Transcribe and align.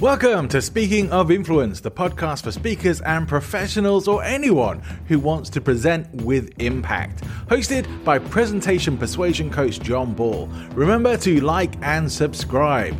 Welcome 0.00 0.48
to 0.48 0.62
Speaking 0.62 1.12
of 1.12 1.30
Influence, 1.30 1.80
the 1.80 1.90
podcast 1.90 2.44
for 2.44 2.52
speakers 2.52 3.02
and 3.02 3.28
professionals 3.28 4.08
or 4.08 4.24
anyone 4.24 4.80
who 5.08 5.18
wants 5.18 5.50
to 5.50 5.60
present 5.60 6.10
with 6.24 6.58
impact. 6.58 7.22
Hosted 7.48 7.86
by 8.02 8.18
presentation 8.18 8.96
persuasion 8.96 9.50
coach 9.50 9.78
John 9.78 10.14
Ball. 10.14 10.46
Remember 10.72 11.18
to 11.18 11.42
like 11.42 11.74
and 11.82 12.10
subscribe. 12.10 12.96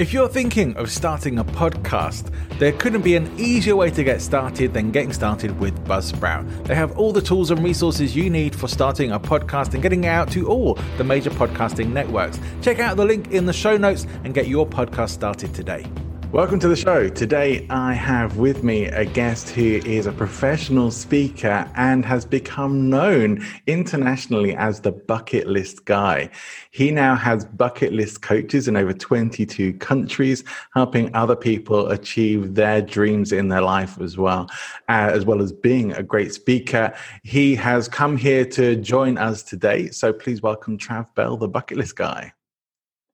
If 0.00 0.12
you're 0.12 0.28
thinking 0.28 0.76
of 0.76 0.90
starting 0.90 1.38
a 1.38 1.44
podcast, 1.44 2.32
there 2.58 2.72
couldn't 2.72 3.02
be 3.02 3.14
an 3.14 3.32
easier 3.38 3.76
way 3.76 3.92
to 3.92 4.02
get 4.02 4.20
started 4.20 4.74
than 4.74 4.90
getting 4.90 5.12
started 5.12 5.56
with 5.60 5.78
Buzzsprout. 5.84 6.64
They 6.64 6.74
have 6.74 6.98
all 6.98 7.12
the 7.12 7.22
tools 7.22 7.52
and 7.52 7.62
resources 7.62 8.16
you 8.16 8.28
need 8.28 8.56
for 8.56 8.66
starting 8.66 9.12
a 9.12 9.20
podcast 9.20 9.74
and 9.74 9.82
getting 9.84 10.02
it 10.02 10.08
out 10.08 10.32
to 10.32 10.48
all 10.48 10.74
the 10.98 11.04
major 11.04 11.30
podcasting 11.30 11.92
networks. 11.92 12.40
Check 12.60 12.80
out 12.80 12.96
the 12.96 13.04
link 13.04 13.30
in 13.30 13.46
the 13.46 13.52
show 13.52 13.76
notes 13.76 14.08
and 14.24 14.34
get 14.34 14.48
your 14.48 14.66
podcast 14.66 15.10
started 15.10 15.54
today. 15.54 15.86
Welcome 16.32 16.60
to 16.60 16.68
the 16.68 16.76
show. 16.76 17.08
Today 17.08 17.66
I 17.70 17.92
have 17.92 18.36
with 18.36 18.62
me 18.62 18.84
a 18.84 19.04
guest 19.04 19.48
who 19.48 19.80
is 19.84 20.06
a 20.06 20.12
professional 20.12 20.92
speaker 20.92 21.68
and 21.74 22.04
has 22.04 22.24
become 22.24 22.88
known 22.88 23.44
internationally 23.66 24.54
as 24.54 24.80
the 24.80 24.92
bucket 24.92 25.48
list 25.48 25.86
guy. 25.86 26.30
He 26.70 26.92
now 26.92 27.16
has 27.16 27.46
bucket 27.46 27.92
list 27.92 28.22
coaches 28.22 28.68
in 28.68 28.76
over 28.76 28.92
22 28.92 29.72
countries, 29.78 30.44
helping 30.72 31.12
other 31.16 31.34
people 31.34 31.88
achieve 31.90 32.54
their 32.54 32.80
dreams 32.80 33.32
in 33.32 33.48
their 33.48 33.62
life 33.62 34.00
as 34.00 34.16
well, 34.16 34.48
uh, 34.88 35.10
as 35.12 35.24
well 35.24 35.42
as 35.42 35.52
being 35.52 35.92
a 35.94 36.02
great 36.04 36.32
speaker. 36.32 36.94
He 37.24 37.56
has 37.56 37.88
come 37.88 38.16
here 38.16 38.44
to 38.44 38.76
join 38.76 39.18
us 39.18 39.42
today. 39.42 39.90
So 39.90 40.12
please 40.12 40.42
welcome 40.42 40.78
Trav 40.78 41.12
Bell, 41.16 41.36
the 41.36 41.48
bucket 41.48 41.76
list 41.76 41.96
guy. 41.96 42.32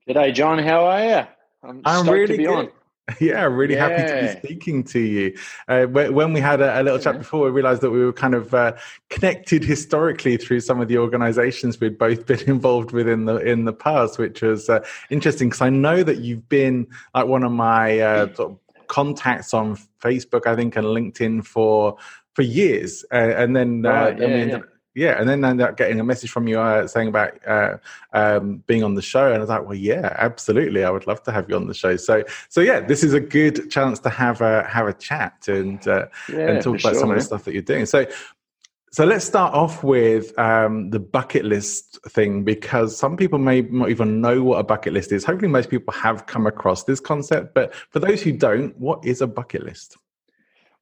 G'day, 0.06 0.34
John. 0.34 0.58
How 0.58 0.84
are 0.84 1.02
you? 1.02 1.26
I'm, 1.62 1.80
I'm 1.86 2.06
really 2.10 2.36
good. 2.36 2.48
On. 2.48 2.70
Yeah, 3.20 3.44
really 3.44 3.74
yeah. 3.74 3.88
happy 3.88 4.02
to 4.02 4.34
be 4.34 4.48
speaking 4.48 4.84
to 4.84 4.98
you. 4.98 5.36
Uh, 5.68 5.86
when 5.86 6.32
we 6.32 6.40
had 6.40 6.60
a, 6.60 6.80
a 6.80 6.82
little 6.82 6.98
chat 6.98 7.18
before, 7.18 7.44
we 7.44 7.50
realized 7.50 7.82
that 7.82 7.90
we 7.90 8.04
were 8.04 8.12
kind 8.12 8.34
of 8.34 8.52
uh, 8.52 8.72
connected 9.10 9.62
historically 9.62 10.36
through 10.36 10.60
some 10.60 10.80
of 10.80 10.88
the 10.88 10.98
organizations 10.98 11.80
we'd 11.80 11.98
both 11.98 12.26
been 12.26 12.40
involved 12.48 12.90
with 12.90 13.08
in 13.08 13.26
the 13.26 13.36
in 13.36 13.64
the 13.64 13.72
past, 13.72 14.18
which 14.18 14.42
was 14.42 14.68
uh, 14.68 14.84
interesting 15.10 15.48
because 15.48 15.62
I 15.62 15.70
know 15.70 16.02
that 16.02 16.18
you've 16.18 16.48
been 16.48 16.86
like 17.14 17.26
one 17.26 17.44
of 17.44 17.52
my 17.52 18.00
uh, 18.00 18.34
sort 18.34 18.52
of 18.52 18.58
contacts 18.88 19.54
on 19.54 19.76
Facebook, 20.00 20.46
I 20.46 20.56
think, 20.56 20.74
and 20.76 20.86
LinkedIn 20.86 21.46
for 21.46 21.96
for 22.34 22.42
years, 22.42 23.04
uh, 23.12 23.32
and 23.36 23.56
then, 23.56 23.86
uh, 23.86 23.90
right, 23.90 24.18
yeah, 24.18 24.44
yeah 24.44 24.58
yeah, 24.96 25.20
and 25.20 25.28
then 25.28 25.44
I 25.44 25.50
ended 25.50 25.66
up 25.66 25.76
getting 25.76 26.00
a 26.00 26.04
message 26.04 26.30
from 26.30 26.48
you 26.48 26.58
uh, 26.58 26.86
saying 26.86 27.08
about 27.08 27.46
uh, 27.46 27.76
um, 28.14 28.64
being 28.66 28.82
on 28.82 28.94
the 28.94 29.02
show, 29.02 29.26
and 29.26 29.36
I 29.36 29.40
was 29.40 29.50
like, 29.50 29.62
well, 29.66 29.74
yeah, 29.74 30.16
absolutely, 30.18 30.84
I 30.84 30.90
would 30.90 31.06
love 31.06 31.22
to 31.24 31.32
have 31.32 31.50
you 31.50 31.54
on 31.54 31.66
the 31.66 31.74
show. 31.74 31.96
So, 31.96 32.24
so 32.48 32.62
yeah, 32.62 32.80
this 32.80 33.04
is 33.04 33.12
a 33.12 33.20
good 33.20 33.70
chance 33.70 33.98
to 34.00 34.08
have 34.08 34.40
a 34.40 34.66
have 34.66 34.88
a 34.88 34.94
chat 34.94 35.48
and 35.48 35.86
uh, 35.86 36.06
yeah, 36.30 36.48
and 36.48 36.62
talk 36.62 36.80
about 36.80 36.92
sure, 36.92 37.00
some 37.00 37.10
of 37.10 37.18
the 37.18 37.22
stuff 37.22 37.44
that 37.44 37.52
you're 37.52 37.60
doing. 37.60 37.84
So, 37.84 38.06
so 38.90 39.04
let's 39.04 39.26
start 39.26 39.52
off 39.52 39.84
with 39.84 40.36
um, 40.38 40.88
the 40.88 40.98
bucket 40.98 41.44
list 41.44 41.98
thing 42.08 42.42
because 42.42 42.96
some 42.96 43.18
people 43.18 43.38
may 43.38 43.60
not 43.60 43.90
even 43.90 44.22
know 44.22 44.42
what 44.42 44.60
a 44.60 44.64
bucket 44.64 44.94
list 44.94 45.12
is. 45.12 45.26
Hopefully, 45.26 45.50
most 45.50 45.68
people 45.68 45.92
have 45.92 46.24
come 46.24 46.46
across 46.46 46.84
this 46.84 47.00
concept, 47.00 47.52
but 47.52 47.74
for 47.74 47.98
those 47.98 48.22
who 48.22 48.32
don't, 48.32 48.74
what 48.78 49.04
is 49.04 49.20
a 49.20 49.26
bucket 49.26 49.62
list? 49.62 49.98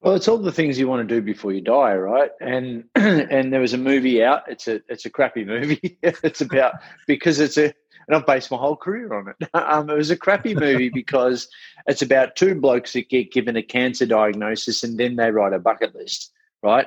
Well, 0.04 0.14
it's 0.14 0.28
all 0.28 0.36
the 0.36 0.52
things 0.52 0.78
you 0.78 0.86
want 0.86 1.08
to 1.08 1.14
do 1.14 1.22
before 1.22 1.52
you 1.52 1.62
die, 1.62 1.94
right? 1.94 2.30
And 2.38 2.84
and 2.94 3.50
there 3.50 3.60
was 3.60 3.72
a 3.72 3.78
movie 3.78 4.22
out. 4.22 4.42
It's 4.48 4.68
a 4.68 4.82
it's 4.90 5.06
a 5.06 5.10
crappy 5.10 5.46
movie. 5.46 5.98
it's 6.02 6.42
about 6.42 6.74
because 7.06 7.40
it's 7.40 7.56
a 7.56 7.72
and 8.06 8.14
I've 8.14 8.26
based 8.26 8.50
my 8.50 8.58
whole 8.58 8.76
career 8.76 9.14
on 9.14 9.28
it. 9.28 9.48
Um, 9.54 9.88
it 9.88 9.96
was 9.96 10.10
a 10.10 10.16
crappy 10.16 10.54
movie 10.54 10.90
because 10.90 11.48
it's 11.86 12.02
about 12.02 12.36
two 12.36 12.54
blokes 12.54 12.92
that 12.92 13.08
get 13.08 13.32
given 13.32 13.56
a 13.56 13.62
cancer 13.62 14.04
diagnosis 14.04 14.84
and 14.84 14.98
then 14.98 15.16
they 15.16 15.30
write 15.30 15.54
a 15.54 15.58
bucket 15.58 15.94
list, 15.94 16.32
right? 16.62 16.86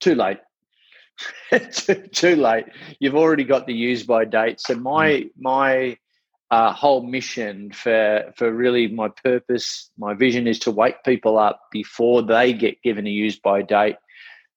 Too 0.00 0.16
late. 0.16 0.38
too, 1.72 1.94
too, 2.08 2.34
late. 2.34 2.64
You've 2.98 3.14
already 3.14 3.44
got 3.44 3.68
the 3.68 3.74
use 3.74 4.02
by 4.02 4.24
date. 4.24 4.60
So 4.60 4.74
my 4.74 5.08
mm. 5.08 5.30
my 5.38 5.98
uh, 6.50 6.72
whole 6.72 7.02
mission 7.02 7.70
for 7.72 8.32
for 8.36 8.52
really 8.52 8.88
my 8.88 9.08
purpose, 9.22 9.90
my 9.98 10.14
vision 10.14 10.46
is 10.46 10.58
to 10.60 10.70
wake 10.70 11.02
people 11.04 11.38
up 11.38 11.62
before 11.70 12.22
they 12.22 12.52
get 12.52 12.82
given 12.82 13.06
a 13.06 13.10
use 13.10 13.38
by 13.38 13.62
date 13.62 13.96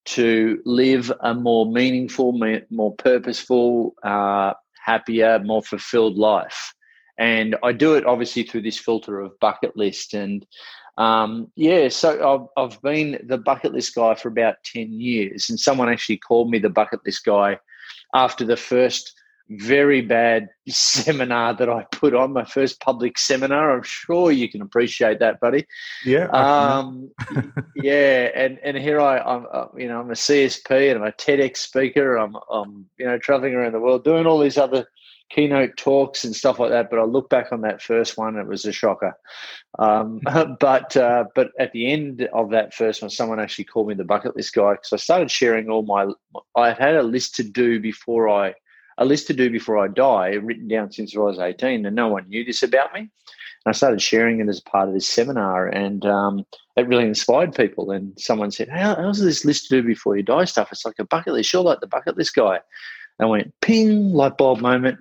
to 0.05 0.61
live 0.65 1.11
a 1.21 1.33
more 1.33 1.65
meaningful, 1.65 2.37
more 2.69 2.95
purposeful, 2.95 3.95
uh, 4.03 4.53
happier, 4.83 5.39
more 5.39 5.63
fulfilled 5.63 6.17
life. 6.17 6.73
And 7.17 7.55
I 7.63 7.71
do 7.71 7.95
it 7.95 8.05
obviously 8.05 8.43
through 8.43 8.63
this 8.63 8.77
filter 8.77 9.19
of 9.19 9.39
bucket 9.39 9.77
list. 9.77 10.13
And 10.13 10.45
um, 10.97 11.51
yeah, 11.55 11.89
so 11.89 12.49
I've, 12.57 12.71
I've 12.71 12.81
been 12.81 13.19
the 13.25 13.37
bucket 13.37 13.73
list 13.73 13.95
guy 13.95 14.15
for 14.15 14.27
about 14.27 14.55
10 14.65 14.99
years. 14.99 15.49
And 15.49 15.59
someone 15.59 15.89
actually 15.89 16.17
called 16.17 16.49
me 16.49 16.59
the 16.59 16.69
bucket 16.69 17.01
list 17.05 17.23
guy 17.23 17.59
after 18.13 18.43
the 18.43 18.57
first 18.57 19.13
very 19.49 20.01
bad 20.01 20.49
seminar 20.69 21.53
that 21.53 21.69
I 21.69 21.85
put 21.91 22.13
on, 22.15 22.33
my 22.33 22.45
first 22.45 22.79
public 22.79 23.17
seminar. 23.17 23.75
I'm 23.75 23.83
sure 23.83 24.31
you 24.31 24.49
can 24.49 24.61
appreciate 24.61 25.19
that, 25.19 25.39
buddy. 25.39 25.65
Yeah. 26.05 26.27
Um, 26.27 27.11
yeah, 27.75 28.29
and 28.35 28.59
and 28.63 28.77
here 28.77 28.99
I, 28.99 29.19
I'm, 29.19 29.45
uh, 29.51 29.65
you 29.77 29.87
know, 29.87 29.99
I'm 29.99 30.09
a 30.09 30.13
CSP 30.13 30.91
and 30.91 30.99
I'm 30.99 31.07
a 31.07 31.11
TEDx 31.11 31.57
speaker. 31.57 32.15
I'm, 32.15 32.35
I'm, 32.49 32.85
you 32.97 33.05
know, 33.05 33.17
traveling 33.17 33.53
around 33.53 33.73
the 33.73 33.79
world 33.79 34.03
doing 34.03 34.25
all 34.25 34.39
these 34.39 34.57
other 34.57 34.87
keynote 35.29 35.75
talks 35.77 36.23
and 36.23 36.35
stuff 36.35 36.59
like 36.59 36.69
that. 36.69 36.89
But 36.89 36.99
I 36.99 37.03
look 37.03 37.29
back 37.29 37.51
on 37.51 37.61
that 37.61 37.81
first 37.81 38.17
one, 38.17 38.37
it 38.37 38.47
was 38.47 38.65
a 38.65 38.71
shocker. 38.71 39.15
Um, 39.79 40.21
but 40.59 40.95
uh, 40.95 41.25
but 41.35 41.49
at 41.59 41.71
the 41.73 41.91
end 41.91 42.27
of 42.33 42.51
that 42.51 42.73
first 42.73 43.01
one, 43.01 43.09
someone 43.09 43.39
actually 43.39 43.65
called 43.65 43.87
me 43.87 43.93
the 43.95 44.03
bucket 44.03 44.35
list 44.35 44.53
guy 44.53 44.73
because 44.73 44.93
I 44.93 44.97
started 44.97 45.31
sharing 45.31 45.69
all 45.69 45.83
my. 45.83 46.07
I 46.55 46.71
had 46.71 46.95
a 46.95 47.03
list 47.03 47.35
to 47.35 47.43
do 47.43 47.79
before 47.79 48.29
I 48.29 48.53
a 48.97 49.05
list 49.05 49.27
to 49.27 49.33
do 49.33 49.49
before 49.49 49.77
I 49.77 49.87
die, 49.87 50.33
written 50.33 50.67
down 50.67 50.91
since 50.91 51.15
I 51.15 51.19
was 51.19 51.39
18, 51.39 51.85
and 51.85 51.95
no 51.95 52.07
one 52.07 52.27
knew 52.29 52.43
this 52.43 52.63
about 52.63 52.93
me. 52.93 53.01
And 53.01 53.09
I 53.67 53.71
started 53.71 54.01
sharing 54.01 54.39
it 54.39 54.49
as 54.49 54.59
part 54.59 54.87
of 54.87 54.93
this 54.93 55.07
seminar, 55.07 55.67
and 55.67 56.05
um, 56.05 56.45
it 56.75 56.87
really 56.87 57.05
inspired 57.05 57.55
people. 57.55 57.91
And 57.91 58.17
someone 58.19 58.51
said, 58.51 58.69
How, 58.69 58.95
How's 58.95 59.19
this 59.19 59.45
list 59.45 59.67
to 59.67 59.81
do 59.81 59.87
before 59.87 60.17
you 60.17 60.23
die 60.23 60.45
stuff? 60.45 60.71
It's 60.71 60.85
like 60.85 60.99
a 60.99 61.05
bucket 61.05 61.33
list. 61.33 61.53
You're 61.53 61.63
like 61.63 61.79
the 61.79 61.87
bucket 61.87 62.17
list 62.17 62.35
guy. 62.35 62.59
I 63.19 63.25
went 63.25 63.53
ping, 63.61 64.11
light 64.11 64.37
bulb 64.37 64.59
moment, 64.59 64.99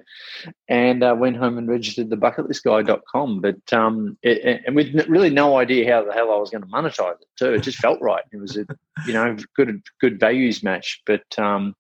and 0.69 1.03
uh, 1.03 1.17
went 1.19 1.37
home 1.37 1.57
and 1.57 1.69
registered 1.69 2.11
the 2.11 2.17
bucketlistguy.com. 2.17 3.41
But 3.41 3.73
um, 3.73 4.19
it, 4.23 4.63
and 4.67 4.77
with 4.77 4.95
really 5.09 5.31
no 5.31 5.59
idea 5.59 5.91
how 5.91 6.05
the 6.05 6.13
hell 6.13 6.31
I 6.31 6.37
was 6.37 6.51
going 6.51 6.63
to 6.63 6.69
monetize 6.69 7.21
it 7.21 7.29
too. 7.37 7.55
It 7.55 7.63
just 7.63 7.79
felt 7.79 8.01
right. 8.01 8.25
It 8.33 8.37
was 8.37 8.57
a 8.57 8.67
you 9.07 9.15
know 9.15 9.37
good 9.57 9.83
good 10.01 10.21
values 10.21 10.63
match. 10.63 11.03
But 11.07 11.39
um, 11.39 11.75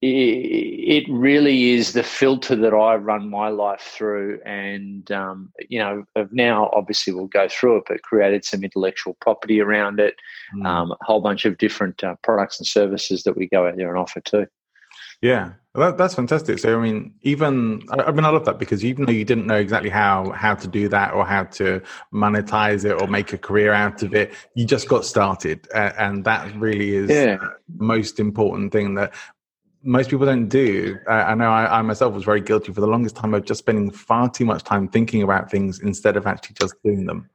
it 0.00 1.04
really 1.10 1.70
is 1.72 1.92
the 1.92 2.04
filter 2.04 2.54
that 2.54 2.72
I 2.72 2.94
run 2.94 3.28
my 3.28 3.48
life 3.48 3.80
through, 3.80 4.40
and 4.44 5.10
um, 5.10 5.52
you 5.68 5.80
know, 5.80 6.04
of 6.14 6.32
now 6.32 6.70
obviously 6.72 7.12
we'll 7.12 7.26
go 7.26 7.48
through 7.48 7.78
it, 7.78 7.84
but 7.88 8.02
created 8.02 8.44
some 8.44 8.62
intellectual 8.62 9.14
property 9.20 9.60
around 9.60 9.98
it, 9.98 10.14
mm. 10.54 10.64
um, 10.64 10.92
a 10.92 11.04
whole 11.04 11.20
bunch 11.20 11.44
of 11.44 11.58
different 11.58 12.04
uh, 12.04 12.14
products 12.22 12.60
and 12.60 12.66
services 12.66 13.24
that 13.24 13.36
we 13.36 13.48
go 13.48 13.66
out 13.66 13.76
there 13.76 13.88
and 13.88 13.98
offer 13.98 14.20
too. 14.20 14.46
Yeah, 15.20 15.54
Well, 15.74 15.94
that's 15.94 16.14
fantastic. 16.14 16.60
So, 16.60 16.78
I 16.78 16.82
mean, 16.82 17.12
even 17.22 17.82
I 17.90 18.12
mean, 18.12 18.24
I 18.24 18.30
love 18.30 18.44
that 18.44 18.58
because 18.58 18.84
even 18.84 19.04
though 19.04 19.12
you 19.12 19.24
didn't 19.24 19.46
know 19.46 19.56
exactly 19.56 19.90
how 19.90 20.30
how 20.30 20.54
to 20.54 20.68
do 20.68 20.88
that 20.88 21.12
or 21.12 21.26
how 21.26 21.44
to 21.44 21.82
monetize 22.12 22.84
it 22.84 23.00
or 23.00 23.08
make 23.08 23.32
a 23.32 23.38
career 23.38 23.72
out 23.72 24.02
of 24.02 24.14
it, 24.14 24.32
you 24.54 24.64
just 24.64 24.88
got 24.88 25.04
started, 25.04 25.66
uh, 25.74 25.92
and 25.98 26.24
that 26.24 26.54
really 26.56 26.94
is 26.94 27.10
yeah. 27.10 27.36
the 27.36 27.84
most 27.84 28.20
important 28.20 28.70
thing 28.72 28.94
that 28.94 29.12
most 29.82 30.10
people 30.10 30.26
don't 30.26 30.48
do. 30.48 30.98
Uh, 31.06 31.12
I 31.12 31.34
know 31.34 31.50
I, 31.50 31.78
I, 31.78 31.82
myself 31.82 32.14
was 32.14 32.24
very 32.24 32.40
guilty 32.40 32.72
for 32.72 32.80
the 32.80 32.86
longest 32.86 33.16
time 33.16 33.34
of 33.34 33.44
just 33.44 33.58
spending 33.58 33.90
far 33.90 34.28
too 34.28 34.44
much 34.44 34.64
time 34.64 34.88
thinking 34.88 35.22
about 35.22 35.50
things 35.50 35.80
instead 35.80 36.16
of 36.16 36.26
actually 36.26 36.56
just 36.60 36.74
doing 36.82 37.06
them. 37.06 37.28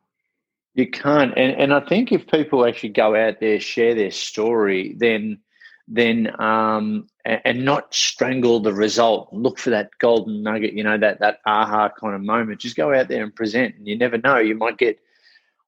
You 0.76 0.90
can't, 0.90 1.34
and 1.38 1.56
and 1.56 1.74
I 1.74 1.82
think 1.82 2.12
if 2.12 2.26
people 2.28 2.66
actually 2.66 2.90
go 2.90 3.16
out 3.16 3.40
there 3.40 3.60
share 3.60 3.94
their 3.94 4.10
story, 4.10 4.96
then 4.98 5.40
then 5.88 6.34
um, 6.42 7.08
and 7.26 7.64
not 7.64 7.94
strangle 7.94 8.60
the 8.60 8.74
result. 8.74 9.32
Look 9.32 9.60
for 9.60 9.70
that 9.70 9.92
golden 10.00 10.42
nugget, 10.42 10.74
you 10.74 10.84
know, 10.84 10.98
that 10.98 11.20
that 11.20 11.42
aha 11.46 11.90
kind 11.90 12.16
of 12.16 12.22
moment. 12.22 12.60
Just 12.60 12.76
go 12.76 12.94
out 12.94 13.08
there 13.08 13.24
and 13.24 13.36
present, 13.36 13.76
and 13.76 13.88
you 13.88 13.98
never 13.98 14.18
know. 14.18 14.38
You 14.38 14.56
might 14.56 14.80
get, 14.80 14.98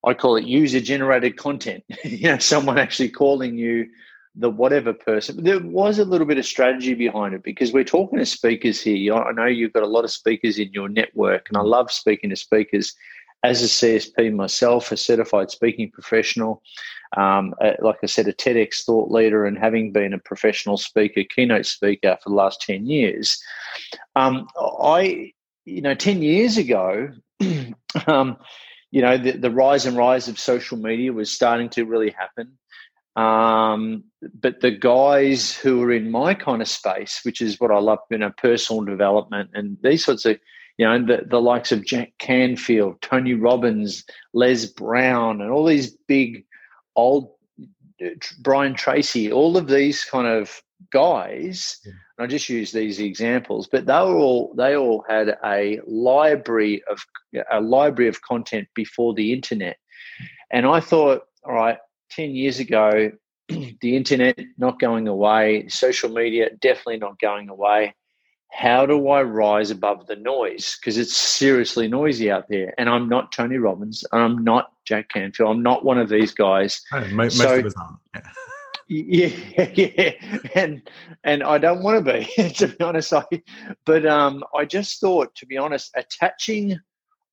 I 0.03 0.15
call 0.15 0.37
it 0.37 0.45
user 0.45 0.79
generated 0.79 1.37
content. 1.37 1.83
you 2.03 2.29
know, 2.29 2.39
someone 2.39 2.79
actually 2.79 3.09
calling 3.09 3.57
you 3.57 3.87
the 4.37 4.49
whatever 4.49 4.93
person. 4.93 5.43
There 5.43 5.59
was 5.59 5.99
a 5.99 6.05
little 6.05 6.27
bit 6.27 6.37
of 6.37 6.45
strategy 6.45 6.93
behind 6.93 7.33
it 7.33 7.43
because 7.43 7.71
we're 7.71 7.83
talking 7.83 8.19
to 8.19 8.25
speakers 8.25 8.81
here. 8.81 9.13
I 9.13 9.31
know 9.31 9.45
you've 9.45 9.73
got 9.73 9.83
a 9.83 9.87
lot 9.87 10.03
of 10.03 10.11
speakers 10.11 10.59
in 10.59 10.71
your 10.73 10.89
network, 10.89 11.47
and 11.49 11.57
I 11.57 11.61
love 11.61 11.91
speaking 11.91 12.29
to 12.31 12.35
speakers. 12.35 12.93
As 13.43 13.61
a 13.61 13.65
CSP 13.67 14.33
myself, 14.33 14.91
a 14.91 14.97
certified 14.97 15.51
speaking 15.51 15.91
professional, 15.91 16.63
um, 17.15 17.53
like 17.79 17.97
I 18.01 18.07
said, 18.07 18.27
a 18.27 18.33
TEDx 18.33 18.83
thought 18.83 19.11
leader, 19.11 19.45
and 19.45 19.57
having 19.57 19.91
been 19.91 20.13
a 20.13 20.19
professional 20.19 20.77
speaker, 20.77 21.21
keynote 21.23 21.67
speaker 21.67 22.17
for 22.23 22.29
the 22.29 22.35
last 22.35 22.61
10 22.61 22.87
years, 22.87 23.39
um, 24.15 24.47
I, 24.57 25.31
you 25.65 25.81
know, 25.81 25.93
10 25.93 26.23
years 26.23 26.57
ago, 26.57 27.09
um, 28.07 28.37
you 28.89 29.01
know, 29.01 29.17
the, 29.17 29.31
the, 29.31 29.51
rise 29.51 29.85
and 29.85 29.97
rise 29.97 30.27
of 30.27 30.39
social 30.39 30.77
media 30.77 31.11
was 31.13 31.31
starting 31.31 31.69
to 31.69 31.83
really 31.83 32.11
happen. 32.11 32.57
Um, 33.15 34.03
but 34.41 34.59
the 34.59 34.71
guys 34.71 35.55
who 35.55 35.81
are 35.83 35.93
in 35.93 36.11
my 36.11 36.33
kind 36.33 36.61
of 36.61 36.67
space, 36.67 37.21
which 37.23 37.41
is 37.41 37.59
what 37.59 37.71
I 37.71 37.79
love, 37.79 37.99
you 38.09 38.17
know, 38.17 38.31
personal 38.37 38.83
development 38.83 39.51
and 39.53 39.77
these 39.81 40.03
sorts 40.03 40.25
of, 40.25 40.37
you 40.77 40.85
know, 40.85 41.05
the, 41.05 41.25
the 41.25 41.41
likes 41.41 41.71
of 41.71 41.85
Jack 41.85 42.13
Canfield, 42.19 43.01
Tony 43.01 43.33
Robbins, 43.33 44.03
Les 44.33 44.65
Brown, 44.65 45.41
and 45.41 45.49
all 45.49 45.65
these 45.65 45.91
big 46.07 46.43
old 46.95 47.31
uh, 48.03 48.09
Brian 48.39 48.73
Tracy, 48.73 49.31
all 49.31 49.55
of 49.55 49.67
these 49.67 50.03
kind 50.03 50.27
of 50.27 50.61
guys. 50.91 51.79
Yeah. 51.85 51.93
I 52.19 52.27
just 52.27 52.49
use 52.49 52.71
these 52.71 52.99
examples, 52.99 53.67
but 53.69 53.85
they 53.85 53.93
were 53.93 54.17
all 54.17 54.53
they 54.57 54.75
all 54.75 55.03
had 55.07 55.37
a 55.43 55.79
library 55.85 56.81
of 56.89 57.05
a 57.51 57.59
library 57.59 58.07
of 58.07 58.21
content 58.21 58.67
before 58.73 59.13
the 59.13 59.33
internet, 59.33 59.77
and 60.51 60.65
I 60.65 60.79
thought, 60.79 61.23
all 61.43 61.53
right, 61.53 61.77
ten 62.15 62.35
years 62.35 62.59
ago, 62.59 63.11
the 63.49 63.95
internet 63.95 64.39
not 64.57 64.79
going 64.79 65.07
away, 65.07 65.67
social 65.67 66.09
media 66.09 66.49
definitely 66.61 66.97
not 66.97 67.19
going 67.19 67.49
away 67.49 67.93
how 68.55 68.85
do 68.85 69.09
I 69.09 69.21
rise 69.21 69.69
above 69.69 70.07
the 70.07 70.15
noise? 70.15 70.77
Because 70.79 70.97
it's 70.97 71.15
seriously 71.15 71.89
noisy 71.89 72.31
out 72.31 72.47
there. 72.47 72.73
And 72.77 72.89
I'm 72.89 73.09
not 73.09 73.33
Tony 73.33 73.57
Robbins. 73.57 74.05
and 74.13 74.21
I'm 74.21 74.43
not 74.45 74.71
Jack 74.85 75.09
Canfield. 75.09 75.49
I'm 75.49 75.61
not 75.61 75.83
one 75.83 75.97
of 75.97 76.07
these 76.07 76.33
guys. 76.33 76.81
most, 77.11 77.37
so, 77.37 77.59
of 77.59 77.65
us 77.65 77.73
aren't. 77.77 77.97
Yeah. 78.15 78.31
yeah, 79.57 79.69
yeah, 79.73 80.11
and 80.53 80.81
and 81.23 81.43
I 81.43 81.57
don't 81.57 81.81
want 81.81 82.05
to 82.05 82.13
be, 82.13 82.49
to 82.53 82.67
be 82.67 82.83
honest. 82.83 83.11
I, 83.11 83.25
but 83.83 84.05
um, 84.05 84.43
I 84.55 84.63
just 84.63 85.01
thought, 85.01 85.35
to 85.35 85.45
be 85.45 85.57
honest, 85.57 85.91
attaching, 85.95 86.79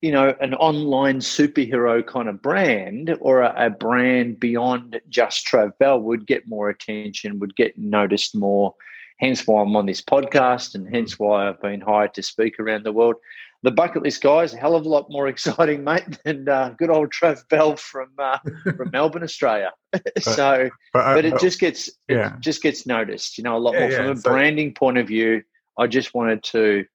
you 0.02 0.10
know, 0.10 0.34
an 0.40 0.52
online 0.54 1.20
superhero 1.20 2.04
kind 2.04 2.28
of 2.28 2.42
brand 2.42 3.16
or 3.20 3.40
a, 3.40 3.66
a 3.66 3.70
brand 3.70 4.40
beyond 4.40 5.00
just 5.08 5.46
Trav 5.46 5.78
Bell 5.78 6.00
would 6.00 6.26
get 6.26 6.48
more 6.48 6.68
attention, 6.68 7.38
would 7.38 7.54
get 7.54 7.78
noticed 7.78 8.34
more, 8.34 8.74
hence 9.20 9.46
why 9.46 9.62
I'm 9.62 9.76
on 9.76 9.86
this 9.86 10.02
podcast 10.02 10.74
and 10.74 10.92
hence 10.92 11.20
why 11.20 11.48
I've 11.48 11.62
been 11.62 11.80
hired 11.80 12.14
to 12.14 12.22
speak 12.22 12.58
around 12.58 12.84
the 12.84 12.92
world. 12.92 13.14
The 13.62 13.70
bucket 13.70 14.02
list 14.02 14.22
guy 14.22 14.42
is 14.42 14.54
a 14.54 14.56
hell 14.56 14.74
of 14.74 14.84
a 14.84 14.88
lot 14.88 15.06
more 15.08 15.28
exciting, 15.28 15.84
mate, 15.84 16.18
than 16.24 16.48
uh, 16.48 16.74
good 16.76 16.90
old 16.90 17.12
Trav 17.12 17.48
Bell 17.48 17.76
from 17.76 18.08
uh, 18.18 18.38
from 18.76 18.90
Melbourne, 18.90 19.22
Australia. 19.22 19.70
so, 20.18 20.68
but, 20.92 20.98
uh, 20.98 21.14
but, 21.14 21.24
it 21.24 21.38
just 21.38 21.60
gets 21.60 21.88
yeah. 22.08 22.34
it 22.34 22.40
just 22.40 22.60
gets 22.60 22.86
noticed, 22.86 23.38
you 23.38 23.44
know, 23.44 23.56
a 23.56 23.58
lot 23.58 23.74
yeah, 23.74 23.80
more 23.80 23.90
from 23.92 24.06
yeah, 24.06 24.12
a 24.12 24.16
so, 24.16 24.30
branding 24.30 24.74
point 24.74 24.98
of 24.98 25.06
view. 25.06 25.42
I 25.78 25.86
just 25.86 26.12
wanted 26.12 26.42
to. 26.44 26.86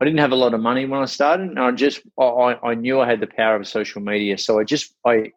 I 0.00 0.04
didn't 0.04 0.20
have 0.20 0.32
a 0.32 0.36
lot 0.36 0.54
of 0.54 0.60
money 0.60 0.84
when 0.84 1.00
I 1.00 1.06
started, 1.06 1.48
and 1.48 1.58
I 1.58 1.70
just 1.70 2.02
I, 2.18 2.58
I 2.62 2.74
knew 2.74 3.00
I 3.00 3.08
had 3.08 3.20
the 3.20 3.26
power 3.26 3.56
of 3.56 3.66
social 3.66 4.02
media, 4.02 4.36
so 4.36 4.58
I 4.58 4.64
just 4.64 4.94
I, 5.04 5.32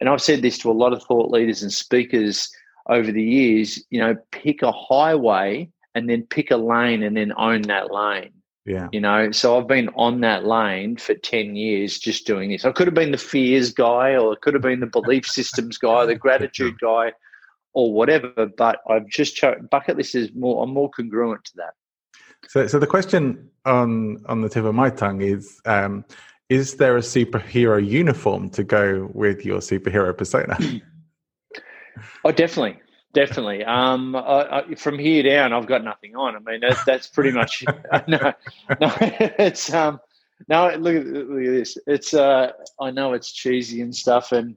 and 0.00 0.08
I've 0.08 0.22
said 0.22 0.42
this 0.42 0.58
to 0.58 0.70
a 0.70 0.72
lot 0.72 0.92
of 0.92 1.02
thought 1.02 1.30
leaders 1.30 1.62
and 1.62 1.72
speakers 1.72 2.50
over 2.88 3.12
the 3.12 3.22
years, 3.22 3.82
you 3.90 4.00
know, 4.00 4.16
pick 4.32 4.62
a 4.62 4.72
highway 4.72 5.70
and 5.94 6.08
then 6.08 6.22
pick 6.22 6.50
a 6.50 6.56
lane 6.56 7.02
and 7.02 7.16
then 7.16 7.32
own 7.36 7.62
that 7.62 7.92
lane. 7.92 8.32
Yeah. 8.64 8.88
You 8.92 9.00
know, 9.00 9.30
so 9.30 9.58
I've 9.58 9.66
been 9.66 9.88
on 9.96 10.20
that 10.20 10.44
lane 10.44 10.96
for 10.96 11.14
10 11.14 11.56
years 11.56 11.98
just 11.98 12.26
doing 12.26 12.50
this. 12.50 12.64
I 12.64 12.72
could 12.72 12.86
have 12.86 12.94
been 12.94 13.12
the 13.12 13.18
fears 13.18 13.72
guy 13.72 14.14
or 14.14 14.34
it 14.34 14.42
could 14.42 14.54
have 14.54 14.62
been 14.62 14.80
the 14.80 14.86
belief 14.86 15.26
systems 15.26 15.78
guy, 15.78 16.04
the 16.04 16.14
gratitude 16.14 16.78
guy 16.80 17.12
or 17.72 17.92
whatever, 17.92 18.50
but 18.56 18.80
I've 18.88 19.08
just 19.08 19.36
chosen 19.36 19.68
bucket 19.70 19.96
list 19.96 20.14
is 20.14 20.30
more 20.34 20.62
I'm 20.62 20.72
more 20.72 20.90
congruent 20.90 21.44
to 21.46 21.52
that. 21.56 21.74
So 22.46 22.66
so 22.66 22.78
the 22.78 22.86
question 22.86 23.50
on 23.64 24.24
on 24.26 24.40
the 24.40 24.48
tip 24.48 24.64
of 24.64 24.74
my 24.74 24.90
tongue 24.90 25.20
is 25.20 25.60
um 25.66 26.04
is 26.48 26.76
there 26.76 26.96
a 26.96 27.00
superhero 27.00 27.84
uniform 27.86 28.48
to 28.50 28.64
go 28.64 29.10
with 29.12 29.44
your 29.44 29.58
superhero 29.58 30.16
persona? 30.16 30.56
Oh, 32.24 32.32
definitely, 32.32 32.80
definitely. 33.12 33.64
Um, 33.64 34.14
I, 34.16 34.60
I, 34.60 34.74
from 34.74 34.98
here 34.98 35.22
down, 35.22 35.52
I've 35.52 35.66
got 35.66 35.84
nothing 35.84 36.16
on. 36.16 36.36
I 36.36 36.38
mean, 36.38 36.60
that's 36.60 36.84
that's 36.84 37.06
pretty 37.08 37.30
much 37.30 37.64
no, 38.08 38.32
no. 38.80 38.94
It's 39.00 39.72
um, 39.72 40.00
no. 40.48 40.68
Look 40.76 40.96
at 40.96 41.06
look 41.06 41.44
at 41.44 41.52
this. 41.52 41.78
It's 41.86 42.14
uh, 42.14 42.52
I 42.80 42.90
know 42.90 43.14
it's 43.14 43.32
cheesy 43.32 43.80
and 43.80 43.94
stuff, 43.94 44.32
and 44.32 44.56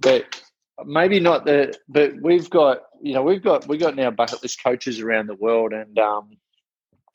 but 0.00 0.40
maybe 0.84 1.20
not 1.20 1.44
the. 1.44 1.76
But 1.88 2.14
we've 2.22 2.48
got 2.50 2.82
you 3.02 3.14
know 3.14 3.22
we've 3.22 3.42
got 3.42 3.66
we've 3.68 3.80
got 3.80 3.96
now 3.96 4.10
bucket 4.10 4.42
list 4.42 4.62
coaches 4.62 5.00
around 5.00 5.26
the 5.26 5.34
world, 5.34 5.72
and 5.72 5.98
um, 5.98 6.30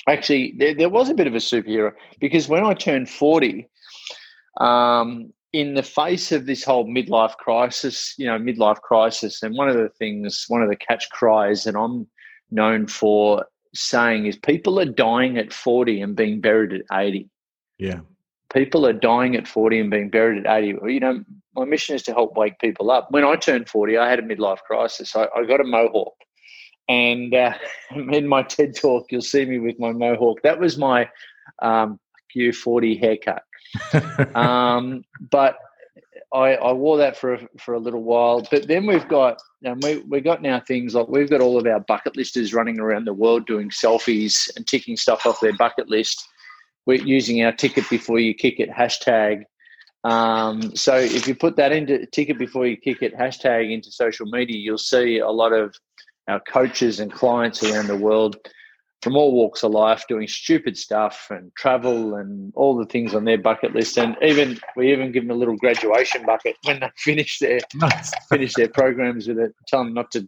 actually 0.08 0.54
there, 0.58 0.74
there 0.74 0.90
was 0.90 1.10
a 1.10 1.14
bit 1.14 1.28
of 1.28 1.34
a 1.34 1.38
superhero 1.38 1.92
because 2.20 2.48
when 2.48 2.64
I 2.64 2.74
turned 2.74 3.10
forty, 3.10 3.68
um, 4.60 5.32
in 5.54 5.76
the 5.76 5.84
face 5.84 6.32
of 6.32 6.46
this 6.48 6.64
whole 6.64 6.86
midlife 6.86 7.38
crisis, 7.38 8.16
you 8.18 8.26
know, 8.26 8.40
midlife 8.40 8.82
crisis, 8.82 9.44
and 9.44 9.56
one 9.56 9.70
of 9.70 9.76
the 9.76 9.90
things, 9.90 10.46
one 10.48 10.64
of 10.64 10.70
the 10.70 10.76
catch 10.76 11.10
cries 11.12 11.64
that 11.64 11.76
I'm 11.76 12.08
known 12.50 12.88
for 12.88 13.46
saying 13.76 14.26
is 14.26 14.36
people 14.36 14.80
are 14.80 14.86
dying 14.86 15.38
at 15.38 15.54
40 15.54 16.02
and 16.02 16.16
being 16.16 16.42
buried 16.42 16.74
at 16.74 16.82
80. 16.92 17.30
Yeah. 17.78 18.02
People 18.52 18.86
are 18.86 18.94
dying 18.94 19.36
at 19.36 19.48
40 19.48 19.80
and 19.80 19.90
being 19.90 20.10
buried 20.10 20.46
at 20.46 20.64
80. 20.64 20.80
You 20.92 21.00
know, 21.00 21.24
my 21.56 21.66
mission 21.66 21.96
is 21.96 22.04
to 22.04 22.14
help 22.14 22.36
wake 22.36 22.60
people 22.60 22.92
up. 22.92 23.12
When 23.12 23.24
I 23.24 23.36
turned 23.36 23.70
40, 23.70 23.98
I 23.98 24.10
had 24.10 24.20
a 24.20 24.24
midlife 24.24 24.60
crisis. 24.60 25.16
I, 25.16 25.28
I 25.36 25.46
got 25.46 25.62
a 25.62 25.64
mohawk. 25.64 26.14
And 26.90 27.34
uh, 27.34 27.54
in 27.96 28.28
my 28.28 28.44
TED 28.44 28.76
talk, 28.76 29.08
you'll 29.12 29.22
see 29.22 29.46
me 29.46 29.60
with 29.60 29.80
my 29.80 29.92
mohawk. 29.92 30.42
That 30.44 30.60
was 30.60 30.78
my 30.78 31.10
um, 31.62 32.00
Q40 32.36 33.00
haircut 33.00 33.44
um, 34.36 35.04
but 35.32 35.58
I, 36.34 36.56
I, 36.56 36.72
wore 36.74 36.98
that 36.98 37.16
for 37.16 37.36
a, 37.36 37.48
for 37.58 37.74
a 37.76 37.80
little 37.80 38.04
while. 38.04 38.46
But 38.50 38.68
then 38.68 38.86
we've 38.86 39.08
got 39.08 39.40
and 39.64 39.82
we 39.84 40.00
we 40.00 40.22
got 40.22 40.42
now 40.42 40.60
things 40.60 40.96
like 40.96 41.08
we've 41.08 41.30
got 41.30 41.42
all 41.42 41.58
of 41.58 41.66
our 41.68 41.80
bucket 41.80 42.18
listers 42.18 42.54
running 42.54 42.80
around 42.80 43.06
the 43.06 43.14
world 43.14 43.46
doing 43.46 43.70
selfies 43.70 44.50
and 44.56 44.66
ticking 44.66 44.98
stuff 44.98 45.26
off 45.26 45.40
their 45.42 45.56
bucket 45.56 45.90
list. 45.90 46.24
We're 46.86 47.02
using 47.04 47.44
our 47.44 47.52
ticket 47.52 47.90
before 47.90 48.20
you 48.20 48.34
kick 48.34 48.60
it 48.60 48.70
hashtag. 48.70 49.44
Um, 50.04 50.76
so 50.76 50.98
if 50.98 51.28
you 51.28 51.36
put 51.36 51.56
that 51.56 51.72
into 51.72 52.06
ticket 52.08 52.38
before 52.38 52.68
you 52.68 52.76
kick 52.76 53.02
it 53.02 53.16
hashtag 53.16 53.72
into 53.72 53.90
social 53.90 54.26
media, 54.26 54.58
you'll 54.58 54.78
see 54.78 55.20
a 55.20 55.30
lot 55.30 55.54
of 55.54 55.76
our 56.28 56.40
coaches 56.40 57.00
and 57.00 57.12
clients 57.12 57.64
around 57.64 57.88
the 57.88 57.98
world 57.98 58.38
from 59.04 59.18
all 59.18 59.34
walks 59.34 59.64
of 59.64 59.72
life 59.72 60.06
doing 60.08 60.28
stupid 60.30 60.78
stuff 60.78 61.28
and 61.30 61.54
travel 61.56 62.16
and 62.16 62.54
all 62.56 62.78
the 62.78 62.86
things 62.86 63.14
on 63.14 63.26
their 63.26 63.38
bucket 63.38 63.76
list. 63.76 63.98
And 63.98 64.16
even 64.22 64.58
we 64.78 64.94
even 64.94 65.12
give 65.12 65.24
them 65.24 65.36
a 65.36 65.38
little 65.38 65.58
graduation 65.58 66.26
bucket 66.26 66.56
when 66.64 66.80
they 66.80 66.90
finish 66.96 67.40
their 67.40 67.60
nice. 67.76 68.12
finish 68.30 68.54
their 68.54 68.70
programs 68.70 69.28
with 69.28 69.40
it. 69.40 69.54
Tell 69.68 69.84
them 69.84 69.94
not 69.94 70.10
to 70.12 70.28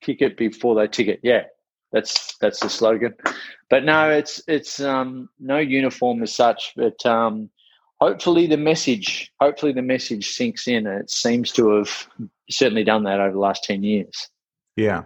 kick 0.00 0.22
it 0.22 0.38
before 0.38 0.74
they 0.74 0.88
tick 0.88 1.08
it. 1.08 1.20
Yeah, 1.22 1.42
that's 1.92 2.36
that's 2.38 2.60
the 2.60 2.70
slogan. 2.70 3.14
But 3.68 3.84
no, 3.84 4.08
it's 4.08 4.42
it's 4.48 4.80
um, 4.80 5.28
no 5.38 5.58
uniform 5.58 6.22
as 6.22 6.34
such. 6.34 6.72
But 6.76 7.04
um, 7.04 7.50
hopefully 8.00 8.46
the 8.46 8.56
message 8.56 9.30
hopefully 9.38 9.72
the 9.72 9.82
message 9.82 10.30
sinks 10.30 10.66
in. 10.66 10.86
And 10.86 11.02
it 11.02 11.10
seems 11.10 11.52
to 11.52 11.76
have 11.76 12.08
certainly 12.48 12.84
done 12.84 13.04
that 13.04 13.20
over 13.20 13.32
the 13.32 13.38
last 13.38 13.64
ten 13.64 13.82
years. 13.82 14.30
Yeah. 14.76 15.04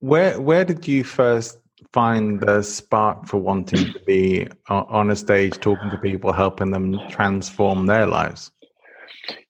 Where 0.00 0.40
where 0.40 0.64
did 0.64 0.86
you 0.86 1.04
first 1.04 1.58
find 1.92 2.40
the 2.40 2.62
spark 2.62 3.26
for 3.26 3.38
wanting 3.38 3.92
to 3.92 3.98
be 4.00 4.48
on 4.68 5.10
a 5.10 5.16
stage 5.16 5.58
talking 5.60 5.90
to 5.90 5.98
people 5.98 6.32
helping 6.32 6.70
them 6.70 6.98
transform 7.08 7.86
their 7.86 8.06
lives 8.06 8.50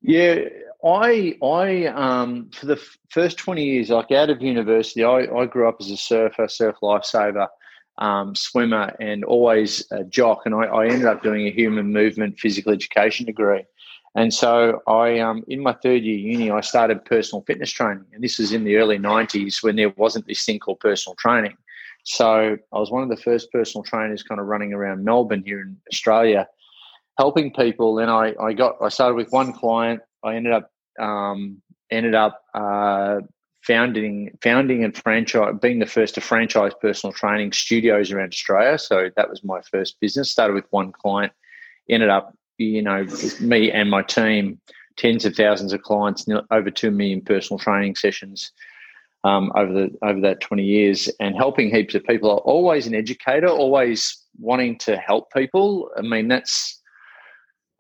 yeah 0.03 0.37
i 0.85 1.37
i 1.43 1.87
um 1.87 2.51
for 2.55 2.67
the 2.67 2.75
f- 2.75 2.99
first 3.11 3.39
20 3.39 3.65
years 3.65 3.91
like 3.91 4.11
out 4.13 4.31
of 4.31 4.43
university 4.43 5.05
i 5.05 5.21
i 5.37 5.47
grew 5.47 5.69
up 5.69 5.77
as 5.81 5.91
a 5.91 5.97
surfer 5.97 6.49
surf 6.49 6.77
lifesaver 6.83 7.49
um, 7.99 8.37
swimmer 8.37 8.95
and 9.01 9.25
always 9.25 9.85
a 9.91 10.05
jock 10.05 10.43
and 10.47 10.55
I, 10.55 10.67
I 10.67 10.87
ended 10.87 11.07
up 11.07 11.21
doing 11.21 11.49
a 11.49 11.51
human 11.51 11.93
movement 11.93 12.39
physical 12.39 12.73
education 12.73 13.27
degree 13.27 13.65
and 14.19 14.35
so 14.35 14.83
I, 14.87 15.19
um, 15.21 15.45
in 15.49 15.61
my 15.61 15.73
third 15.73 16.03
year 16.03 16.17
uni, 16.17 16.51
I 16.51 16.61
started 16.61 17.05
personal 17.05 17.43
fitness 17.43 17.71
training, 17.71 18.07
and 18.13 18.23
this 18.23 18.39
was 18.39 18.53
in 18.53 18.65
the 18.65 18.77
early 18.77 18.99
'90s 18.99 19.63
when 19.63 19.77
there 19.77 19.91
wasn't 19.91 20.27
this 20.27 20.45
thing 20.45 20.59
called 20.59 20.81
personal 20.81 21.15
training. 21.17 21.57
So 22.05 22.57
I 22.73 22.79
was 22.79 22.91
one 22.91 23.03
of 23.03 23.11
the 23.11 23.23
first 23.23 23.53
personal 23.53 23.85
trainers, 23.85 24.23
kind 24.23 24.41
of 24.41 24.47
running 24.47 24.73
around 24.73 25.05
Melbourne 25.05 25.43
here 25.45 25.61
in 25.61 25.77
Australia, 25.93 26.49
helping 27.19 27.53
people. 27.53 27.99
And 27.99 28.11
I, 28.11 28.35
I 28.41 28.55
got, 28.55 28.77
I 28.81 28.89
started 28.89 29.15
with 29.15 29.31
one 29.31 29.53
client. 29.53 30.01
I 30.25 30.35
ended 30.35 30.53
up, 30.53 30.71
um, 30.99 31.61
ended 31.91 32.15
up 32.15 32.43
uh, 32.55 33.21
founding, 33.63 34.37
founding 34.43 34.85
and 34.85 34.97
franchise, 34.97 35.55
being 35.61 35.81
the 35.81 35.87
first 35.87 36.15
to 36.15 36.23
franchise 36.23 36.73
personal 36.81 37.13
training 37.13 37.53
studios 37.53 38.11
around 38.11 38.33
Australia. 38.33 38.79
So 38.79 39.11
that 39.17 39.29
was 39.29 39.45
my 39.45 39.61
first 39.71 40.01
business. 40.01 40.31
Started 40.31 40.55
with 40.55 40.65
one 40.71 40.93
client, 40.93 41.33
ended 41.91 42.09
up 42.09 42.35
you 42.59 42.83
know, 42.83 43.07
me 43.41 43.71
and 43.71 43.91
my 43.91 44.03
team, 44.03 44.61
tens 44.97 45.25
of 45.25 45.35
thousands 45.35 45.73
of 45.73 45.83
clients, 45.83 46.27
over 46.51 46.71
two 46.71 46.91
million 46.91 47.23
personal 47.23 47.59
training 47.59 47.95
sessions 47.95 48.53
um, 49.25 49.53
over 49.57 49.73
the 49.73 49.99
over 50.03 50.21
that 50.21 50.41
twenty 50.41 50.65
years, 50.65 51.09
and 51.21 51.37
helping 51.37 51.71
heaps 51.71 51.95
of 51.95 52.05
people. 52.05 52.31
Always 52.45 52.87
an 52.87 52.95
educator, 52.95 53.49
always 53.49 54.17
wanting 54.39 54.79
to 54.79 54.97
help 54.97 55.33
people. 55.33 55.91
I 55.97 56.03
mean, 56.03 56.29
that's 56.29 56.81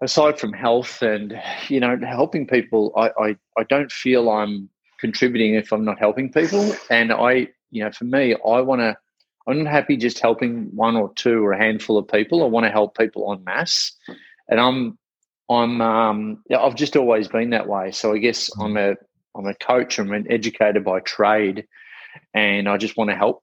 aside 0.02 0.38
from 0.38 0.52
health 0.52 1.02
and 1.02 1.40
you 1.68 1.80
know 1.80 1.98
helping 2.06 2.46
people. 2.46 2.92
I 2.96 3.10
I, 3.20 3.36
I 3.58 3.64
don't 3.68 3.92
feel 3.92 4.30
I'm 4.30 4.68
contributing 5.00 5.54
if 5.54 5.72
I'm 5.72 5.84
not 5.84 5.98
helping 5.98 6.32
people, 6.32 6.74
and 6.90 7.12
I 7.12 7.48
you 7.70 7.84
know 7.84 7.92
for 7.92 8.04
me, 8.04 8.34
I 8.34 8.60
want 8.60 8.80
to. 8.80 8.96
I'm 9.46 9.64
not 9.64 9.72
happy 9.72 9.96
just 9.96 10.18
helping 10.18 10.68
one 10.76 10.94
or 10.94 11.10
two 11.14 11.42
or 11.42 11.52
a 11.52 11.58
handful 11.58 11.96
of 11.96 12.06
people. 12.06 12.42
I 12.42 12.46
want 12.48 12.66
to 12.66 12.70
help 12.70 12.98
people 12.98 13.32
en 13.32 13.42
masse 13.44 13.96
and 14.48 14.60
I'm 14.60 14.98
I'm 15.50 15.80
um, 15.80 16.42
yeah, 16.48 16.60
I've 16.60 16.74
just 16.74 16.96
always 16.96 17.28
been 17.28 17.50
that 17.50 17.68
way. 17.68 17.90
So 17.92 18.12
I 18.12 18.18
guess 18.18 18.50
I'm 18.58 18.76
a 18.76 18.94
I'm 19.36 19.46
a 19.46 19.54
coach. 19.54 19.98
I'm 19.98 20.12
an 20.12 20.30
educator 20.30 20.80
by 20.80 21.00
trade, 21.00 21.66
and 22.34 22.68
I 22.68 22.76
just 22.76 22.96
want 22.96 23.10
to 23.10 23.16
help 23.16 23.42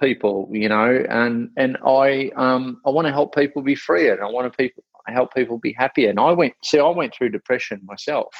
people, 0.00 0.48
you 0.52 0.68
know. 0.68 1.04
And 1.08 1.50
and 1.56 1.78
I 1.86 2.30
um 2.36 2.80
I 2.86 2.90
want 2.90 3.06
to 3.06 3.12
help 3.12 3.34
people 3.34 3.62
be 3.62 3.74
freer, 3.74 4.14
and 4.14 4.22
I 4.22 4.26
want 4.26 4.52
to 4.52 4.56
people 4.56 4.82
help 5.12 5.34
people 5.34 5.58
be 5.58 5.72
happier. 5.72 6.10
And 6.10 6.20
I 6.20 6.32
went 6.32 6.54
see 6.62 6.78
I 6.78 6.88
went 6.88 7.14
through 7.14 7.30
depression 7.30 7.80
myself, 7.84 8.34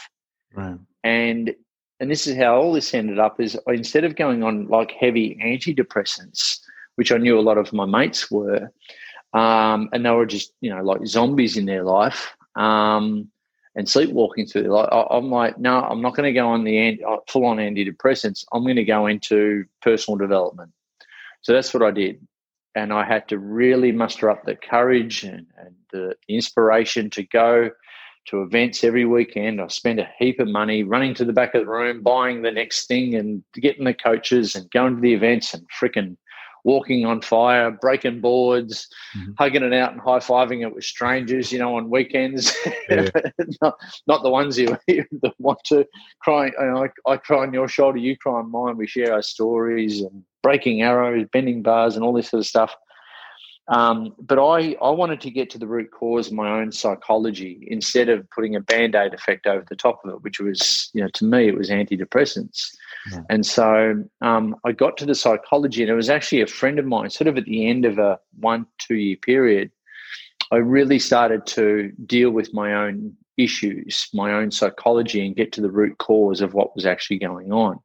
right. 0.55 0.79
and 1.05 1.55
and 2.01 2.11
this 2.11 2.27
is 2.27 2.37
how 2.37 2.57
all 2.57 2.73
this 2.73 2.95
ended 2.95 3.19
up. 3.19 3.41
Is 3.41 3.59
instead 3.67 4.05
of 4.05 4.17
going 4.17 4.43
on 4.43 4.69
like 4.69 4.93
heavy 4.93 5.39
antidepressants, 5.43 6.59
which 6.97 7.13
I 7.13 7.19
knew 7.19 7.39
a 7.39 7.41
lot 7.41 7.59
of 7.59 7.73
my 7.73 7.87
mates 7.87 8.31
were, 8.31 8.71
um, 9.33 9.89
and 9.93 10.05
they 10.05 10.11
were 10.11 10.27
just 10.27 10.53
you 10.61 10.71
know 10.71 10.83
like 10.83 11.07
zombies 11.07 11.57
in 11.57 11.67
their 11.67 11.85
life 11.85 12.35
um, 12.57 13.29
and 13.75 13.89
sleepwalking 13.89 14.47
through. 14.47 14.63
Like 14.63 14.89
I'm 14.93 15.31
like, 15.31 15.59
no, 15.59 15.81
I'm 15.81 16.01
not 16.01 16.15
going 16.15 16.33
to 16.33 16.39
go 16.39 16.49
on 16.49 16.65
the 16.65 17.03
uh, 17.05 17.17
full 17.29 17.45
on 17.45 17.59
antidepressants. 17.59 18.45
I'm 18.53 18.65
going 18.65 18.77
to 18.77 18.85
go 18.85 19.07
into 19.07 19.65
personal 19.83 20.19
development. 20.19 20.73
So 21.43 21.53
that's 21.53 21.73
what 21.73 21.83
I 21.83 21.91
did, 21.91 22.27
and 22.75 22.93
I 22.93 23.05
had 23.05 23.29
to 23.29 23.39
really 23.39 23.93
muster 23.93 24.29
up 24.29 24.45
the 24.45 24.57
courage 24.57 25.23
and, 25.23 25.47
and 25.59 25.75
the 25.93 26.15
inspiration 26.29 27.11
to 27.11 27.23
go 27.23 27.71
to 28.29 28.43
events 28.43 28.85
every 28.85 29.05
weekend. 29.05 29.61
I 29.61 29.69
spent 29.69 30.01
a 30.01 30.11
heap 30.19 30.39
of 30.41 30.49
money 30.49 30.83
running 30.83 31.15
to 31.15 31.25
the 31.25 31.33
back 31.33 31.55
of 31.55 31.63
the 31.63 31.71
room, 31.71 32.03
buying 32.03 32.43
the 32.43 32.51
next 32.51 32.87
thing, 32.87 33.15
and 33.15 33.43
getting 33.55 33.85
the 33.85 33.95
coaches 33.95 34.55
and 34.55 34.71
going 34.71 34.97
to 34.97 35.01
the 35.01 35.15
events 35.15 35.55
and 35.55 35.65
freaking 35.81 36.17
walking 36.65 37.07
on 37.07 37.21
fire, 37.21 37.71
breaking 37.71 38.21
boards, 38.21 38.89
mm-hmm. 39.17 39.33
hugging 39.39 39.63
it 39.63 39.73
out 39.73 39.93
and 39.93 40.01
high 40.01 40.19
fiving 40.19 40.63
it 40.63 40.75
with 40.75 40.85
strangers, 40.85 41.53
you 41.53 41.59
know, 41.59 41.77
on 41.77 41.91
weekends. 41.91 42.55
Yeah. 42.91 43.11
not, 43.61 43.75
not, 44.07 44.23
the 44.23 44.31
ones 44.31 44.59
you, 44.59 44.79
want 45.39 45.59
to 45.65 45.87
cry. 46.23 46.47
You 46.47 46.53
know, 46.59 46.85
I, 46.85 47.11
I, 47.13 47.17
cry 47.19 47.41
on 47.43 47.53
your 47.53 47.69
shoulder, 47.69 47.99
you 47.99 48.17
cry 48.17 48.39
on 48.39 48.51
mine. 48.51 48.79
We 48.79 48.87
share 48.87 49.13
our 49.13 49.21
stories 49.21 50.01
and 50.01 50.25
breaking 50.43 50.81
arrows, 50.81 51.27
bending 51.31 51.63
bars, 51.63 51.97
and 51.97 52.05
all 52.05 52.15
this 52.15 52.31
sort 52.31 52.41
of 52.41 52.47
stuff. 52.47 52.75
Um, 53.69 54.15
but 54.19 54.39
I, 54.39 54.77
I 54.81 54.91
wanted 54.91 55.21
to 55.21 55.31
get 55.31 55.51
to 55.51 55.59
the 55.59 55.67
root 55.67 55.91
cause 55.91 56.29
of 56.29 56.33
my 56.33 56.59
own 56.59 56.73
psychology 56.73 57.67
instead 57.71 58.09
of 58.09 58.29
putting 58.31 58.57
a 58.57 58.61
band 58.61 58.95
aid 58.95 59.13
effect 59.13 59.47
over 59.47 59.65
the 59.69 59.77
top 59.77 60.01
of 60.05 60.11
it, 60.15 60.23
which 60.23 60.41
was, 60.41 60.91
you 60.95 61.03
know, 61.03 61.09
to 61.15 61.25
me, 61.27 61.49
it 61.49 61.57
was 61.57 61.69
antidepressants. 61.69 62.75
Yeah. 63.13 63.21
And 63.29 63.45
so 63.45 64.05
um, 64.23 64.57
I 64.65 64.73
got 64.73 64.97
to 64.99 65.07
the 65.07 65.15
psychology, 65.15 65.83
and 65.83 65.91
it 65.91 65.95
was 65.95 66.09
actually 66.09 66.41
a 66.41 66.47
friend 66.47 66.79
of 66.79 66.87
mine, 66.87 67.11
sort 67.11 67.29
of 67.29 67.37
at 67.37 67.45
the 67.45 67.69
end 67.69 67.85
of 67.85 67.99
a 67.99 68.19
one, 68.41 68.67
two 68.79 68.97
year 68.97 69.17
period. 69.17 69.71
I 70.51 70.57
really 70.57 70.99
started 70.99 71.45
to 71.49 71.93
deal 72.07 72.31
with 72.31 72.55
my 72.55 72.73
own 72.73 73.15
issues, 73.37 74.09
my 74.15 74.33
own 74.33 74.51
psychology, 74.51 75.27
and 75.27 75.37
get 75.37 75.53
to 75.53 75.61
the 75.61 75.71
root 75.71 75.99
cause 75.99 76.41
of 76.41 76.55
what 76.55 76.75
was 76.75 76.87
actually 76.87 77.19
going 77.19 77.53
on. 77.53 77.81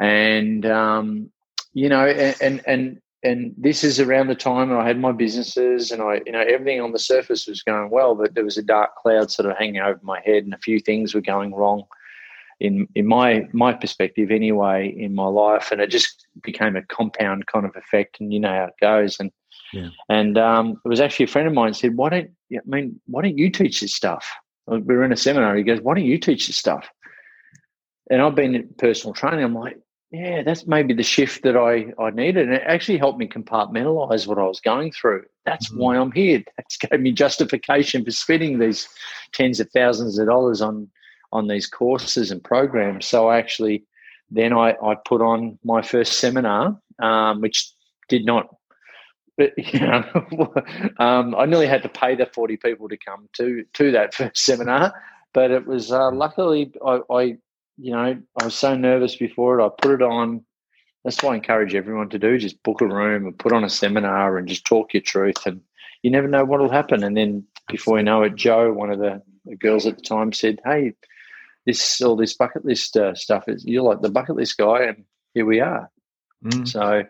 And, 0.00 0.64
um, 0.64 1.30
you 1.74 1.90
know, 1.90 2.06
and, 2.06 2.36
and, 2.40 2.62
and 2.66 3.00
and 3.24 3.54
this 3.56 3.84
is 3.84 4.00
around 4.00 4.26
the 4.26 4.34
time 4.34 4.72
I 4.72 4.86
had 4.86 4.98
my 4.98 5.12
businesses 5.12 5.92
and 5.92 6.02
I, 6.02 6.20
you 6.26 6.32
know, 6.32 6.40
everything 6.40 6.80
on 6.80 6.92
the 6.92 6.98
surface 6.98 7.46
was 7.46 7.62
going 7.62 7.88
well, 7.90 8.16
but 8.16 8.34
there 8.34 8.44
was 8.44 8.58
a 8.58 8.62
dark 8.62 8.96
cloud 8.96 9.30
sort 9.30 9.48
of 9.48 9.56
hanging 9.56 9.80
over 9.80 10.00
my 10.02 10.20
head 10.24 10.44
and 10.44 10.52
a 10.52 10.58
few 10.58 10.80
things 10.80 11.14
were 11.14 11.20
going 11.20 11.54
wrong 11.54 11.84
in, 12.58 12.88
in 12.96 13.06
my, 13.06 13.46
my 13.52 13.72
perspective 13.72 14.32
anyway, 14.32 14.92
in 14.98 15.14
my 15.14 15.26
life. 15.26 15.70
And 15.70 15.80
it 15.80 15.88
just 15.88 16.26
became 16.42 16.74
a 16.74 16.82
compound 16.82 17.46
kind 17.46 17.64
of 17.64 17.76
effect 17.76 18.18
and 18.18 18.32
you 18.32 18.40
know 18.40 18.48
how 18.48 18.64
it 18.64 18.74
goes. 18.80 19.20
And, 19.20 19.30
yeah. 19.72 19.90
and 20.08 20.36
um, 20.36 20.80
it 20.84 20.88
was 20.88 21.00
actually 21.00 21.24
a 21.24 21.28
friend 21.28 21.46
of 21.46 21.54
mine 21.54 21.74
said, 21.74 21.96
why 21.96 22.08
don't, 22.08 22.30
I 22.52 22.60
mean, 22.66 23.00
why 23.06 23.22
don't 23.22 23.38
you 23.38 23.50
teach 23.50 23.80
this 23.80 23.94
stuff? 23.94 24.28
We 24.66 24.80
were 24.80 25.04
in 25.04 25.12
a 25.12 25.16
seminar. 25.16 25.54
He 25.54 25.62
goes, 25.62 25.80
why 25.80 25.94
don't 25.94 26.04
you 26.04 26.18
teach 26.18 26.48
this 26.48 26.56
stuff? 26.56 26.88
And 28.10 28.20
I've 28.20 28.34
been 28.34 28.56
in 28.56 28.68
personal 28.78 29.14
training. 29.14 29.44
I'm 29.44 29.54
like, 29.54 29.78
yeah, 30.12 30.42
that's 30.42 30.66
maybe 30.66 30.92
the 30.92 31.02
shift 31.02 31.42
that 31.42 31.56
I, 31.56 31.92
I 31.98 32.10
needed. 32.10 32.46
And 32.46 32.56
it 32.56 32.62
actually 32.66 32.98
helped 32.98 33.18
me 33.18 33.26
compartmentalize 33.26 34.26
what 34.26 34.38
I 34.38 34.42
was 34.42 34.60
going 34.60 34.92
through. 34.92 35.24
That's 35.46 35.70
mm-hmm. 35.70 35.80
why 35.80 35.96
I'm 35.96 36.12
here. 36.12 36.44
That's 36.58 36.76
gave 36.76 37.00
me 37.00 37.12
justification 37.12 38.04
for 38.04 38.10
spending 38.10 38.58
these 38.58 38.86
tens 39.32 39.58
of 39.58 39.70
thousands 39.70 40.18
of 40.18 40.26
dollars 40.26 40.60
on 40.60 40.90
on 41.32 41.48
these 41.48 41.66
courses 41.66 42.30
and 42.30 42.44
programs. 42.44 43.06
So 43.06 43.28
I 43.28 43.38
actually 43.38 43.84
then 44.30 44.52
I, 44.52 44.76
I 44.84 44.96
put 45.06 45.22
on 45.22 45.58
my 45.64 45.80
first 45.80 46.18
seminar, 46.18 46.78
um, 46.98 47.40
which 47.40 47.72
did 48.08 48.26
not 48.26 48.54
but 49.38 49.54
you 49.56 49.80
know, 49.80 50.04
um, 50.98 51.34
I 51.34 51.46
nearly 51.46 51.66
had 51.66 51.82
to 51.84 51.88
pay 51.88 52.14
the 52.14 52.26
forty 52.26 52.58
people 52.58 52.86
to 52.90 52.98
come 52.98 53.30
to 53.38 53.64
to 53.72 53.90
that 53.92 54.14
first 54.14 54.44
seminar. 54.44 54.92
But 55.32 55.50
it 55.50 55.66
was 55.66 55.90
uh, 55.90 56.10
luckily 56.12 56.70
I, 56.86 57.00
I 57.10 57.36
you 57.82 57.90
know, 57.90 58.16
I 58.40 58.44
was 58.44 58.54
so 58.54 58.76
nervous 58.76 59.16
before 59.16 59.58
it. 59.58 59.64
I 59.64 59.68
put 59.68 59.94
it 59.94 60.02
on. 60.02 60.44
That's 61.04 61.20
what 61.20 61.32
I 61.32 61.34
encourage 61.34 61.74
everyone 61.74 62.10
to 62.10 62.18
do. 62.18 62.38
Just 62.38 62.62
book 62.62 62.80
a 62.80 62.86
room 62.86 63.26
and 63.26 63.38
put 63.38 63.52
on 63.52 63.64
a 63.64 63.68
seminar 63.68 64.38
and 64.38 64.46
just 64.46 64.64
talk 64.64 64.94
your 64.94 65.02
truth. 65.02 65.44
And 65.46 65.60
you 66.02 66.10
never 66.10 66.28
know 66.28 66.44
what 66.44 66.60
will 66.60 66.70
happen. 66.70 67.02
And 67.02 67.16
then 67.16 67.44
before 67.68 67.98
you 67.98 68.04
know 68.04 68.22
it, 68.22 68.36
Joe, 68.36 68.72
one 68.72 68.92
of 68.92 69.00
the, 69.00 69.20
the 69.44 69.56
girls 69.56 69.84
at 69.86 69.96
the 69.96 70.02
time, 70.02 70.32
said, 70.32 70.60
"Hey, 70.64 70.92
this 71.66 72.00
all 72.00 72.14
this 72.14 72.34
bucket 72.34 72.64
list 72.64 72.96
uh, 72.96 73.16
stuff 73.16 73.48
is 73.48 73.64
you're 73.64 73.82
like 73.82 74.00
the 74.00 74.10
bucket 74.10 74.36
list 74.36 74.58
guy, 74.58 74.84
and 74.84 75.04
here 75.34 75.44
we 75.44 75.58
are." 75.58 75.90
Mm. 76.44 76.68
So 76.68 77.02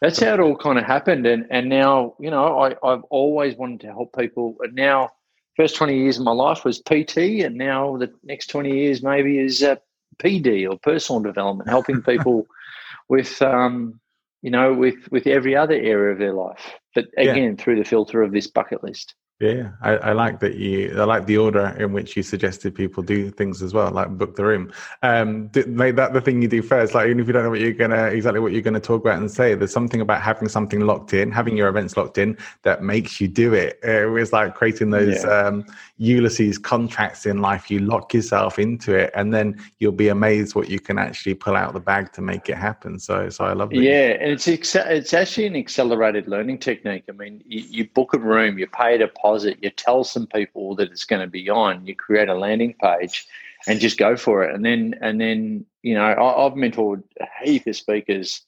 that's 0.00 0.20
how 0.20 0.32
it 0.32 0.40
all 0.40 0.56
kind 0.56 0.78
of 0.78 0.84
happened. 0.84 1.26
And 1.26 1.46
and 1.50 1.68
now 1.68 2.14
you 2.18 2.30
know 2.30 2.58
I 2.58 2.74
I've 2.82 3.04
always 3.10 3.54
wanted 3.54 3.80
to 3.80 3.88
help 3.88 4.16
people. 4.16 4.56
And 4.60 4.74
now 4.74 5.10
first 5.56 5.76
20 5.76 5.98
years 5.98 6.18
of 6.18 6.24
my 6.24 6.32
life 6.32 6.64
was 6.64 6.80
PT, 6.80 7.18
and 7.44 7.56
now 7.56 7.98
the 7.98 8.10
next 8.24 8.46
20 8.46 8.70
years 8.70 9.02
maybe 9.02 9.38
is 9.38 9.62
uh, 9.62 9.76
PD 10.22 10.68
or 10.68 10.78
personal 10.78 11.20
development, 11.20 11.68
helping 11.68 12.02
people 12.02 12.46
with 13.08 13.40
um, 13.42 14.00
you 14.42 14.50
know 14.50 14.74
with 14.74 15.10
with 15.10 15.26
every 15.26 15.56
other 15.56 15.74
area 15.74 16.12
of 16.12 16.18
their 16.18 16.34
life, 16.34 16.74
but 16.94 17.06
again 17.16 17.56
yeah. 17.56 17.62
through 17.62 17.76
the 17.76 17.84
filter 17.84 18.22
of 18.22 18.32
this 18.32 18.46
bucket 18.46 18.82
list. 18.82 19.14
Yeah, 19.38 19.72
I, 19.82 19.90
I, 19.96 20.12
like 20.12 20.40
that 20.40 20.54
you. 20.54 20.98
I 20.98 21.04
like 21.04 21.26
the 21.26 21.36
order 21.36 21.76
in 21.78 21.92
which 21.92 22.16
you 22.16 22.22
suggested 22.22 22.74
people 22.74 23.02
do 23.02 23.30
things 23.30 23.62
as 23.62 23.74
well, 23.74 23.90
like 23.90 24.08
book 24.16 24.34
the 24.34 24.44
room. 24.44 24.72
Um, 25.02 25.50
make 25.66 25.96
that 25.96 26.14
the 26.14 26.22
thing 26.22 26.40
you 26.40 26.48
do 26.48 26.62
first. 26.62 26.94
Like 26.94 27.08
even 27.08 27.20
if 27.20 27.26
you 27.26 27.34
don't 27.34 27.42
know 27.42 27.50
what 27.50 27.60
you're 27.60 27.74
gonna 27.74 28.04
exactly 28.06 28.40
what 28.40 28.52
you're 28.52 28.62
gonna 28.62 28.80
talk 28.80 29.02
about 29.02 29.18
and 29.18 29.30
say, 29.30 29.54
there's 29.54 29.74
something 29.74 30.00
about 30.00 30.22
having 30.22 30.48
something 30.48 30.80
locked 30.80 31.12
in, 31.12 31.30
having 31.30 31.54
your 31.54 31.68
events 31.68 31.98
locked 31.98 32.16
in, 32.16 32.38
that 32.62 32.82
makes 32.82 33.20
you 33.20 33.28
do 33.28 33.52
it. 33.52 33.78
It 33.82 34.10
was 34.10 34.32
like 34.32 34.54
creating 34.54 34.88
those 34.88 35.22
yeah. 35.22 35.30
um, 35.30 35.66
Ulysses 35.98 36.58
contracts 36.58 37.26
in 37.26 37.40
life. 37.40 37.70
You 37.70 37.80
lock 37.80 38.12
yourself 38.12 38.58
into 38.58 38.94
it, 38.94 39.10
and 39.14 39.32
then 39.32 39.58
you'll 39.78 39.92
be 39.92 40.08
amazed 40.08 40.54
what 40.54 40.68
you 40.68 40.80
can 40.80 40.98
actually 40.98 41.34
pull 41.34 41.56
out 41.56 41.72
the 41.72 41.80
bag 41.80 42.12
to 42.14 42.22
make 42.22 42.48
it 42.48 42.56
happen. 42.56 42.98
So, 42.98 43.30
so 43.30 43.44
I 43.44 43.52
love 43.52 43.70
that. 43.70 43.76
Yeah, 43.76 44.16
and 44.20 44.32
it's 44.32 44.46
it's 44.48 45.14
actually 45.14 45.46
an 45.46 45.56
accelerated 45.56 46.28
learning 46.28 46.58
technique. 46.58 47.04
I 47.08 47.12
mean, 47.12 47.42
you, 47.46 47.64
you 47.68 47.88
book 47.88 48.12
a 48.14 48.18
room, 48.18 48.58
you 48.58 48.66
pay 48.66 48.96
a 48.96 48.98
deposit 48.98 49.36
deposit, 49.36 49.62
you 49.62 49.70
tell 49.70 50.04
some 50.04 50.26
people 50.26 50.74
that 50.76 50.90
it's 50.90 51.04
going 51.04 51.22
to 51.22 51.26
be 51.26 51.48
on, 51.50 51.86
you 51.86 51.94
create 51.94 52.28
a 52.28 52.34
landing 52.34 52.74
page 52.80 53.26
and 53.66 53.80
just 53.80 53.98
go 53.98 54.16
for 54.16 54.44
it. 54.44 54.54
And 54.54 54.64
then, 54.64 54.94
and 55.00 55.20
then, 55.20 55.64
you 55.82 55.94
know, 55.94 56.04
I, 56.04 56.42
have 56.44 56.52
mentored 56.52 57.02
a 57.20 57.26
heap 57.44 57.66
of 57.66 57.76
speakers 57.76 58.42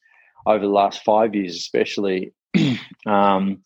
over 0.46 0.64
the 0.64 0.72
last 0.72 1.04
five 1.04 1.34
years, 1.34 1.56
especially. 1.56 2.32
um, 3.06 3.62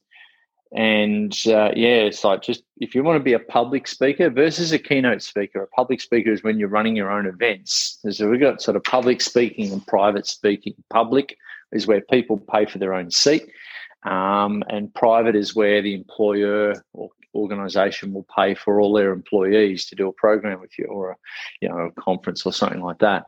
and 0.75 1.37
uh, 1.47 1.71
yeah, 1.77 1.97
it's 1.97 2.25
like 2.25 2.43
just 2.43 2.63
if 2.79 2.95
you 2.95 3.05
want 3.05 3.19
to 3.19 3.25
be 3.25 3.35
a 3.35 3.39
public 3.39 3.87
speaker 3.87 4.31
versus 4.31 4.73
a 4.73 4.79
keynote 4.79 5.23
speaker, 5.23 5.63
a 5.63 5.67
public 5.69 6.01
speaker 6.01 6.33
is 6.33 6.43
when 6.43 6.59
you're 6.59 6.69
running 6.69 6.97
your 6.97 7.11
own 7.11 7.27
events. 7.27 7.99
So 8.11 8.31
we've 8.31 8.41
got 8.41 8.63
sort 8.63 8.77
of 8.77 8.85
public 8.85 9.21
speaking 9.21 9.71
and 9.71 9.87
private 9.87 10.27
speaking. 10.27 10.75
Public 10.91 11.37
is 11.73 11.87
where 11.87 12.01
people 12.01 12.39
pay 12.39 12.65
for 12.65 12.79
their 12.79 12.95
own 12.95 13.11
seat. 13.11 13.51
Um, 14.05 14.65
and 14.69 14.93
private 14.95 15.37
is 15.37 15.55
where 15.55 15.83
the 15.83 15.95
employer 15.95 16.83
or 16.93 17.11
organisation 17.35 18.13
will 18.13 18.27
pay 18.35 18.55
for 18.55 18.81
all 18.81 18.93
their 18.93 19.13
employees 19.13 19.87
to 19.87 19.95
do 19.95 20.09
a 20.09 20.13
program 20.13 20.61
with 20.61 20.79
you 20.79 20.87
or 20.87 21.13
a, 21.13 21.17
you 21.61 21.69
know 21.69 21.79
a 21.79 22.01
conference 22.01 22.45
or 22.47 22.53
something 22.53 22.81
like 22.81 22.99
that. 22.99 23.27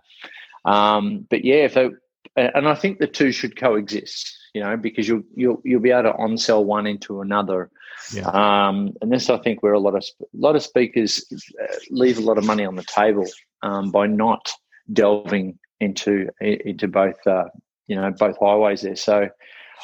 Um, 0.65 1.27
but 1.29 1.45
yeah, 1.45 1.65
if 1.65 1.75
they, 1.75 1.91
and 2.37 2.67
I 2.69 2.75
think 2.75 2.99
the 2.99 3.07
two 3.07 3.33
should 3.33 3.57
coexist, 3.57 4.35
you 4.55 4.63
know, 4.63 4.77
because 4.77 5.07
you'll 5.07 5.25
you'll 5.35 5.61
you'll 5.65 5.81
be 5.81 5.91
able 5.91 6.05
to 6.05 6.17
on 6.17 6.39
sell 6.39 6.65
one 6.65 6.87
into 6.87 7.21
another. 7.21 7.71
Yeah. 8.13 8.29
Um, 8.29 8.95
and 9.03 9.13
this, 9.13 9.29
I 9.29 9.39
think, 9.39 9.63
where 9.63 9.73
a 9.73 9.79
lot 9.79 9.95
of 9.95 10.05
a 10.23 10.27
lot 10.33 10.57
of 10.57 10.63
speakers 10.63 11.25
uh, 11.61 11.75
leave 11.91 12.19
a 12.19 12.23
lot 12.23 12.39
of 12.39 12.45
money 12.45 12.65
on 12.65 12.77
the 12.77 12.85
table 12.85 13.27
um, 13.63 13.91
by 13.91 14.07
not 14.07 14.53
delving 14.93 15.59
into 15.81 16.29
into 16.41 16.89
both 16.89 17.27
uh, 17.27 17.47
you 17.89 17.97
know 17.97 18.11
both 18.13 18.37
highways 18.39 18.83
there. 18.83 18.97
So 18.97 19.29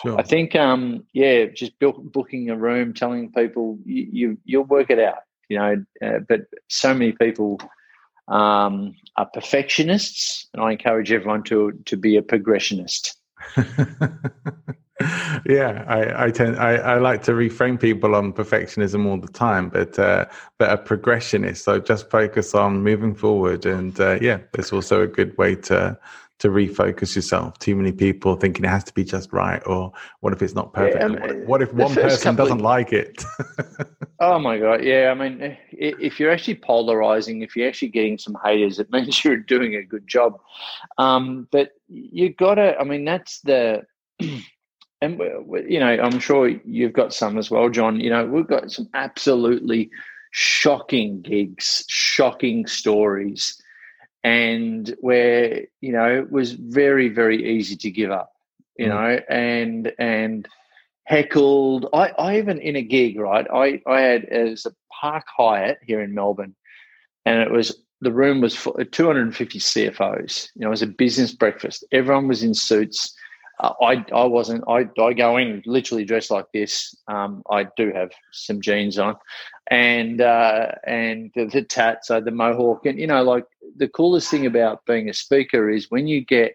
Sure. 0.02 0.18
I 0.18 0.22
think, 0.22 0.54
um, 0.54 1.04
yeah, 1.12 1.46
just 1.46 1.78
build, 1.78 2.12
booking 2.12 2.48
a 2.48 2.56
room, 2.56 2.94
telling 2.94 3.32
people 3.32 3.78
you, 3.84 4.08
you 4.10 4.38
you'll 4.44 4.64
work 4.64 4.90
it 4.90 4.98
out, 4.98 5.18
you 5.48 5.58
know. 5.58 5.84
Uh, 6.02 6.20
but 6.26 6.42
so 6.68 6.94
many 6.94 7.12
people 7.12 7.60
um, 8.28 8.94
are 9.16 9.26
perfectionists, 9.26 10.48
and 10.54 10.62
I 10.62 10.72
encourage 10.72 11.12
everyone 11.12 11.42
to 11.44 11.72
to 11.84 11.96
be 11.96 12.16
a 12.16 12.22
progressionist. 12.22 13.14
yeah, 15.47 15.85
I, 15.88 16.26
I 16.26 16.30
tend 16.30 16.56
I, 16.56 16.75
I 16.76 16.99
like 16.99 17.23
to 17.25 17.32
reframe 17.32 17.80
people 17.80 18.14
on 18.14 18.32
perfectionism 18.32 19.06
all 19.06 19.18
the 19.18 19.28
time, 19.32 19.68
but 19.68 19.99
uh, 19.99 20.26
but 20.59 20.70
a 20.70 20.76
progressionist. 20.76 21.59
So 21.59 21.80
just 21.80 22.11
focus 22.11 22.54
on 22.54 22.82
moving 22.82 23.14
forward, 23.14 23.66
and 23.66 23.99
uh, 24.00 24.18
yeah, 24.20 24.38
it's 24.54 24.73
also 24.73 25.02
a 25.02 25.06
good 25.06 25.37
way 25.38 25.54
to 25.56 25.99
to 26.40 26.49
refocus 26.49 27.14
yourself. 27.14 27.59
Too 27.59 27.76
many 27.76 27.92
people 27.92 28.35
thinking 28.35 28.64
it 28.64 28.68
has 28.68 28.85
to 28.85 28.94
be 28.94 29.04
just 29.04 29.32
right, 29.32 29.62
or 29.66 29.92
what 30.20 30.32
if 30.32 30.42
it's 30.42 30.54
not 30.54 30.73
perfect? 30.73 31.00
Yeah, 31.00 31.09
what, 31.09 31.30
if, 31.30 31.47
what 31.47 31.62
if 31.62 31.73
one 31.75 31.94
person 31.94 32.35
doesn't 32.35 32.59
of, 32.59 32.64
like 32.64 32.92
it? 32.92 33.23
oh 34.20 34.38
my 34.38 34.59
god, 34.59 34.82
yeah. 34.82 35.11
I 35.11 35.14
mean, 35.14 35.56
if 35.70 36.18
you're 36.18 36.30
actually 36.30 36.56
polarizing, 36.56 37.42
if 37.42 37.54
you're 37.54 37.68
actually 37.68 37.88
getting 37.88 38.18
some 38.18 38.37
haters, 38.42 38.78
it 38.78 38.90
means 38.92 39.23
you're 39.23 39.37
doing 39.37 39.76
a 39.76 39.82
good 39.82 40.06
job. 40.09 40.40
Um, 40.99 41.47
but 41.50 41.73
you 41.88 42.32
got 42.32 42.54
to. 42.54 42.76
I 42.78 42.85
mean, 42.85 43.04
that's 43.04 43.40
the. 43.40 43.82
And 45.02 45.18
you 45.66 45.80
know, 45.80 45.87
I'm 45.87 46.18
sure 46.18 46.47
you've 46.47 46.92
got 46.92 47.14
some 47.14 47.38
as 47.38 47.50
well, 47.50 47.70
John. 47.70 47.99
You 48.00 48.11
know, 48.11 48.26
we've 48.26 48.47
got 48.47 48.70
some 48.70 48.87
absolutely 48.92 49.88
shocking 50.30 51.23
gigs, 51.23 51.87
shocking 51.88 52.66
stories 52.66 53.60
and 54.22 54.94
where 55.00 55.66
you 55.80 55.92
know 55.92 56.18
it 56.18 56.30
was 56.30 56.52
very 56.52 57.08
very 57.08 57.56
easy 57.56 57.76
to 57.76 57.90
give 57.90 58.10
up 58.10 58.32
you 58.76 58.86
mm. 58.86 58.90
know 58.90 59.20
and 59.28 59.92
and 59.98 60.48
heckled. 61.04 61.86
I, 61.92 62.10
I 62.10 62.38
even 62.38 62.60
in 62.60 62.76
a 62.76 62.82
gig 62.82 63.18
right 63.18 63.46
i 63.52 63.80
i 63.86 64.00
had 64.00 64.24
as 64.26 64.66
a 64.66 64.72
park 65.00 65.24
hyatt 65.26 65.78
here 65.82 66.02
in 66.02 66.14
melbourne 66.14 66.54
and 67.24 67.40
it 67.40 67.50
was 67.50 67.82
the 68.00 68.12
room 68.12 68.40
was 68.40 68.54
for 68.54 68.84
250 68.84 69.58
cfos 69.58 70.48
you 70.54 70.60
know 70.60 70.68
it 70.68 70.70
was 70.70 70.82
a 70.82 70.86
business 70.86 71.32
breakfast. 71.32 71.84
Everyone 71.92 72.28
was 72.28 72.42
in 72.42 72.54
suits 72.54 73.14
uh, 73.61 73.75
I 73.83 74.05
I 74.12 74.25
wasn't. 74.25 74.64
I 74.69 74.88
I 75.00 75.12
go 75.12 75.37
in 75.37 75.62
literally 75.67 76.05
dressed 76.05 76.31
like 76.31 76.47
this. 76.52 76.95
Um, 77.09 77.43
I 77.50 77.67
do 77.76 77.93
have 77.93 78.11
some 78.33 78.61
jeans 78.61 78.99
on, 78.99 79.16
and 79.70 80.20
uh, 80.20 80.73
and 80.87 81.31
the, 81.35 81.46
the 81.46 81.62
tats, 81.62 82.09
so 82.09 82.20
the 82.20 82.31
mohawk, 82.31 82.87
and 82.87 82.99
you 82.99 83.07
know, 83.07 83.23
like 83.23 83.44
the 83.77 83.88
coolest 83.88 84.31
thing 84.31 84.46
about 84.46 84.87
being 84.87 85.09
a 85.09 85.14
speaker 85.14 85.68
is 85.68 85.90
when 85.90 86.07
you 86.07 86.25
get 86.25 86.55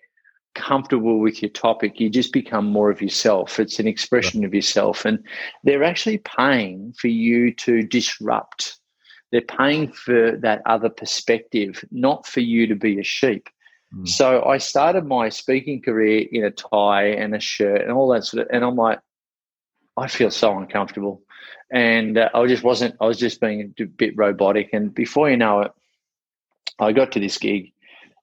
comfortable 0.56 1.20
with 1.20 1.42
your 1.42 1.52
topic, 1.52 2.00
you 2.00 2.10
just 2.10 2.34
become 2.34 2.66
more 2.66 2.90
of 2.90 3.02
yourself. 3.02 3.60
It's 3.60 3.80
an 3.80 3.88
expression 3.88 4.44
of 4.44 4.54
yourself, 4.54 5.06
and 5.06 5.24
they're 5.64 5.84
actually 5.84 6.20
paying 6.20 6.94
for 6.98 7.08
you 7.08 7.54
to 7.54 7.84
disrupt. 7.84 8.80
They're 9.32 9.42
paying 9.42 9.92
for 9.92 10.38
that 10.42 10.62
other 10.66 10.90
perspective, 10.90 11.84
not 11.92 12.26
for 12.26 12.40
you 12.40 12.68
to 12.68 12.76
be 12.76 13.00
a 13.00 13.04
sheep. 13.04 13.50
Mm. 13.94 14.08
So 14.08 14.44
I 14.44 14.58
started 14.58 15.06
my 15.06 15.30
speaking 15.30 15.82
career 15.82 16.28
in 16.32 16.44
a 16.44 16.52
tie 16.52 17.08
and 17.08 17.36
a 17.36 17.40
shirt 17.40 17.82
and 17.82 17.92
all 17.92 18.10
that 18.10 18.26
sort 18.26 18.44
of, 18.44 18.50
and 18.52 18.64
I'm 18.64 18.76
like, 18.76 19.00
I 19.98 20.08
feel 20.08 20.32
so 20.32 20.58
uncomfortable, 20.58 21.22
and 21.72 22.18
uh, 22.18 22.30
I 22.34 22.46
just 22.48 22.64
wasn't. 22.64 22.96
I 23.00 23.06
was 23.06 23.18
just 23.18 23.40
being 23.40 23.74
a 23.80 23.84
bit 23.86 24.18
robotic, 24.18 24.70
and 24.74 24.94
before 24.94 25.30
you 25.30 25.38
know 25.38 25.62
it, 25.62 25.72
I 26.80 26.92
got 26.92 27.14
to 27.14 27.20
this 27.20 27.38
gig, 27.38 27.72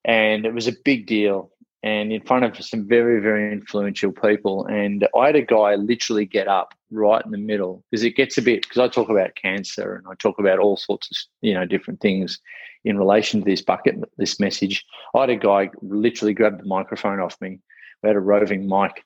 and 0.05 0.44
it 0.44 0.53
was 0.53 0.68
a 0.68 0.75
big 0.85 1.07
deal, 1.07 1.51
and 1.83 2.12
in 2.12 2.20
front 2.22 2.44
of 2.44 2.62
some 2.62 2.87
very 2.87 3.20
very 3.20 3.51
influential 3.53 4.12
people, 4.12 4.66
and 4.66 5.09
I 5.16 5.27
had 5.27 5.37
a 5.37 5.42
guy 5.42 5.77
literally 5.77 6.27
get 6.27 6.46
up 6.46 6.75
right 6.90 7.25
in 7.25 7.31
the 7.31 7.38
middle 7.38 7.83
because 7.90 8.05
it 8.05 8.16
gets 8.16 8.37
a 8.37 8.42
bit 8.42 8.62
because 8.62 8.79
I 8.79 8.88
talk 8.88 9.09
about 9.09 9.35
cancer 9.35 9.94
and 9.94 10.07
I 10.07 10.14
talk 10.16 10.38
about 10.38 10.59
all 10.59 10.77
sorts 10.77 11.11
of 11.11 11.16
you 11.40 11.55
know 11.55 11.64
different 11.64 12.01
things 12.01 12.38
in 12.85 12.99
relation 12.99 13.40
to 13.40 13.45
this 13.45 13.62
bucket, 13.62 13.97
this 14.16 14.40
message. 14.40 14.85
I 15.14 15.21
had 15.21 15.31
a 15.31 15.37
guy 15.37 15.71
literally 15.83 16.35
grab 16.35 16.59
the 16.59 16.66
microphone 16.66 17.21
off 17.21 17.40
me. 17.40 17.61
We 18.03 18.09
had 18.09 18.16
a 18.16 18.21
roving 18.21 18.68
mic, 18.68 19.05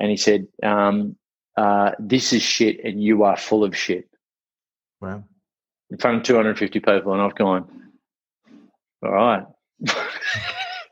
and 0.00 0.10
he 0.10 0.16
said, 0.16 0.46
um, 0.62 1.16
uh, 1.56 1.92
"This 1.98 2.32
is 2.32 2.42
shit, 2.42 2.84
and 2.84 3.02
you 3.02 3.24
are 3.24 3.36
full 3.36 3.64
of 3.64 3.76
shit." 3.76 4.08
Wow! 5.00 5.24
In 5.90 5.98
front 5.98 6.18
of 6.18 6.22
250 6.24 6.80
people, 6.80 7.12
and 7.12 7.22
I've 7.22 7.34
gone, 7.34 7.90
"All 9.02 9.12
right." 9.12 9.44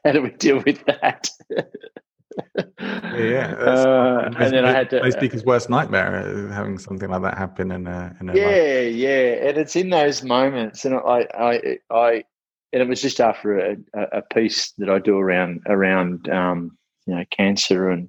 How 0.04 0.12
do 0.12 0.22
we 0.22 0.30
deal 0.30 0.62
with 0.64 0.84
that? 0.86 1.28
yeah, 2.58 3.54
uh, 3.60 4.30
and 4.38 4.52
then 4.52 4.64
I 4.64 4.72
had 4.72 4.90
to. 4.90 5.12
Speak 5.12 5.32
his 5.32 5.44
worst 5.44 5.70
nightmare 5.70 6.16
uh, 6.16 6.52
having 6.52 6.78
something 6.78 7.08
like 7.08 7.22
that 7.22 7.38
happen 7.38 7.70
in 7.70 7.86
a. 7.86 8.16
In 8.20 8.30
a 8.30 8.36
yeah, 8.36 8.46
life. 8.46 8.94
yeah, 8.94 9.48
and 9.48 9.58
it's 9.58 9.76
in 9.76 9.90
those 9.90 10.22
moments, 10.22 10.84
and 10.84 10.94
I, 10.94 11.26
I, 11.34 11.78
I, 11.90 12.24
and 12.72 12.82
it 12.82 12.88
was 12.88 13.02
just 13.02 13.20
after 13.20 13.58
a, 13.58 13.76
a 13.94 14.22
piece 14.22 14.72
that 14.78 14.90
I 14.90 14.98
do 14.98 15.18
around 15.18 15.62
around 15.66 16.28
um, 16.28 16.76
you 17.06 17.14
know 17.14 17.24
cancer 17.30 17.90
and 17.90 18.08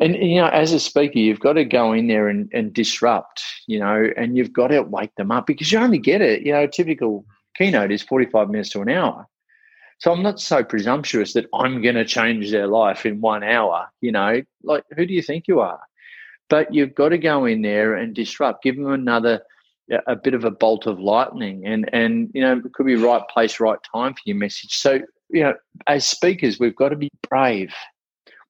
and 0.00 0.16
you 0.16 0.40
know 0.40 0.48
as 0.48 0.72
a 0.72 0.80
speaker 0.80 1.18
you've 1.18 1.40
got 1.40 1.54
to 1.54 1.64
go 1.64 1.92
in 1.92 2.08
there 2.08 2.28
and, 2.28 2.50
and 2.52 2.72
disrupt 2.72 3.42
you 3.66 3.78
know 3.78 4.08
and 4.16 4.36
you've 4.36 4.52
got 4.52 4.68
to 4.68 4.82
wake 4.82 5.14
them 5.16 5.30
up 5.30 5.46
because 5.46 5.70
you 5.70 5.78
only 5.78 5.98
get 5.98 6.20
it 6.20 6.42
you 6.42 6.52
know 6.52 6.66
typical 6.66 7.24
keynote 7.56 7.92
is 7.92 8.02
45 8.02 8.50
minutes 8.50 8.70
to 8.70 8.82
an 8.82 8.88
hour 8.88 9.28
so 10.04 10.12
I'm 10.12 10.22
not 10.22 10.38
so 10.38 10.62
presumptuous 10.62 11.32
that 11.32 11.46
I'm 11.54 11.80
going 11.80 11.94
to 11.94 12.04
change 12.04 12.50
their 12.50 12.66
life 12.66 13.06
in 13.06 13.22
one 13.22 13.42
hour. 13.42 13.90
You 14.02 14.12
know, 14.12 14.42
like 14.62 14.84
who 14.94 15.06
do 15.06 15.14
you 15.14 15.22
think 15.22 15.48
you 15.48 15.60
are? 15.60 15.80
But 16.50 16.74
you've 16.74 16.94
got 16.94 17.08
to 17.08 17.16
go 17.16 17.46
in 17.46 17.62
there 17.62 17.94
and 17.94 18.14
disrupt. 18.14 18.62
Give 18.62 18.76
them 18.76 18.92
another 18.92 19.40
a 20.06 20.14
bit 20.14 20.34
of 20.34 20.44
a 20.44 20.50
bolt 20.50 20.86
of 20.86 21.00
lightning, 21.00 21.64
and 21.64 21.88
and 21.94 22.30
you 22.34 22.42
know 22.42 22.60
it 22.62 22.72
could 22.74 22.84
be 22.84 22.96
right 22.96 23.22
place, 23.32 23.58
right 23.60 23.78
time 23.94 24.12
for 24.12 24.20
your 24.26 24.36
message. 24.36 24.74
So 24.74 25.00
you 25.30 25.42
know, 25.42 25.54
as 25.86 26.06
speakers, 26.06 26.60
we've 26.60 26.76
got 26.76 26.90
to 26.90 26.96
be 26.96 27.08
brave. 27.26 27.72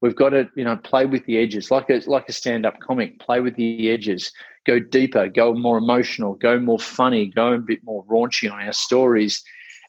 We've 0.02 0.16
got 0.16 0.30
to 0.30 0.48
you 0.56 0.64
know 0.64 0.76
play 0.78 1.06
with 1.06 1.24
the 1.26 1.38
edges, 1.38 1.70
like 1.70 1.88
a 1.88 2.02
like 2.06 2.28
a 2.28 2.32
stand 2.32 2.66
up 2.66 2.80
comic. 2.80 3.20
Play 3.20 3.38
with 3.38 3.54
the 3.54 3.92
edges. 3.92 4.32
Go 4.66 4.80
deeper. 4.80 5.28
Go 5.28 5.54
more 5.54 5.78
emotional. 5.78 6.34
Go 6.34 6.58
more 6.58 6.80
funny. 6.80 7.26
Go 7.28 7.52
a 7.52 7.58
bit 7.58 7.78
more 7.84 8.04
raunchy 8.06 8.50
on 8.50 8.60
our 8.60 8.72
stories 8.72 9.44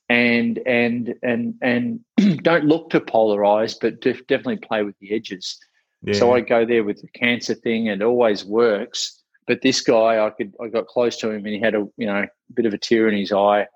and 0.09 0.59
and 0.65 1.15
and 1.23 1.55
and 1.61 1.99
don't 2.43 2.65
look 2.65 2.89
to 2.91 2.99
polarize, 2.99 3.75
but 3.79 4.01
definitely 4.01 4.57
play 4.57 4.83
with 4.83 4.97
the 4.99 5.13
edges. 5.13 5.57
Yeah. 6.03 6.13
So 6.13 6.33
I 6.35 6.41
go 6.41 6.65
there 6.65 6.83
with 6.83 7.01
the 7.01 7.07
cancer 7.07 7.55
thing, 7.55 7.89
and 7.89 8.01
it 8.01 8.05
always 8.05 8.45
works. 8.45 9.21
but 9.47 9.61
this 9.61 9.81
guy, 9.81 10.23
I 10.25 10.29
could 10.29 10.53
I 10.61 10.67
got 10.67 10.87
close 10.87 11.17
to 11.17 11.29
him 11.29 11.45
and 11.45 11.53
he 11.55 11.59
had 11.59 11.75
a 11.75 11.87
you 11.97 12.07
know 12.07 12.25
bit 12.53 12.65
of 12.65 12.73
a 12.73 12.77
tear 12.77 13.07
in 13.07 13.17
his 13.17 13.31
eye. 13.31 13.67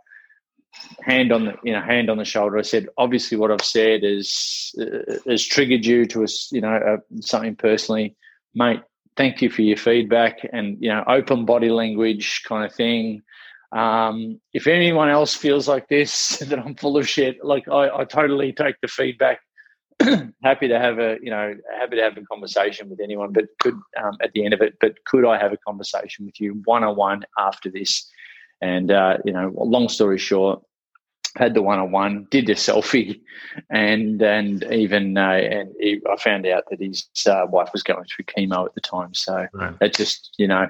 Hand 1.01 1.31
on 1.31 1.45
the 1.45 1.55
you 1.63 1.73
know 1.73 1.81
hand 1.81 2.09
on 2.09 2.17
the 2.17 2.25
shoulder. 2.25 2.57
I 2.57 2.61
said, 2.61 2.87
obviously, 2.97 3.37
what 3.37 3.51
I've 3.51 3.61
said 3.61 4.03
is 4.03 4.75
uh, 4.79 5.15
has 5.27 5.43
triggered 5.43 5.85
you 5.85 6.05
to 6.07 6.23
a 6.23 6.27
you 6.51 6.61
know 6.61 6.75
uh, 6.75 6.97
something 7.21 7.55
personally, 7.55 8.15
mate. 8.53 8.81
Thank 9.17 9.41
you 9.41 9.49
for 9.49 9.63
your 9.63 9.77
feedback 9.77 10.47
and 10.53 10.77
you 10.79 10.89
know 10.89 11.03
open 11.07 11.45
body 11.45 11.69
language 11.69 12.43
kind 12.47 12.63
of 12.63 12.73
thing. 12.73 13.23
Um, 13.71 14.39
if 14.53 14.67
anyone 14.67 15.09
else 15.09 15.35
feels 15.35 15.67
like 15.67 15.87
this, 15.89 16.37
that 16.39 16.59
I'm 16.59 16.75
full 16.75 16.97
of 16.97 17.07
shit, 17.07 17.43
like 17.43 17.67
I, 17.67 17.89
I 17.89 18.03
totally 18.05 18.53
take 18.53 18.75
the 18.81 18.87
feedback. 18.87 19.39
happy 20.43 20.69
to 20.69 20.79
have 20.79 20.97
a, 20.97 21.17
you 21.21 21.29
know, 21.29 21.53
happy 21.77 21.97
to 21.97 22.01
have 22.01 22.15
a 22.17 22.21
conversation 22.21 22.89
with 22.89 23.01
anyone, 23.01 23.33
but 23.33 23.45
could 23.59 23.73
um, 24.01 24.17
at 24.23 24.31
the 24.33 24.45
end 24.45 24.53
of 24.53 24.61
it, 24.61 24.75
but 24.79 24.93
could 25.03 25.25
I 25.25 25.37
have 25.37 25.51
a 25.51 25.57
conversation 25.57 26.25
with 26.25 26.39
you 26.39 26.61
one 26.63 26.85
on 26.85 26.95
one 26.95 27.23
after 27.37 27.69
this? 27.69 28.09
And 28.61 28.91
uh, 28.91 29.17
you 29.25 29.33
know, 29.33 29.51
long 29.57 29.89
story 29.89 30.17
short, 30.17 30.61
had 31.35 31.53
the 31.53 31.61
one 31.61 31.79
on 31.79 31.91
one, 31.91 32.27
did 32.31 32.47
the 32.47 32.53
selfie, 32.67 33.19
and 33.69 34.21
and 34.21 34.63
even 34.71 35.17
uh, 35.17 35.31
and 35.31 35.73
he, 35.79 36.01
I 36.09 36.15
found 36.17 36.47
out 36.47 36.63
that 36.69 36.79
his 36.79 37.07
uh, 37.27 37.45
wife 37.49 37.69
was 37.73 37.83
going 37.83 38.05
through 38.05 38.25
chemo 38.25 38.65
at 38.65 38.75
the 38.75 38.81
time, 38.81 39.13
so 39.13 39.47
right. 39.53 39.77
that 39.79 39.95
just 39.95 40.33
you 40.37 40.47
know, 40.47 40.67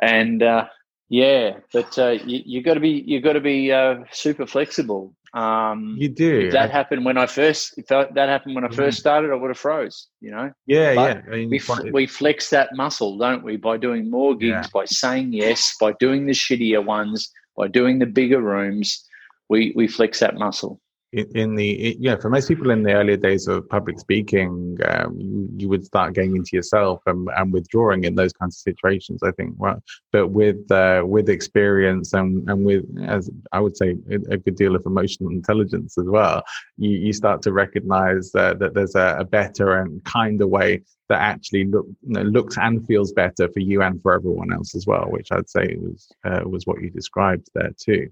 and 0.00 0.42
uh, 0.42 0.66
yeah, 1.10 1.58
but 1.72 1.98
uh, 1.98 2.10
you, 2.24 2.40
you 2.46 2.62
got 2.62 2.74
to 2.74 2.80
be 2.80 3.02
you 3.04 3.20
got 3.20 3.32
to 3.32 3.40
be 3.40 3.72
uh, 3.72 3.96
super 4.12 4.46
flexible. 4.46 5.12
Um, 5.34 5.96
you 5.98 6.08
do. 6.08 6.46
If 6.46 6.52
that 6.52 6.70
happened 6.70 7.04
when 7.04 7.18
I 7.18 7.26
first. 7.26 7.76
If 7.76 7.88
that, 7.88 8.14
that 8.14 8.28
happened 8.28 8.54
when 8.54 8.64
I 8.64 8.68
first 8.68 8.98
mm. 8.98 9.00
started, 9.00 9.32
I 9.32 9.34
would 9.34 9.50
have 9.50 9.58
froze. 9.58 10.06
You 10.20 10.30
know. 10.30 10.52
Yeah, 10.66 10.94
but 10.94 11.16
yeah. 11.16 11.22
I 11.32 11.36
mean, 11.36 11.50
we 11.50 11.90
we 11.90 12.06
flex 12.06 12.48
that 12.50 12.70
muscle, 12.76 13.18
don't 13.18 13.42
we? 13.42 13.56
By 13.56 13.76
doing 13.76 14.08
more 14.08 14.36
gigs, 14.36 14.50
yeah. 14.50 14.66
by 14.72 14.84
saying 14.84 15.32
yes, 15.32 15.76
by 15.80 15.94
doing 15.98 16.26
the 16.26 16.32
shittier 16.32 16.84
ones, 16.84 17.28
by 17.56 17.66
doing 17.66 17.98
the 17.98 18.06
bigger 18.06 18.40
rooms, 18.40 19.04
we 19.48 19.72
we 19.74 19.88
flex 19.88 20.20
that 20.20 20.36
muscle 20.36 20.80
in 21.12 21.56
the 21.56 21.96
yeah 21.98 22.14
for 22.14 22.30
most 22.30 22.46
people 22.46 22.70
in 22.70 22.84
the 22.84 22.92
earlier 22.92 23.16
days 23.16 23.48
of 23.48 23.68
public 23.68 23.98
speaking 23.98 24.78
um, 24.86 25.18
you, 25.56 25.68
would 25.68 25.84
start 25.84 26.14
getting 26.14 26.36
into 26.36 26.50
yourself 26.52 27.02
and, 27.06 27.28
and 27.36 27.52
withdrawing 27.52 28.04
in 28.04 28.14
those 28.14 28.32
kinds 28.32 28.56
of 28.56 28.60
situations 28.60 29.20
i 29.24 29.30
think 29.32 29.52
well 29.58 29.82
but 30.12 30.28
with 30.28 30.70
uh, 30.70 31.02
with 31.04 31.28
experience 31.28 32.12
and 32.12 32.48
and 32.48 32.64
with 32.64 32.84
as 33.06 33.28
i 33.52 33.58
would 33.58 33.76
say 33.76 33.96
a 34.30 34.36
good 34.36 34.54
deal 34.54 34.76
of 34.76 34.82
emotional 34.86 35.30
intelligence 35.30 35.98
as 35.98 36.06
well 36.06 36.42
you, 36.76 36.90
you 36.90 37.12
start 37.12 37.42
to 37.42 37.52
recognize 37.52 38.32
uh, 38.36 38.54
that 38.54 38.74
there's 38.74 38.94
a, 38.94 39.16
a, 39.18 39.24
better 39.24 39.78
and 39.80 40.02
kinder 40.04 40.46
way 40.46 40.80
that 41.08 41.20
actually 41.20 41.64
look, 41.64 41.86
you 42.06 42.14
know, 42.14 42.22
looks 42.22 42.56
and 42.58 42.86
feels 42.86 43.12
better 43.12 43.48
for 43.48 43.60
you 43.60 43.82
and 43.82 44.00
for 44.00 44.12
everyone 44.12 44.52
else 44.52 44.76
as 44.76 44.86
well 44.86 45.06
which 45.08 45.32
i'd 45.32 45.50
say 45.50 45.76
was 45.80 46.08
uh, 46.24 46.40
was 46.44 46.66
what 46.66 46.80
you 46.80 46.90
described 46.90 47.48
there 47.54 47.72
too 47.76 48.08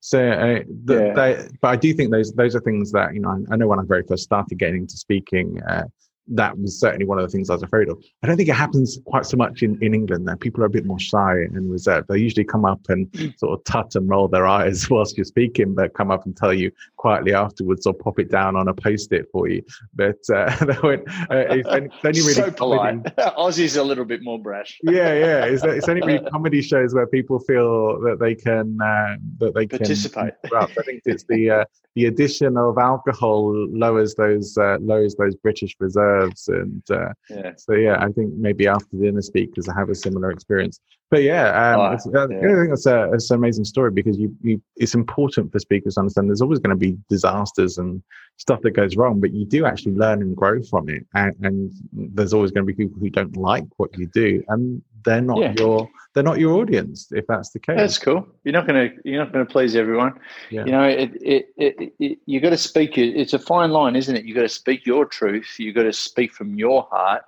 so, 0.00 0.18
uh, 0.30 0.60
the, 0.84 0.94
yeah. 0.94 1.12
they, 1.14 1.48
but 1.60 1.68
I 1.68 1.76
do 1.76 1.92
think 1.92 2.10
those 2.10 2.32
those 2.32 2.56
are 2.56 2.60
things 2.60 2.90
that 2.92 3.14
you 3.14 3.20
know. 3.20 3.30
I, 3.30 3.54
I 3.54 3.56
know 3.56 3.68
when 3.68 3.78
I 3.78 3.82
very 3.84 4.02
first 4.02 4.22
started 4.24 4.58
getting 4.58 4.82
into 4.82 4.96
speaking, 4.96 5.60
uh, 5.68 5.84
that 6.28 6.58
was 6.58 6.78
certainly 6.78 7.06
one 7.06 7.18
of 7.18 7.24
the 7.24 7.30
things 7.30 7.50
I 7.50 7.54
was 7.54 7.62
afraid 7.62 7.88
of. 7.88 8.02
I 8.22 8.26
don't 8.26 8.36
think 8.36 8.48
it 8.48 8.54
happens 8.54 8.98
quite 9.06 9.26
so 9.26 9.36
much 9.36 9.62
in, 9.62 9.82
in 9.82 9.94
England. 9.94 10.28
There, 10.28 10.36
people 10.36 10.62
are 10.62 10.66
a 10.66 10.70
bit 10.70 10.86
more 10.86 10.98
shy 10.98 11.32
and 11.32 11.70
reserved. 11.70 12.08
They 12.08 12.18
usually 12.18 12.44
come 12.44 12.64
up 12.64 12.80
and 12.88 13.10
mm. 13.12 13.38
sort 13.38 13.58
of 13.58 13.64
tut 13.64 13.94
and 13.94 14.08
roll 14.08 14.28
their 14.28 14.46
eyes 14.46 14.88
whilst 14.90 15.16
you're 15.16 15.24
speaking, 15.24 15.74
but 15.74 15.94
come 15.94 16.10
up 16.10 16.24
and 16.26 16.36
tell 16.36 16.54
you 16.54 16.70
quietly 16.96 17.34
afterwards 17.34 17.86
or 17.86 17.94
pop 17.94 18.18
it 18.18 18.30
down 18.30 18.56
on 18.56 18.68
a 18.68 18.74
post-it 18.74 19.26
for 19.32 19.48
you. 19.48 19.62
But 19.94 20.18
uh, 20.32 20.64
they 20.64 20.78
won't. 20.82 21.08
Uh, 21.08 21.46
it's, 21.50 21.68
only, 21.68 21.86
it's 21.86 22.04
only 22.04 22.20
really 22.20 22.34
so 22.34 22.50
polite. 22.50 23.02
Aussie's 23.36 23.76
a 23.76 23.82
little 23.84 24.04
bit 24.04 24.22
more 24.22 24.38
brash. 24.38 24.78
yeah, 24.82 25.12
yeah. 25.14 25.44
It's, 25.44 25.64
it's 25.64 25.88
only 25.88 26.02
really 26.02 26.30
comedy 26.30 26.62
shows 26.62 26.94
where 26.94 27.06
people 27.06 27.38
feel 27.40 28.00
that 28.02 28.18
they 28.20 28.34
can 28.34 28.78
uh, 28.82 29.16
that 29.38 29.54
they 29.54 29.66
participate. 29.66 30.34
can 30.42 30.50
participate. 30.50 30.78
I 30.78 30.82
think 30.82 31.02
it's 31.06 31.24
the 31.24 31.50
uh, 31.50 31.64
the 31.94 32.06
addition 32.06 32.56
of 32.56 32.78
alcohol 32.78 33.52
lowers 33.70 34.14
those 34.14 34.56
uh, 34.56 34.78
lowers 34.80 35.14
those 35.16 35.34
British 35.34 35.74
reserves, 35.80 36.19
and 36.48 36.82
uh, 36.90 37.12
yeah. 37.28 37.52
so 37.56 37.74
yeah, 37.74 37.96
I 38.00 38.08
think 38.08 38.34
maybe 38.34 38.66
after 38.66 38.96
the 38.96 39.08
inner 39.08 39.22
speakers 39.22 39.68
I 39.68 39.78
have 39.78 39.90
a 39.90 39.94
similar 39.94 40.30
experience. 40.30 40.80
But 41.10 41.24
yeah, 41.24 41.48
um, 41.72 41.80
oh, 41.80 41.92
it's, 41.92 42.06
yeah. 42.12 42.24
I 42.24 42.26
think 42.28 42.68
that's, 42.68 42.86
a, 42.86 43.10
it's 43.12 43.30
an 43.30 43.38
amazing 43.38 43.64
story 43.64 43.90
because 43.90 44.16
you, 44.16 44.32
you, 44.42 44.62
it's 44.76 44.94
important 44.94 45.50
for 45.50 45.58
speakers 45.58 45.94
to 45.94 46.00
understand 46.00 46.28
there's 46.28 46.40
always 46.40 46.60
going 46.60 46.70
to 46.70 46.76
be 46.76 46.96
disasters 47.08 47.78
and 47.78 48.00
stuff 48.36 48.60
that 48.62 48.72
goes 48.72 48.96
wrong, 48.96 49.20
but 49.20 49.32
you 49.32 49.44
do 49.44 49.66
actually 49.66 49.94
learn 49.94 50.22
and 50.22 50.36
grow 50.36 50.62
from 50.62 50.88
it, 50.88 51.04
and, 51.14 51.34
and 51.42 51.72
there's 51.92 52.32
always 52.32 52.52
going 52.52 52.64
to 52.64 52.72
be 52.72 52.84
people 52.84 52.98
who 53.00 53.10
don't 53.10 53.36
like 53.36 53.66
what 53.76 53.96
you 53.98 54.06
do, 54.06 54.42
and 54.48 54.82
they're 55.04 55.20
not 55.20 55.38
yeah. 55.38 55.54
your 55.56 55.88
they're 56.14 56.24
not 56.24 56.38
your 56.38 56.54
audience 56.54 57.08
if 57.12 57.26
that's 57.26 57.50
the 57.50 57.58
case. 57.58 57.76
That's 57.76 57.98
cool. 57.98 58.26
You're 58.44 58.52
not 58.52 58.66
gonna 58.66 58.90
you're 59.04 59.22
not 59.22 59.32
gonna 59.32 59.46
please 59.46 59.76
everyone. 59.76 60.18
Yeah. 60.50 60.64
You 60.64 60.72
know, 60.72 60.84
it 60.84 61.10
it, 61.22 61.48
it, 61.56 61.92
it 61.98 62.18
you 62.26 62.40
got 62.40 62.50
to 62.50 62.56
speak. 62.56 62.98
It's 62.98 63.32
a 63.32 63.38
fine 63.38 63.70
line, 63.70 63.96
isn't 63.96 64.14
it? 64.14 64.24
You 64.24 64.34
got 64.34 64.42
to 64.42 64.48
speak 64.48 64.86
your 64.86 65.06
truth. 65.06 65.56
You 65.58 65.72
got 65.72 65.84
to 65.84 65.92
speak 65.92 66.32
from 66.32 66.54
your 66.54 66.88
heart. 66.90 67.22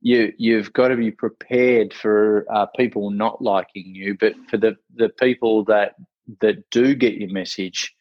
You 0.00 0.32
you've 0.38 0.72
got 0.72 0.88
to 0.88 0.96
be 0.96 1.10
prepared 1.10 1.92
for 1.92 2.46
uh, 2.50 2.66
people 2.76 3.10
not 3.10 3.42
liking 3.42 3.94
you, 3.94 4.16
but 4.18 4.34
for 4.48 4.56
the 4.56 4.76
the 4.94 5.08
people 5.08 5.64
that 5.64 5.96
that 6.40 6.70
do 6.70 6.94
get 6.94 7.14
your 7.14 7.30
message. 7.30 7.94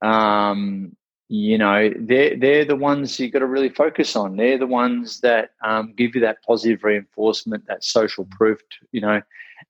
Um, 0.00 0.96
you 1.28 1.58
know 1.58 1.92
they're 1.98 2.36
they're 2.36 2.64
the 2.64 2.76
ones 2.76 3.18
you've 3.20 3.32
got 3.32 3.40
to 3.40 3.46
really 3.46 3.68
focus 3.68 4.16
on. 4.16 4.36
They're 4.36 4.58
the 4.58 4.66
ones 4.66 5.20
that 5.20 5.50
um, 5.62 5.92
give 5.96 6.14
you 6.14 6.20
that 6.22 6.42
positive 6.42 6.82
reinforcement 6.82 7.66
that 7.66 7.84
social 7.84 8.26
proof 8.30 8.60
you 8.92 9.00
know 9.00 9.20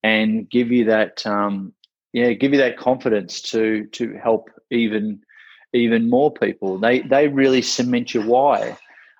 and 0.02 0.48
give 0.48 0.70
you 0.70 0.84
that 0.84 1.26
um, 1.26 1.72
yeah 2.12 2.32
give 2.32 2.52
you 2.52 2.58
that 2.58 2.78
confidence 2.78 3.42
to 3.42 3.86
to 3.86 4.14
help 4.14 4.50
even 4.70 5.20
even 5.72 6.08
more 6.08 6.32
people. 6.32 6.78
They 6.78 7.00
they 7.00 7.28
really 7.28 7.62
cement 7.62 8.14
your 8.14 8.24
why. 8.24 8.76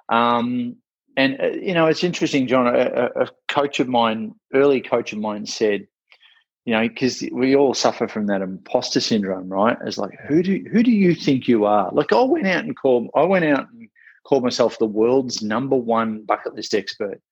Um, 0.08 0.76
and 1.16 1.40
uh, 1.40 1.48
you 1.48 1.74
know 1.74 1.86
it's 1.86 2.04
interesting 2.04 2.46
john 2.46 2.66
a, 2.68 3.10
a 3.16 3.28
coach 3.48 3.80
of 3.80 3.88
mine 3.88 4.34
early 4.54 4.80
coach 4.80 5.12
of 5.12 5.18
mine 5.18 5.44
said 5.44 5.86
you 6.68 6.74
know, 6.74 6.86
because 6.86 7.26
we 7.32 7.56
all 7.56 7.72
suffer 7.72 8.06
from 8.06 8.26
that 8.26 8.42
imposter 8.42 9.00
syndrome, 9.00 9.48
right? 9.48 9.78
It's 9.86 9.96
like, 9.96 10.10
who 10.28 10.42
do 10.42 10.62
who 10.70 10.82
do 10.82 10.90
you 10.90 11.14
think 11.14 11.48
you 11.48 11.64
are? 11.64 11.90
Like, 11.92 12.12
I 12.12 12.20
went 12.20 12.46
out 12.46 12.62
and 12.62 12.76
called, 12.76 13.08
I 13.14 13.22
went 13.22 13.46
out 13.46 13.70
and 13.72 13.88
called 14.24 14.44
myself 14.44 14.78
the 14.78 14.84
world's 14.84 15.40
number 15.40 15.76
one 15.76 16.26
bucket 16.26 16.54
list 16.54 16.74
expert. 16.74 17.22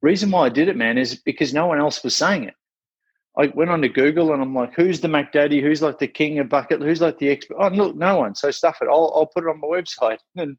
Reason 0.00 0.32
why 0.32 0.46
I 0.46 0.48
did 0.48 0.66
it, 0.66 0.76
man, 0.76 0.98
is 0.98 1.14
because 1.14 1.54
no 1.54 1.68
one 1.68 1.78
else 1.78 2.02
was 2.02 2.16
saying 2.16 2.42
it. 2.42 2.54
I 3.38 3.52
went 3.54 3.70
on 3.70 3.82
to 3.82 3.88
Google 3.88 4.32
and 4.32 4.42
I'm 4.42 4.52
like, 4.52 4.74
who's 4.74 5.00
the 5.00 5.06
Mac 5.06 5.32
Daddy? 5.32 5.62
Who's 5.62 5.80
like 5.80 6.00
the 6.00 6.08
king 6.08 6.40
of 6.40 6.48
bucket? 6.48 6.82
Who's 6.82 7.00
like 7.00 7.18
the 7.18 7.28
expert? 7.28 7.58
Oh, 7.60 7.68
look, 7.68 7.94
no 7.94 8.16
one. 8.16 8.34
So 8.34 8.50
stuff 8.50 8.78
it. 8.82 8.88
I'll, 8.90 9.12
I'll 9.14 9.30
put 9.32 9.44
it 9.44 9.48
on 9.48 9.60
my 9.60 9.68
website. 9.68 10.18
And 10.36 10.56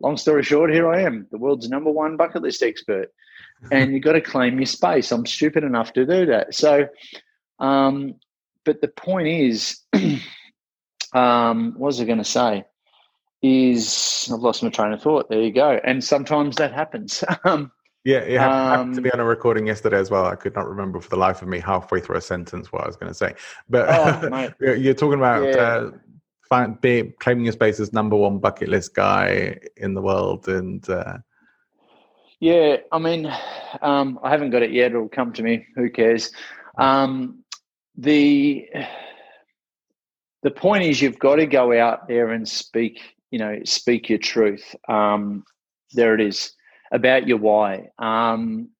long 0.00 0.16
story 0.16 0.42
short, 0.42 0.72
here 0.72 0.90
I 0.90 1.02
am, 1.02 1.26
the 1.30 1.36
world's 1.36 1.68
number 1.68 1.90
one 1.90 2.16
bucket 2.16 2.40
list 2.40 2.62
expert. 2.62 3.12
And 3.70 3.92
you've 3.92 4.04
got 4.04 4.12
to 4.12 4.22
claim 4.22 4.58
your 4.58 4.64
space. 4.64 5.12
I'm 5.12 5.26
stupid 5.26 5.64
enough 5.64 5.92
to 5.92 6.06
do 6.06 6.24
that. 6.24 6.54
So 6.54 6.88
um, 7.58 8.14
but 8.64 8.80
the 8.80 8.88
point 8.88 9.28
is, 9.28 9.80
um, 11.12 11.72
what 11.76 11.86
was 11.86 12.00
I 12.00 12.04
going 12.04 12.18
to 12.18 12.24
say? 12.24 12.64
Is 13.40 14.28
I've 14.32 14.40
lost 14.40 14.62
my 14.62 14.68
train 14.68 14.92
of 14.92 15.02
thought. 15.02 15.28
There 15.28 15.40
you 15.40 15.52
go. 15.52 15.80
And 15.84 16.02
sometimes 16.02 16.56
that 16.56 16.72
happens. 16.72 17.24
Um, 17.44 17.72
yeah, 18.04 18.18
it 18.18 18.38
happened, 18.38 18.90
um, 18.90 18.94
to 18.94 19.02
be 19.02 19.12
on 19.12 19.20
a 19.20 19.24
recording 19.24 19.66
yesterday 19.66 19.98
as 19.98 20.10
well. 20.10 20.24
I 20.24 20.34
could 20.34 20.54
not 20.54 20.66
remember 20.66 20.98
for 21.00 21.10
the 21.10 21.16
life 21.16 21.42
of 21.42 21.48
me 21.48 21.58
halfway 21.58 22.00
through 22.00 22.16
a 22.16 22.20
sentence 22.20 22.72
what 22.72 22.84
I 22.84 22.86
was 22.86 22.96
going 22.96 23.10
to 23.10 23.14
say. 23.14 23.34
But 23.68 23.86
oh, 23.90 24.50
you're 24.74 24.94
talking 24.94 25.18
about 25.18 25.42
yeah. 25.42 25.60
uh, 25.60 25.90
find, 26.48 26.80
be, 26.80 27.12
claiming 27.18 27.44
your 27.44 27.52
space 27.52 27.80
as 27.80 27.92
number 27.92 28.16
one 28.16 28.38
bucket 28.38 28.68
list 28.68 28.94
guy 28.94 29.58
in 29.76 29.92
the 29.92 30.00
world, 30.00 30.48
and 30.48 30.88
uh, 30.88 31.18
yeah, 32.40 32.76
I 32.92 32.98
mean, 32.98 33.26
um, 33.82 34.18
I 34.22 34.30
haven't 34.30 34.50
got 34.50 34.62
it 34.62 34.72
yet. 34.72 34.92
It'll 34.92 35.08
come 35.08 35.32
to 35.34 35.42
me. 35.42 35.66
Who 35.76 35.90
cares? 35.90 36.30
Um, 36.78 37.44
the 37.98 38.66
the 40.42 40.50
point 40.50 40.84
is 40.84 41.02
you've 41.02 41.18
got 41.18 41.36
to 41.36 41.46
go 41.46 41.78
out 41.78 42.08
there 42.08 42.30
and 42.30 42.48
speak 42.48 43.00
you 43.30 43.38
know 43.38 43.58
speak 43.64 44.08
your 44.08 44.18
truth. 44.18 44.74
Um, 44.88 45.44
there 45.92 46.14
it 46.14 46.20
is 46.20 46.52
about 46.92 47.28
your 47.28 47.38
why. 47.38 47.88
Um, 47.98 48.70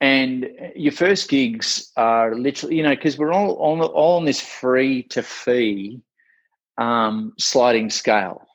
and 0.00 0.48
your 0.74 0.92
first 0.92 1.28
gigs 1.28 1.92
are 1.98 2.34
literally 2.34 2.76
you 2.76 2.82
know 2.82 2.94
because 2.94 3.18
we're 3.18 3.34
all 3.34 3.56
on 3.56 3.80
all 3.82 4.16
on 4.16 4.24
this 4.24 4.40
free 4.40 5.02
to 5.04 5.22
fee 5.22 6.00
um, 6.78 7.34
sliding 7.38 7.90
scale 7.90 8.46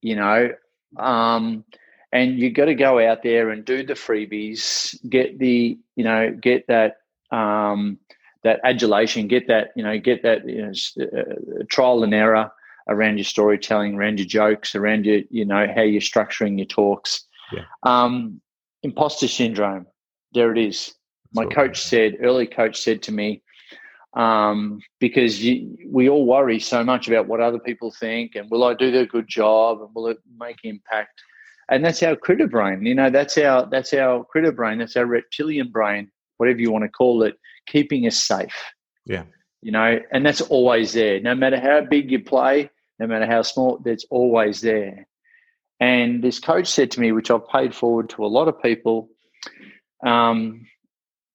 you 0.00 0.16
know? 0.16 0.50
Um, 0.96 1.64
and 2.12 2.38
you've 2.38 2.54
got 2.54 2.66
to 2.66 2.74
go 2.74 2.98
out 3.06 3.22
there 3.22 3.50
and 3.50 3.64
do 3.64 3.84
the 3.84 3.94
freebies 3.94 4.96
get 5.10 5.38
the 5.38 5.78
you 5.96 6.04
know 6.04 6.34
get 6.40 6.66
that 6.68 6.96
um, 7.30 7.98
that 8.48 8.60
adulation, 8.64 9.28
get 9.28 9.46
that 9.48 9.72
you 9.76 9.82
know, 9.82 9.98
get 9.98 10.22
that 10.22 10.48
you 10.48 10.62
know, 10.62 10.72
uh, 11.04 11.64
trial 11.68 12.02
and 12.02 12.14
error 12.14 12.50
around 12.88 13.18
your 13.18 13.24
storytelling, 13.24 13.94
around 13.94 14.18
your 14.18 14.26
jokes, 14.26 14.74
around 14.74 15.04
your 15.04 15.20
you 15.30 15.44
know 15.44 15.66
how 15.74 15.82
you're 15.82 16.00
structuring 16.00 16.58
your 16.58 16.66
talks. 16.66 17.26
Yeah. 17.52 17.64
Um, 17.82 18.40
imposter 18.82 19.28
syndrome. 19.28 19.86
There 20.32 20.52
it 20.52 20.58
is. 20.58 20.94
My 21.34 21.44
coach 21.44 21.80
said, 21.80 22.16
early 22.22 22.46
coach 22.46 22.80
said 22.80 23.02
to 23.02 23.12
me, 23.12 23.42
um, 24.14 24.80
because 24.98 25.44
you, 25.44 25.76
we 25.86 26.08
all 26.08 26.24
worry 26.24 26.58
so 26.58 26.82
much 26.82 27.06
about 27.06 27.28
what 27.28 27.40
other 27.40 27.58
people 27.58 27.90
think 27.90 28.34
and 28.34 28.50
will 28.50 28.64
I 28.64 28.72
do 28.72 28.90
the 28.90 29.04
good 29.04 29.28
job 29.28 29.82
and 29.82 29.90
will 29.94 30.08
it 30.08 30.18
make 30.38 30.56
impact? 30.64 31.20
And 31.70 31.84
that's 31.84 32.02
our 32.02 32.16
critter 32.16 32.46
brain. 32.46 32.86
You 32.86 32.94
know, 32.94 33.10
that's 33.10 33.36
our 33.36 33.68
that's 33.70 33.92
our 33.92 34.24
critter 34.24 34.52
brain. 34.52 34.78
That's 34.78 34.96
our 34.96 35.04
reptilian 35.04 35.70
brain, 35.70 36.10
whatever 36.38 36.60
you 36.60 36.72
want 36.72 36.84
to 36.84 36.88
call 36.88 37.22
it, 37.22 37.38
keeping 37.70 38.06
us 38.06 38.16
safe. 38.16 38.54
Yeah. 39.06 39.24
You 39.62 39.72
know, 39.72 39.98
and 40.12 40.24
that's 40.24 40.40
always 40.40 40.92
there. 40.92 41.20
No 41.20 41.34
matter 41.34 41.58
how 41.58 41.80
big 41.80 42.10
you 42.10 42.22
play, 42.22 42.70
no 42.98 43.06
matter 43.06 43.26
how 43.26 43.42
small, 43.42 43.80
that's 43.84 44.04
always 44.10 44.60
there. 44.60 45.06
And 45.80 46.22
this 46.22 46.38
coach 46.38 46.66
said 46.66 46.90
to 46.92 47.00
me, 47.00 47.12
which 47.12 47.30
I've 47.30 47.48
paid 47.48 47.74
forward 47.74 48.10
to 48.10 48.24
a 48.24 48.26
lot 48.26 48.48
of 48.48 48.60
people, 48.60 49.08
um, 50.04 50.66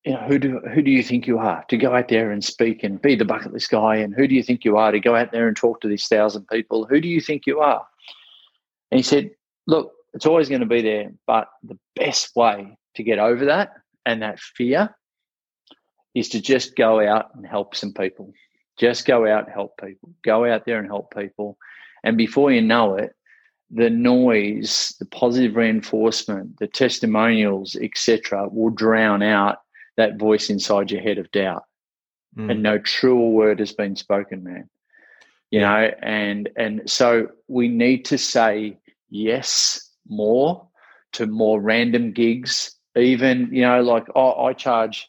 you 0.05 0.13
know, 0.13 0.19
who 0.27 0.37
do 0.37 0.59
who 0.73 0.81
do 0.81 0.91
you 0.91 1.01
think 1.01 1.27
you 1.27 1.37
are 1.37 1.63
to 1.69 1.77
go 1.77 1.95
out 1.95 2.09
there 2.09 2.31
and 2.31 2.43
speak 2.43 2.83
and 2.83 3.01
be 3.01 3.15
the 3.15 3.23
bucket 3.23 3.53
list 3.53 3.69
guy? 3.69 3.95
And 3.95 4.13
who 4.13 4.27
do 4.27 4.35
you 4.35 4.43
think 4.43 4.65
you 4.65 4.75
are 4.75 4.91
to 4.91 4.99
go 4.99 5.15
out 5.15 5.31
there 5.31 5.47
and 5.47 5.55
talk 5.55 5.79
to 5.81 5.87
these 5.87 6.07
thousand 6.07 6.45
people? 6.49 6.85
Who 6.85 6.99
do 6.99 7.07
you 7.07 7.21
think 7.21 7.43
you 7.47 7.61
are? 7.61 7.85
And 8.91 8.99
he 8.99 9.03
said, 9.03 9.31
Look, 9.65 9.93
it's 10.13 10.25
always 10.25 10.49
going 10.49 10.61
to 10.61 10.67
be 10.67 10.81
there, 10.81 11.13
but 11.25 11.47
the 11.63 11.79
best 11.95 12.35
way 12.35 12.77
to 12.95 13.03
get 13.03 13.17
over 13.17 13.45
that 13.45 13.71
and 14.05 14.21
that 14.21 14.39
fear 14.39 14.93
is 16.15 16.29
to 16.29 16.41
just 16.41 16.75
go 16.75 17.05
out 17.05 17.33
and 17.35 17.45
help 17.45 17.75
some 17.75 17.93
people. 17.93 18.33
Just 18.77 19.05
go 19.05 19.27
out 19.27 19.45
and 19.45 19.53
help 19.53 19.77
people. 19.77 20.13
Go 20.23 20.45
out 20.45 20.65
there 20.65 20.79
and 20.79 20.87
help 20.87 21.13
people. 21.15 21.57
And 22.03 22.17
before 22.17 22.51
you 22.51 22.61
know 22.61 22.95
it, 22.95 23.15
the 23.71 23.89
noise, 23.89 24.95
the 24.99 25.05
positive 25.05 25.55
reinforcement, 25.55 26.59
the 26.59 26.67
testimonials, 26.67 27.75
etc., 27.75 28.47
will 28.49 28.69
drown 28.69 29.23
out 29.23 29.57
that 29.97 30.17
voice 30.19 30.49
inside 30.49 30.91
your 30.91 31.01
head 31.01 31.17
of 31.17 31.31
doubt. 31.31 31.63
Mm. 32.37 32.51
And 32.51 32.63
no 32.63 32.77
truer 32.79 33.29
word 33.29 33.59
has 33.59 33.73
been 33.73 33.95
spoken, 33.95 34.43
man. 34.43 34.69
You 35.51 35.61
yeah. 35.61 35.69
know, 35.69 35.91
and 36.01 36.49
and 36.55 36.81
so 36.89 37.27
we 37.47 37.67
need 37.67 38.05
to 38.05 38.17
say 38.17 38.77
yes 39.09 39.91
more 40.07 40.67
to 41.13 41.27
more 41.27 41.61
random 41.61 42.11
gigs. 42.11 42.75
Even 42.95 43.49
you 43.51 43.61
know, 43.61 43.81
like 43.81 44.05
oh, 44.15 44.45
I 44.45 44.53
charge 44.53 45.07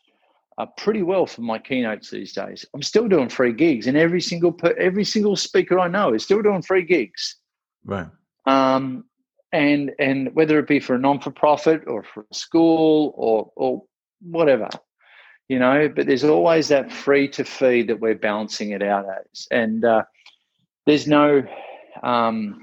uh, 0.58 0.66
pretty 0.76 1.02
well 1.02 1.26
for 1.26 1.42
my 1.42 1.58
keynotes 1.58 2.10
these 2.10 2.32
days. 2.32 2.64
I'm 2.74 2.82
still 2.82 3.08
doing 3.08 3.28
free 3.28 3.52
gigs, 3.52 3.86
and 3.86 3.96
every 3.96 4.20
single 4.20 4.56
every 4.78 5.04
single 5.04 5.36
speaker 5.36 5.78
I 5.78 5.88
know 5.88 6.14
is 6.14 6.24
still 6.24 6.42
doing 6.42 6.62
free 6.62 6.84
gigs. 6.84 7.36
Right. 7.84 8.06
Um, 8.46 9.04
and 9.52 9.92
and 9.98 10.34
whether 10.34 10.58
it 10.58 10.68
be 10.68 10.80
for 10.80 10.94
a 10.94 10.98
non 10.98 11.20
for 11.20 11.30
profit 11.30 11.82
or 11.86 12.02
for 12.02 12.26
a 12.30 12.34
school 12.34 13.12
or 13.16 13.50
or 13.56 13.82
whatever, 14.22 14.68
you 15.48 15.58
know. 15.58 15.88
But 15.88 16.06
there's 16.06 16.24
always 16.24 16.68
that 16.68 16.92
free 16.92 17.28
to 17.28 17.44
feed 17.44 17.88
that 17.88 18.00
we're 18.00 18.14
balancing 18.14 18.70
it 18.70 18.82
out 18.82 19.06
as, 19.06 19.46
and 19.50 19.84
uh, 19.84 20.04
there's 20.86 21.06
no. 21.06 21.42
Um, 22.02 22.60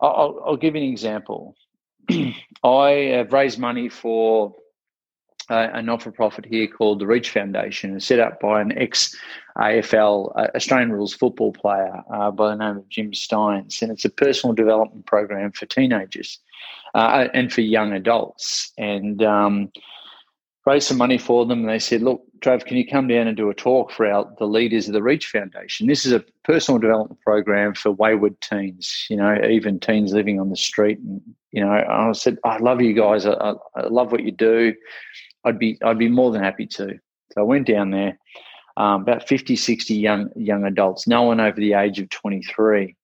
I'll, 0.00 0.40
I'll 0.46 0.56
give 0.56 0.76
you 0.76 0.82
an 0.82 0.88
example. 0.88 1.56
I 2.64 2.90
have 3.14 3.32
raised 3.32 3.58
money 3.58 3.88
for 3.88 4.54
uh, 5.50 5.68
a 5.72 5.82
not 5.82 6.02
for 6.02 6.10
profit 6.10 6.44
here 6.44 6.66
called 6.66 6.98
the 6.98 7.06
Reach 7.06 7.30
Foundation, 7.30 7.98
set 8.00 8.20
up 8.20 8.40
by 8.40 8.60
an 8.60 8.76
ex 8.76 9.16
AFL 9.56 10.32
uh, 10.36 10.48
Australian 10.54 10.92
rules 10.92 11.14
football 11.14 11.52
player 11.52 12.02
uh, 12.12 12.30
by 12.30 12.50
the 12.50 12.56
name 12.56 12.76
of 12.76 12.88
Jim 12.88 13.12
Stynes, 13.12 13.82
and 13.82 13.90
it's 13.90 14.04
a 14.04 14.10
personal 14.10 14.54
development 14.54 15.06
program 15.06 15.52
for 15.52 15.66
teenagers 15.66 16.38
uh, 16.94 17.28
and 17.34 17.52
for 17.52 17.60
young 17.62 17.92
adults. 17.92 18.72
And 18.78 19.22
um, 19.22 19.72
raised 20.68 20.86
some 20.86 20.98
money 20.98 21.18
for 21.18 21.46
them, 21.46 21.60
and 21.60 21.68
they 21.68 21.78
said, 21.78 22.02
"Look, 22.02 22.22
Trav, 22.40 22.64
can 22.66 22.76
you 22.76 22.86
come 22.86 23.08
down 23.08 23.26
and 23.26 23.36
do 23.36 23.50
a 23.50 23.54
talk 23.54 23.90
for 23.90 24.06
our, 24.06 24.30
the 24.38 24.46
leaders 24.46 24.86
of 24.86 24.92
the 24.92 25.02
Reach 25.02 25.26
Foundation? 25.26 25.86
This 25.86 26.04
is 26.04 26.12
a 26.12 26.24
personal 26.44 26.78
development 26.78 27.20
program 27.22 27.74
for 27.74 27.90
wayward 27.90 28.40
teens, 28.40 29.06
you 29.08 29.16
know, 29.16 29.36
even 29.48 29.80
teens 29.80 30.12
living 30.12 30.38
on 30.38 30.50
the 30.50 30.56
street." 30.56 30.98
And 30.98 31.22
you 31.50 31.64
know, 31.64 31.72
I 31.72 32.12
said, 32.12 32.38
"I 32.44 32.58
love 32.58 32.80
you 32.82 32.92
guys. 32.92 33.26
I, 33.26 33.54
I 33.74 33.86
love 33.88 34.12
what 34.12 34.24
you 34.24 34.30
do. 34.30 34.74
I'd 35.48 35.58
be 35.58 35.78
I'd 35.82 35.98
be 35.98 36.08
more 36.08 36.30
than 36.30 36.42
happy 36.42 36.66
to." 36.66 36.98
So 37.32 37.40
I 37.40 37.42
went 37.42 37.66
down 37.66 37.90
there. 37.90 38.18
Um, 38.76 39.02
about 39.02 39.26
50, 39.26 39.56
60 39.56 39.94
young 39.94 40.30
young 40.36 40.64
adults, 40.64 41.08
no 41.08 41.22
one 41.22 41.40
over 41.40 41.58
the 41.58 41.72
age 41.72 41.98
of 41.98 42.08
23 42.10 42.94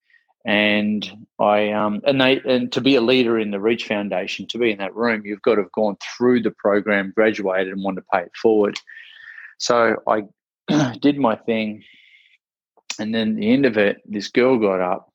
and 0.45 1.27
I 1.39 1.71
um, 1.71 2.03
and 2.05 2.21
they 2.21 2.41
and 2.47 2.71
to 2.73 2.81
be 2.81 2.97
a 2.97 3.01
leader 3.01 3.39
in 3.39 3.51
the 3.51 3.61
Reach 3.61 3.87
Foundation, 3.87 4.47
to 4.49 4.59
be 4.59 4.71
in 4.71 4.79
that 4.79 4.95
room, 4.95 5.23
you've 5.25 5.43
got 5.43 5.55
to 5.55 5.63
have 5.63 5.73
gone 5.73 5.97
through 6.03 6.43
the 6.43 6.51
program, 6.51 7.13
graduated, 7.17 7.73
and 7.73 7.83
want 7.83 7.97
to 7.97 8.05
pay 8.13 8.21
it 8.21 8.33
forward. 8.41 8.77
So 9.59 9.97
I 10.07 10.25
did 11.01 11.19
my 11.19 11.37
thing, 11.37 11.83
and 12.99 13.15
then 13.15 13.31
at 13.31 13.37
the 13.37 13.53
end 13.53 13.65
of 13.65 13.79
it, 13.79 14.03
this 14.05 14.29
girl 14.29 14.59
got 14.59 14.83
up, 14.83 15.11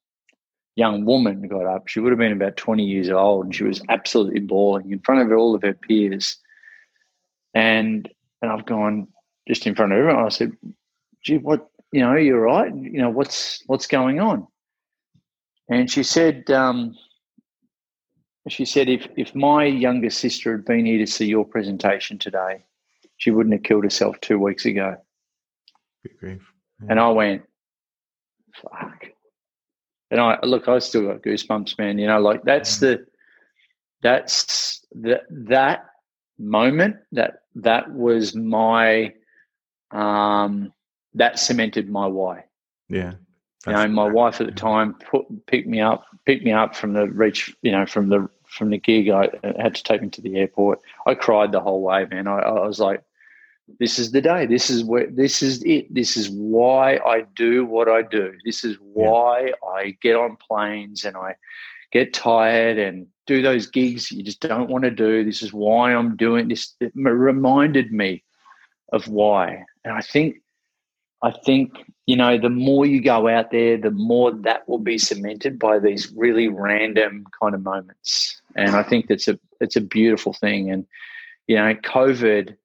young 0.76 1.06
woman 1.06 1.48
got 1.48 1.68
up. 1.68 1.88
She 1.88 2.00
would 2.00 2.12
have 2.12 2.20
been 2.20 2.32
about 2.32 2.58
twenty 2.58 2.86
years 2.86 3.12
old, 3.12 3.46
and 3.46 3.56
she 3.56 3.64
was 3.64 3.84
absolutely 3.88 4.40
bawling 4.40 4.92
in 4.92 5.00
front 5.00 5.22
of 5.22 5.38
all 5.38 5.54
of 5.54 5.62
her 5.62 5.74
peers. 5.74 6.38
And 7.54 8.10
and 8.42 8.52
I've 8.52 8.66
gone 8.66 9.08
just 9.48 9.68
in 9.68 9.76
front 9.76 9.92
of 9.92 9.98
everyone. 9.98 10.26
I 10.26 10.30
said, 10.30 10.56
"Gee, 11.24 11.38
what? 11.38 11.68
You 11.92 12.02
know, 12.02 12.16
you're 12.16 12.42
right. 12.42 12.74
You 12.74 13.02
know, 13.02 13.10
what's 13.10 13.64
what's 13.68 13.88
going 13.88 14.20
on?" 14.20 14.48
And 15.70 15.90
she 15.90 16.02
said, 16.02 16.50
um, 16.50 16.96
she 18.48 18.66
said, 18.66 18.90
if, 18.90 19.08
if 19.16 19.36
my 19.36 19.66
younger 19.66 20.10
sister 20.10 20.52
had 20.52 20.66
been 20.66 20.86
here 20.86 20.98
to 20.98 21.08
see 21.08 21.28
your 21.28 21.46
presentation 21.46 22.18
today, 22.18 22.64
she 23.18 23.32
wouldn't 23.32 23.54
have 23.54 23.64
killed 23.64 23.84
herself 23.84 24.20
two 24.22 24.40
weeks 24.40 24.66
ago. 24.66 24.98
Yeah. 26.24 26.36
And 26.90 27.00
I 27.00 27.10
went, 27.10 27.44
fuck. 28.56 29.06
And 30.12 30.20
I 30.20 30.40
look, 30.42 30.68
I 30.68 30.80
still 30.80 31.06
got 31.06 31.22
goosebumps, 31.22 31.78
man. 31.78 32.00
You 32.00 32.08
know, 32.08 32.20
like 32.20 32.44
that's 32.44 32.80
the 32.80 33.06
that's 34.02 34.84
the 34.92 35.22
that 35.30 35.86
moment 36.40 36.96
that 37.12 37.44
that 37.56 37.92
was 37.94 38.36
my 38.36 39.14
um 39.92 40.72
that 41.14 41.40
cemented 41.40 41.90
my 41.90 42.08
why. 42.08 42.46
Yeah. 42.88 43.14
You 43.68 43.74
know, 43.74 43.88
my 43.90 44.10
wife 44.10 44.40
at 44.40 44.48
the 44.48 44.54
time 44.54 44.94
put, 44.94 45.26
picked 45.46 45.68
me 45.68 45.82
up, 45.82 46.06
picked 46.26 46.46
me 46.46 46.54
up 46.54 46.76
from 46.76 46.94
the 46.94 47.08
reach, 47.08 47.54
you 47.62 47.72
know, 47.72 47.86
from 47.86 48.08
the 48.08 48.30
from 48.48 48.70
the 48.70 48.78
gig. 48.78 49.10
I 49.10 49.30
had 49.60 49.76
to 49.76 49.84
take 49.84 50.02
me 50.02 50.10
to 50.10 50.22
the 50.22 50.38
airport. 50.38 50.80
I 51.06 51.14
cried 51.14 51.52
the 51.52 51.60
whole 51.60 51.82
way, 51.82 52.06
man. 52.06 52.26
I, 52.28 52.40
I 52.40 52.66
was 52.66 52.80
like, 52.80 53.04
"This 53.78 54.00
is 54.00 54.12
the 54.12 54.22
day. 54.22 54.46
This 54.46 54.70
is 54.70 54.84
where. 54.86 55.08
This 55.08 55.44
is 55.44 55.62
it. 55.64 55.94
This 55.94 56.16
is 56.16 56.30
why 56.30 57.00
I 57.06 57.26
do 57.36 57.66
what 57.66 57.90
I 57.90 58.02
do. 58.02 58.34
This 58.46 58.64
is 58.64 58.78
why 58.82 59.48
yeah. 59.48 59.70
I 59.70 59.98
get 60.02 60.16
on 60.16 60.38
planes 60.38 61.04
and 61.04 61.18
I 61.18 61.36
get 61.92 62.14
tired 62.14 62.78
and 62.78 63.08
do 63.30 63.42
those 63.44 63.68
gigs 63.68 64.12
you 64.12 64.24
just 64.24 64.40
don't 64.40 64.70
want 64.70 64.84
to 64.84 64.92
do. 64.92 65.24
This 65.24 65.44
is 65.44 65.54
why 65.54 65.94
I'm 65.94 66.16
doing 66.16 66.48
this. 66.48 66.74
It 66.82 66.92
reminded 66.96 67.92
me 67.92 68.24
of 68.92 69.08
why, 69.08 69.66
and 69.86 69.94
I 69.94 70.02
think 70.02 70.38
I 71.22 71.32
think, 71.32 71.72
you 72.06 72.16
know, 72.16 72.38
the 72.38 72.50
more 72.50 72.86
you 72.86 73.02
go 73.02 73.28
out 73.28 73.52
there, 73.52 73.78
the 73.78 73.92
more 73.92 74.32
that 74.32 74.68
will 74.70 74.80
be 74.80 74.98
cemented 74.98 75.60
by 75.60 75.78
these 75.78 76.12
really 76.16 76.48
random 76.48 77.26
kind 77.42 77.54
of 77.54 77.62
moments. 77.62 78.42
And 78.56 78.76
I 78.76 78.84
think 78.84 79.08
that's 79.08 79.28
a 79.28 79.38
it's 79.60 79.76
a 79.76 79.82
beautiful 79.82 80.34
thing. 80.34 80.72
And, 80.72 80.88
you 81.48 81.58
know, 81.58 81.74
COVID 81.76 82.56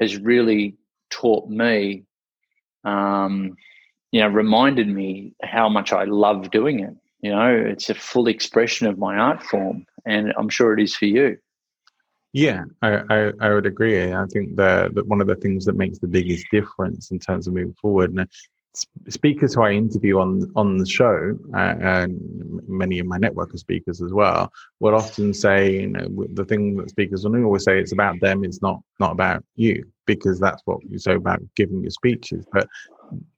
has 0.00 0.16
really 0.16 0.76
taught 1.10 1.48
me, 1.48 2.04
um, 2.84 3.56
you 4.12 4.20
know, 4.20 4.28
reminded 4.28 4.88
me 4.88 5.34
how 5.42 5.68
much 5.68 5.92
I 5.92 6.04
love 6.04 6.50
doing 6.50 6.80
it. 6.80 6.94
You 7.20 7.30
know, 7.30 7.50
it's 7.50 7.90
a 7.90 7.94
full 7.94 8.28
expression 8.28 8.86
of 8.86 8.98
my 8.98 9.16
art 9.16 9.42
form. 9.42 9.86
And 10.04 10.32
I'm 10.38 10.48
sure 10.48 10.72
it 10.72 10.82
is 10.82 10.94
for 10.94 11.06
you. 11.06 11.38
Yeah, 12.32 12.64
I, 12.82 13.00
I, 13.08 13.32
I, 13.40 13.54
would 13.54 13.64
agree. 13.64 14.12
I 14.12 14.26
think 14.26 14.56
that 14.56 14.94
that 14.94 15.06
one 15.06 15.22
of 15.22 15.26
the 15.26 15.36
things 15.36 15.64
that 15.64 15.74
makes 15.74 15.98
the 15.98 16.06
biggest 16.06 16.44
difference 16.52 17.10
in 17.10 17.18
terms 17.18 17.46
of 17.46 17.54
moving 17.54 17.74
forward, 17.80 18.12
and 18.12 18.28
speakers 19.08 19.54
who 19.54 19.62
I 19.62 19.72
interview 19.72 20.18
on 20.18 20.52
on 20.54 20.76
the 20.76 20.86
show, 20.86 21.38
uh, 21.54 21.74
and 21.80 22.20
many 22.68 22.98
of 22.98 23.06
my 23.06 23.16
network 23.16 23.54
of 23.54 23.60
speakers 23.60 24.02
as 24.02 24.12
well, 24.12 24.52
will 24.80 24.94
often 24.94 25.32
say, 25.32 25.80
you 25.80 25.86
know, 25.88 26.26
the 26.34 26.44
thing 26.44 26.76
that 26.76 26.90
speakers 26.90 27.24
will 27.24 27.42
always 27.42 27.64
say, 27.64 27.78
it's 27.78 27.92
about 27.92 28.20
them. 28.20 28.44
It's 28.44 28.60
not 28.60 28.80
not 29.00 29.12
about 29.12 29.42
you, 29.54 29.84
because 30.04 30.38
that's 30.38 30.62
what 30.66 30.80
you 30.88 30.98
say 30.98 31.14
about 31.14 31.40
giving 31.54 31.80
your 31.80 31.90
speeches. 31.90 32.44
But 32.52 32.68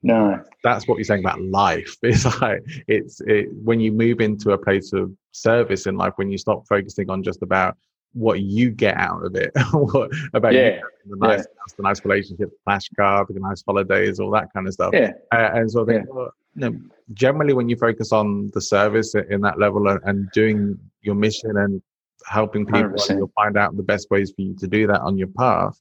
no, 0.02 0.42
that's 0.64 0.86
what 0.86 0.96
you're 0.96 1.04
saying 1.04 1.24
about 1.24 1.40
life. 1.40 1.96
It's 2.02 2.24
like 2.40 2.62
it's 2.86 3.20
it, 3.22 3.48
when 3.52 3.80
you 3.80 3.92
move 3.92 4.20
into 4.20 4.52
a 4.52 4.58
place 4.58 4.92
of 4.92 5.12
service 5.32 5.86
in 5.86 5.96
life, 5.96 6.14
when 6.16 6.30
you 6.30 6.38
stop 6.38 6.66
focusing 6.68 7.10
on 7.10 7.22
just 7.22 7.42
about 7.42 7.76
what 8.12 8.40
you 8.40 8.70
get 8.70 8.96
out 8.96 9.24
of 9.24 9.34
it, 9.36 9.50
what 9.72 10.10
about 10.34 10.54
yeah. 10.54 10.80
the 11.06 11.16
nice, 11.16 11.40
yeah. 11.40 11.74
the 11.76 11.82
nice 11.82 12.04
relationship, 12.04 12.50
flashcards, 12.66 13.28
the 13.28 13.40
nice 13.40 13.62
holidays, 13.66 14.18
all 14.20 14.30
that 14.30 14.52
kind 14.52 14.66
of 14.66 14.72
stuff. 14.72 14.90
Yeah. 14.92 15.12
Uh, 15.32 15.50
and 15.54 15.70
so 15.70 15.82
I 15.82 15.86
think, 15.86 16.06
yeah. 16.06 16.12
well, 16.14 16.30
you 16.54 16.70
know, 16.70 16.78
generally 17.12 17.52
when 17.52 17.68
you 17.68 17.76
focus 17.76 18.12
on 18.12 18.50
the 18.54 18.60
service 18.60 19.14
in 19.14 19.40
that 19.42 19.58
level 19.58 19.88
and, 19.88 20.00
and 20.04 20.30
doing 20.32 20.78
your 21.02 21.14
mission 21.14 21.56
and 21.56 21.82
helping 22.26 22.66
people, 22.66 22.94
you'll 23.10 23.32
find 23.36 23.56
out 23.56 23.76
the 23.76 23.82
best 23.82 24.10
ways 24.10 24.32
for 24.34 24.42
you 24.42 24.54
to 24.56 24.66
do 24.66 24.86
that 24.86 25.00
on 25.00 25.16
your 25.16 25.28
path. 25.28 25.80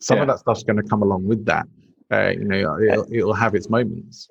some 0.00 0.16
yeah. 0.16 0.22
of 0.22 0.28
that 0.28 0.38
stuff's 0.38 0.64
going 0.64 0.76
to 0.76 0.88
come 0.88 1.02
along 1.02 1.24
with 1.24 1.44
that. 1.46 1.66
Uh, 2.12 2.30
you 2.30 2.44
know, 2.44 2.78
it'll, 2.78 3.06
it'll 3.10 3.34
have 3.34 3.54
its 3.54 3.70
moments. 3.70 4.28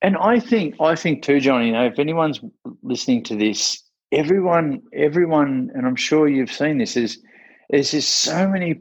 And 0.00 0.16
I 0.16 0.40
think, 0.40 0.76
I 0.80 0.94
think 0.94 1.22
too, 1.22 1.38
Johnny. 1.38 1.66
You 1.66 1.72
know, 1.72 1.86
if 1.86 1.98
anyone's 1.98 2.40
listening 2.82 3.22
to 3.24 3.36
this, 3.36 3.82
everyone, 4.10 4.82
everyone, 4.94 5.70
and 5.74 5.86
I'm 5.86 5.96
sure 5.96 6.28
you've 6.28 6.52
seen 6.52 6.78
this, 6.78 6.96
is 6.96 7.16
is 7.16 7.22
there's 7.70 7.90
just 7.90 8.08
so 8.10 8.48
many, 8.48 8.80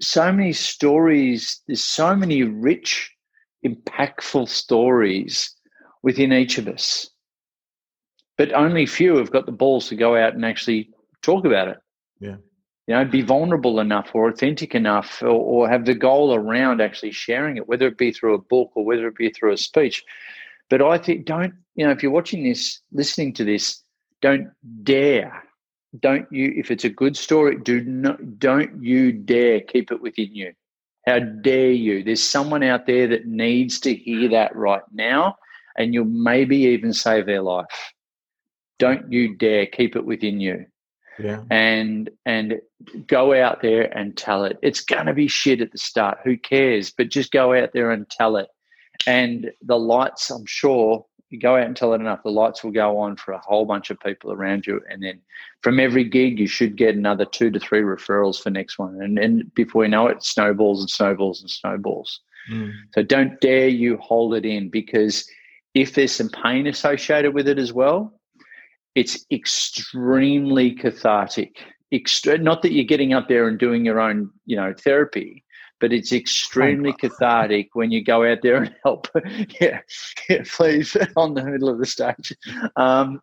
so 0.00 0.30
many 0.32 0.52
stories. 0.52 1.60
There's 1.66 1.82
so 1.82 2.14
many 2.14 2.42
rich, 2.44 3.12
impactful 3.64 4.48
stories 4.48 5.52
within 6.02 6.32
each 6.32 6.58
of 6.58 6.68
us, 6.68 7.10
but 8.38 8.52
only 8.52 8.86
few 8.86 9.16
have 9.16 9.32
got 9.32 9.46
the 9.46 9.52
balls 9.52 9.88
to 9.88 9.96
go 9.96 10.16
out 10.16 10.34
and 10.34 10.44
actually 10.44 10.90
talk 11.22 11.44
about 11.44 11.68
it. 11.68 11.78
Yeah 12.20 12.36
you 12.86 12.94
know, 12.94 13.04
be 13.04 13.22
vulnerable 13.22 13.80
enough 13.80 14.10
or 14.14 14.28
authentic 14.28 14.74
enough 14.74 15.22
or, 15.22 15.28
or, 15.28 15.68
have 15.68 15.84
the 15.84 15.94
goal 15.94 16.34
around 16.34 16.80
actually 16.80 17.10
sharing 17.10 17.56
it, 17.56 17.68
whether 17.68 17.88
it 17.88 17.98
be 17.98 18.12
through 18.12 18.34
a 18.34 18.38
book 18.38 18.70
or 18.74 18.84
whether 18.84 19.08
it 19.08 19.16
be 19.16 19.30
through 19.30 19.52
a 19.52 19.56
speech. 19.56 20.04
But 20.70 20.82
I 20.82 20.98
think 20.98 21.26
don't, 21.26 21.54
you 21.74 21.84
know, 21.84 21.92
if 21.92 22.02
you're 22.02 22.12
watching 22.12 22.44
this, 22.44 22.80
listening 22.92 23.32
to 23.34 23.44
this, 23.44 23.82
don't 24.22 24.50
dare, 24.82 25.42
don't 25.98 26.30
you, 26.32 26.52
if 26.56 26.70
it's 26.70 26.84
a 26.84 26.88
good 26.88 27.16
story, 27.16 27.56
do 27.56 27.82
not, 27.82 28.38
don't 28.38 28.82
you 28.82 29.12
dare 29.12 29.60
keep 29.60 29.90
it 29.90 30.00
within 30.00 30.34
you. 30.34 30.52
How 31.06 31.20
dare 31.20 31.70
you? 31.70 32.02
There's 32.02 32.22
someone 32.22 32.62
out 32.62 32.86
there 32.86 33.06
that 33.08 33.26
needs 33.26 33.78
to 33.80 33.94
hear 33.94 34.28
that 34.30 34.54
right 34.56 34.82
now, 34.92 35.36
and 35.76 35.94
you'll 35.94 36.04
maybe 36.04 36.56
even 36.58 36.92
save 36.92 37.26
their 37.26 37.42
life. 37.42 37.92
Don't 38.78 39.12
you 39.12 39.36
dare 39.36 39.66
keep 39.66 39.96
it 39.96 40.04
within 40.04 40.40
you 40.40 40.66
yeah. 41.18 41.42
and 41.50 42.10
and 42.24 42.60
go 43.06 43.34
out 43.34 43.62
there 43.62 43.96
and 43.96 44.16
tell 44.16 44.44
it. 44.44 44.58
It's 44.62 44.80
going 44.80 45.06
to 45.06 45.14
be 45.14 45.28
shit 45.28 45.60
at 45.60 45.72
the 45.72 45.78
start. 45.78 46.18
Who 46.24 46.36
cares? 46.36 46.90
But 46.90 47.08
just 47.08 47.32
go 47.32 47.54
out 47.54 47.72
there 47.72 47.90
and 47.90 48.08
tell 48.08 48.36
it. 48.36 48.48
And 49.06 49.50
the 49.62 49.78
lights, 49.78 50.30
I'm 50.30 50.46
sure, 50.46 51.04
you 51.30 51.40
go 51.40 51.56
out 51.56 51.66
and 51.66 51.76
tell 51.76 51.92
it 51.92 52.00
enough, 52.00 52.22
the 52.22 52.30
lights 52.30 52.62
will 52.62 52.70
go 52.70 52.98
on 52.98 53.16
for 53.16 53.32
a 53.32 53.38
whole 53.38 53.64
bunch 53.64 53.90
of 53.90 54.00
people 54.00 54.32
around 54.32 54.66
you. 54.66 54.80
And 54.88 55.02
then 55.02 55.20
from 55.62 55.80
every 55.80 56.04
gig, 56.04 56.38
you 56.38 56.46
should 56.46 56.76
get 56.76 56.94
another 56.94 57.24
two 57.24 57.50
to 57.50 57.58
three 57.58 57.82
referrals 57.82 58.40
for 58.40 58.50
next 58.50 58.78
one. 58.78 59.00
And 59.02 59.18
then 59.18 59.50
before 59.54 59.84
you 59.84 59.90
know 59.90 60.06
it, 60.06 60.22
snowballs 60.22 60.80
and 60.80 60.90
snowballs 60.90 61.40
and 61.40 61.50
snowballs. 61.50 62.20
Mm. 62.50 62.72
So 62.94 63.02
don't 63.02 63.40
dare 63.40 63.68
you 63.68 63.96
hold 63.98 64.34
it 64.34 64.46
in 64.46 64.68
because 64.68 65.28
if 65.74 65.94
there's 65.94 66.12
some 66.12 66.30
pain 66.30 66.66
associated 66.66 67.34
with 67.34 67.48
it 67.48 67.58
as 67.58 67.72
well, 67.72 68.18
it's 68.96 69.26
extremely 69.30 70.72
cathartic. 70.72 71.58
Extra, 71.92 72.38
not 72.38 72.62
that 72.62 72.72
you're 72.72 72.84
getting 72.84 73.12
up 73.12 73.28
there 73.28 73.46
and 73.46 73.58
doing 73.58 73.84
your 73.84 74.00
own, 74.00 74.30
you 74.46 74.56
know, 74.56 74.74
therapy, 74.82 75.44
but 75.78 75.92
it's 75.92 76.12
extremely 76.12 76.92
cathartic 76.98 77.68
when 77.74 77.92
you 77.92 78.02
go 78.02 78.28
out 78.28 78.38
there 78.42 78.56
and 78.56 78.74
help. 78.82 79.06
yeah, 79.60 79.80
yeah, 80.28 80.42
please, 80.50 80.96
on 81.16 81.34
the 81.34 81.44
middle 81.44 81.68
of 81.68 81.78
the 81.78 81.86
stage. 81.86 82.32
Um, 82.74 83.20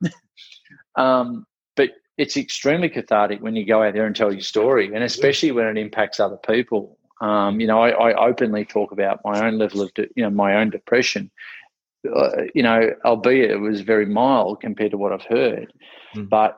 um, 0.95 1.45
but 1.75 1.89
it's 2.17 2.37
extremely 2.37 2.87
cathartic 2.87 3.41
when 3.41 3.55
you 3.55 3.65
go 3.65 3.83
out 3.83 3.95
there 3.95 4.05
and 4.05 4.15
tell 4.15 4.31
your 4.31 4.41
story, 4.41 4.93
and 4.93 5.03
especially 5.03 5.51
when 5.51 5.65
it 5.65 5.77
impacts 5.77 6.19
other 6.19 6.37
people. 6.37 6.97
Um, 7.19 7.59
you 7.59 7.67
know, 7.67 7.81
I, 7.81 7.89
I, 7.89 8.27
openly 8.27 8.65
talk 8.65 8.91
about 8.91 9.21
my 9.23 9.47
own 9.47 9.57
level 9.57 9.81
of, 9.81 9.93
de- 9.93 10.09
you 10.15 10.23
know, 10.23 10.29
my 10.29 10.55
own 10.55 10.71
depression, 10.71 11.31
uh, 12.11 12.43
you 12.53 12.63
know, 12.63 12.91
albeit 13.05 13.51
it 13.51 13.57
was 13.57 13.81
very 13.81 14.05
mild 14.05 14.61
compared 14.61 14.91
to 14.91 14.97
what 14.97 15.13
I've 15.13 15.25
heard. 15.25 15.71
Mm. 16.15 16.29
But 16.29 16.57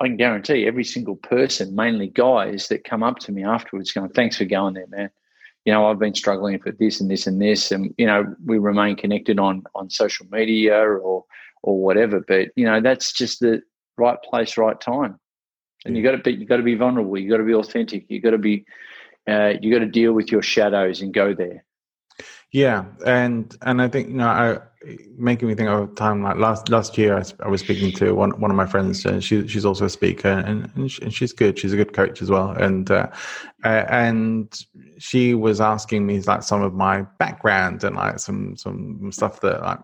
I 0.00 0.06
can 0.06 0.16
guarantee 0.16 0.66
every 0.66 0.84
single 0.84 1.16
person, 1.16 1.74
mainly 1.74 2.08
guys, 2.08 2.68
that 2.68 2.84
come 2.84 3.02
up 3.02 3.18
to 3.20 3.32
me 3.32 3.44
afterwards 3.44 3.92
going, 3.92 4.10
Thanks 4.10 4.36
for 4.36 4.44
going 4.44 4.74
there, 4.74 4.86
man. 4.88 5.10
You 5.64 5.72
know, 5.72 5.86
I've 5.86 5.98
been 5.98 6.14
struggling 6.14 6.58
for 6.60 6.72
this 6.72 7.00
and 7.00 7.10
this 7.10 7.26
and 7.26 7.42
this. 7.42 7.72
And, 7.72 7.94
you 7.98 8.06
know, 8.06 8.24
we 8.44 8.58
remain 8.58 8.96
connected 8.96 9.38
on 9.38 9.64
on 9.74 9.90
social 9.90 10.26
media 10.30 10.78
or 10.78 11.24
or 11.62 11.82
whatever. 11.82 12.20
But, 12.26 12.48
you 12.56 12.64
know, 12.64 12.80
that's 12.80 13.12
just 13.12 13.40
the 13.40 13.60
right 13.96 14.18
place, 14.22 14.56
right 14.56 14.80
time. 14.80 15.18
And 15.84 15.96
you 15.96 16.02
got 16.02 16.12
to 16.12 16.18
be 16.18 16.32
you 16.32 16.46
got 16.46 16.56
to 16.56 16.62
be 16.62 16.74
vulnerable. 16.74 17.18
You 17.18 17.30
got 17.30 17.38
to 17.38 17.44
be 17.44 17.54
authentic. 17.54 18.06
You 18.08 18.20
got 18.20 18.30
to 18.30 18.38
be 18.38 18.64
uh, 19.28 19.54
you 19.60 19.72
got 19.72 19.80
to 19.80 19.90
deal 19.90 20.12
with 20.12 20.32
your 20.32 20.42
shadows 20.42 21.02
and 21.02 21.12
go 21.12 21.34
there. 21.34 21.64
Yeah, 22.50 22.86
and 23.04 23.54
and 23.62 23.82
I 23.82 23.88
think 23.88 24.08
you 24.08 24.14
know, 24.14 24.26
I 24.26 24.58
making 25.16 25.48
me 25.48 25.54
think 25.54 25.68
of 25.68 25.90
a 25.90 25.94
time 25.94 26.22
like 26.22 26.36
last 26.36 26.70
last 26.70 26.96
year. 26.96 27.18
I, 27.18 27.22
I 27.44 27.48
was 27.48 27.60
speaking 27.60 27.92
to 27.92 28.14
one 28.14 28.30
one 28.40 28.50
of 28.50 28.56
my 28.56 28.64
friends, 28.66 29.04
and 29.04 29.22
she 29.22 29.46
she's 29.46 29.66
also 29.66 29.84
a 29.84 29.90
speaker, 29.90 30.28
and 30.28 30.70
and, 30.74 30.90
she, 30.90 31.02
and 31.02 31.12
she's 31.12 31.32
good. 31.32 31.58
She's 31.58 31.74
a 31.74 31.76
good 31.76 31.92
coach 31.92 32.22
as 32.22 32.30
well, 32.30 32.50
and 32.50 32.90
uh, 32.90 33.08
and 33.64 34.58
she 34.98 35.34
was 35.34 35.60
asking 35.60 36.06
me 36.06 36.20
like 36.20 36.42
some 36.42 36.62
of 36.62 36.72
my 36.72 37.02
background 37.18 37.84
and 37.84 37.96
like 37.96 38.18
some 38.18 38.56
some 38.56 39.12
stuff 39.12 39.40
that 39.40 39.60
like 39.60 39.80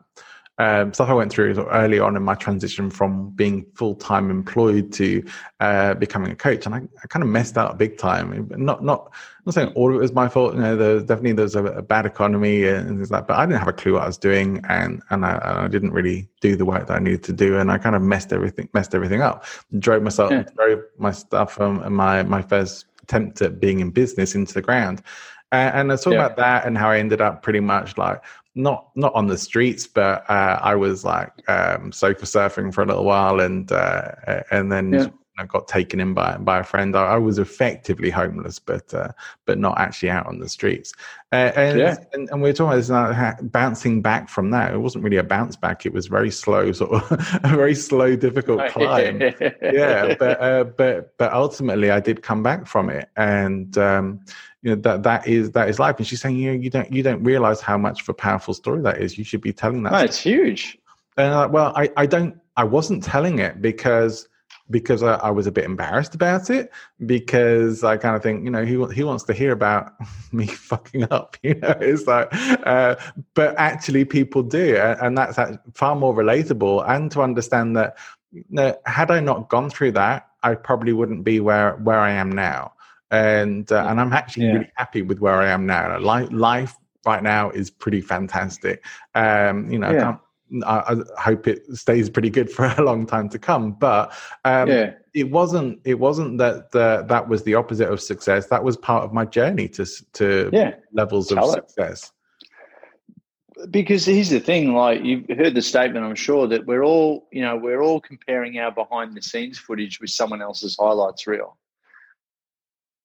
um, 0.58 0.92
stuff 0.94 1.08
I 1.08 1.14
went 1.14 1.32
through 1.32 1.54
early 1.66 1.98
on 1.98 2.16
in 2.16 2.22
my 2.22 2.36
transition 2.36 2.88
from 2.88 3.30
being 3.30 3.66
full 3.74 3.96
time 3.96 4.30
employed 4.30 4.92
to 4.92 5.24
uh, 5.58 5.94
becoming 5.94 6.30
a 6.30 6.36
coach, 6.36 6.64
and 6.64 6.74
I, 6.76 6.78
I, 6.78 7.06
kind 7.08 7.24
of 7.24 7.28
messed 7.28 7.58
out 7.58 7.76
big 7.76 7.98
time. 7.98 8.48
Not 8.56 8.84
not 8.84 9.12
not 9.44 9.54
saying 9.54 9.72
all 9.74 9.90
of 9.90 9.96
it 9.96 9.98
was 9.98 10.12
my 10.12 10.28
fault. 10.28 10.54
You 10.54 10.60
know, 10.60 10.76
there's 10.76 11.02
definitely 11.02 11.32
there's 11.32 11.56
a, 11.56 11.64
a, 11.64 11.82
bad 11.82 12.06
economy 12.06 12.68
and 12.68 12.86
things 12.86 13.10
like. 13.10 13.26
But 13.26 13.38
I 13.38 13.46
didn't 13.46 13.58
have 13.58 13.68
a 13.68 13.72
clue 13.72 13.94
what 13.94 14.02
I 14.02 14.06
was 14.06 14.16
doing, 14.16 14.64
and 14.68 15.02
and 15.10 15.26
I, 15.26 15.32
and 15.32 15.58
I, 15.58 15.68
didn't 15.68 15.90
really 15.90 16.28
do 16.40 16.54
the 16.54 16.64
work 16.64 16.86
that 16.86 16.94
I 16.94 17.00
needed 17.00 17.24
to 17.24 17.32
do, 17.32 17.58
and 17.58 17.72
I 17.72 17.78
kind 17.78 17.96
of 17.96 18.02
messed 18.02 18.32
everything 18.32 18.68
messed 18.74 18.94
everything 18.94 19.22
up. 19.22 19.44
Drove 19.80 20.04
myself, 20.04 20.30
yeah. 20.30 20.44
drove 20.54 20.84
my 20.98 21.10
stuff 21.10 21.58
and 21.58 21.80
my 21.96 22.22
my 22.22 22.42
first 22.42 22.86
attempt 23.02 23.42
at 23.42 23.58
being 23.58 23.80
in 23.80 23.90
business 23.90 24.36
into 24.36 24.54
the 24.54 24.62
ground. 24.62 25.02
and 25.50 25.92
I 25.92 25.96
talk 25.96 26.12
yeah. 26.12 26.24
about 26.24 26.36
that 26.36 26.64
and 26.64 26.78
how 26.78 26.90
I 26.90 26.98
ended 26.98 27.20
up 27.20 27.42
pretty 27.42 27.60
much 27.60 27.98
like 27.98 28.22
not 28.54 28.90
not 28.94 29.14
on 29.14 29.26
the 29.26 29.38
streets, 29.38 29.86
but 29.86 30.28
uh, 30.30 30.58
I 30.62 30.74
was 30.74 31.04
like 31.04 31.32
um, 31.48 31.92
sofa 31.92 32.24
surfing 32.24 32.72
for 32.72 32.82
a 32.82 32.86
little 32.86 33.04
while, 33.04 33.40
and 33.40 33.70
uh, 33.70 34.12
and 34.50 34.70
then 34.70 34.92
yeah. 34.92 35.06
I 35.38 35.46
got 35.46 35.66
taken 35.66 35.98
in 35.98 36.14
by 36.14 36.36
by 36.36 36.60
a 36.60 36.64
friend. 36.64 36.94
I, 36.94 37.14
I 37.14 37.16
was 37.16 37.40
effectively 37.40 38.10
homeless, 38.10 38.60
but 38.60 38.94
uh, 38.94 39.08
but 39.44 39.58
not 39.58 39.78
actually 39.78 40.10
out 40.10 40.26
on 40.26 40.38
the 40.38 40.48
streets. 40.48 40.92
Uh, 41.32 41.50
and, 41.56 41.78
yeah. 41.80 41.96
and, 42.12 42.30
and 42.30 42.40
we 42.40 42.50
are 42.50 42.52
talking 42.52 42.78
about 42.78 43.38
this 43.38 43.50
bouncing 43.50 44.00
back 44.00 44.28
from 44.28 44.50
that. 44.50 44.72
It 44.72 44.78
wasn't 44.78 45.02
really 45.02 45.16
a 45.16 45.24
bounce 45.24 45.56
back. 45.56 45.84
It 45.84 45.92
was 45.92 46.06
very 46.06 46.30
slow, 46.30 46.70
sort 46.70 46.92
of 46.92 47.10
a 47.44 47.48
very 47.48 47.74
slow, 47.74 48.14
difficult 48.14 48.70
climb. 48.70 49.20
yeah, 49.20 50.14
but 50.18 50.40
uh, 50.40 50.64
but 50.64 51.18
but 51.18 51.32
ultimately, 51.32 51.90
I 51.90 51.98
did 51.98 52.22
come 52.22 52.42
back 52.42 52.66
from 52.66 52.88
it, 52.88 53.08
and. 53.16 53.76
Um, 53.76 54.20
you 54.64 54.70
know 54.70 54.80
that 54.80 55.02
that 55.02 55.28
is 55.28 55.52
that 55.52 55.68
is 55.68 55.78
life. 55.78 55.96
And 55.98 56.06
she's 56.06 56.20
saying 56.20 56.36
you 56.36 56.50
know 56.50 56.58
you 56.58 56.70
don't 56.70 56.90
you 56.90 57.02
don't 57.02 57.22
realize 57.22 57.60
how 57.60 57.76
much 57.76 58.00
of 58.00 58.08
a 58.08 58.14
powerful 58.14 58.54
story 58.54 58.80
that 58.82 59.00
is. 59.00 59.16
You 59.18 59.22
should 59.22 59.42
be 59.42 59.52
telling 59.52 59.82
that 59.84 60.04
it's 60.04 60.18
huge. 60.18 60.78
And 61.16 61.32
like, 61.32 61.52
well 61.52 61.72
i 61.76 61.88
i 61.96 62.06
don't 62.06 62.36
i 62.56 62.64
wasn't 62.64 63.04
telling 63.04 63.38
it 63.38 63.62
because 63.62 64.26
because 64.70 65.02
I, 65.02 65.16
I, 65.16 65.30
was 65.30 65.46
a 65.46 65.52
bit 65.52 65.64
embarrassed 65.64 66.14
about 66.14 66.48
it 66.48 66.72
because 67.04 67.84
I 67.84 67.98
kind 67.98 68.16
of 68.16 68.22
think 68.22 68.44
you 68.44 68.50
know 68.50 68.64
he 68.64 68.82
he 68.94 69.04
wants 69.04 69.24
to 69.24 69.34
hear 69.34 69.52
about 69.52 69.92
me 70.32 70.46
fucking 70.46 71.06
up 71.10 71.36
you 71.42 71.54
know 71.56 71.76
it's 71.80 72.06
like 72.06 72.28
uh, 72.66 72.96
but 73.34 73.54
actually 73.58 74.04
people 74.06 74.42
do. 74.42 74.76
And 74.76 75.18
that's 75.18 75.38
far 75.74 75.94
more 75.94 76.14
relatable. 76.14 76.88
And 76.88 77.10
to 77.12 77.20
understand 77.20 77.76
that 77.76 77.96
you 78.32 78.44
know, 78.48 78.76
had 78.86 79.10
I 79.10 79.20
not 79.20 79.50
gone 79.50 79.70
through 79.70 79.92
that 79.92 80.28
I 80.42 80.54
probably 80.54 80.92
wouldn't 80.92 81.24
be 81.24 81.40
where 81.40 81.76
where 81.76 81.98
I 81.98 82.12
am 82.12 82.32
now 82.32 82.73
and 83.14 83.70
uh, 83.70 83.86
and 83.88 84.00
I'm 84.00 84.12
actually 84.12 84.46
yeah. 84.46 84.52
really 84.52 84.72
happy 84.74 85.02
with 85.02 85.20
where 85.20 85.34
I 85.34 85.48
am 85.48 85.66
now. 85.66 85.98
Life, 85.98 86.28
life 86.32 86.76
right 87.06 87.22
now 87.22 87.50
is 87.50 87.70
pretty 87.70 88.00
fantastic. 88.00 88.84
Um, 89.14 89.70
you 89.70 89.78
know, 89.78 89.92
yeah. 89.92 90.16
I, 90.66 90.94
I, 90.94 91.20
hope 91.20 91.46
it 91.46 91.64
stays 91.76 92.10
pretty 92.10 92.30
good 92.30 92.50
for 92.50 92.64
a 92.78 92.82
long 92.82 93.06
time 93.06 93.28
to 93.30 93.38
come. 93.38 93.72
But 93.72 94.12
um, 94.44 94.68
yeah. 94.68 94.94
it 95.14 95.30
wasn't. 95.30 95.80
It 95.84 95.98
wasn't 95.98 96.38
that 96.38 96.72
the, 96.72 97.04
that 97.08 97.28
was 97.28 97.44
the 97.44 97.54
opposite 97.54 97.88
of 97.88 98.00
success. 98.00 98.48
That 98.48 98.64
was 98.64 98.76
part 98.76 99.04
of 99.04 99.12
my 99.12 99.24
journey 99.24 99.68
to 99.68 99.86
to 100.14 100.50
yeah. 100.52 100.74
levels 100.92 101.28
Tell 101.28 101.50
of 101.50 101.58
it. 101.58 101.70
success. 101.70 102.10
Because 103.70 104.04
here's 104.04 104.30
the 104.30 104.40
thing, 104.40 104.74
like 104.74 105.04
you've 105.04 105.26
heard 105.38 105.54
the 105.54 105.62
statement, 105.62 106.04
I'm 106.04 106.16
sure 106.16 106.48
that 106.48 106.66
we're 106.66 106.82
all, 106.82 107.28
you 107.30 107.40
know, 107.40 107.56
we're 107.56 107.82
all 107.82 108.00
comparing 108.00 108.58
our 108.58 108.72
behind 108.72 109.16
the 109.16 109.22
scenes 109.22 109.58
footage 109.58 110.00
with 110.00 110.10
someone 110.10 110.42
else's 110.42 110.76
highlights 110.78 111.24
reel. 111.28 111.56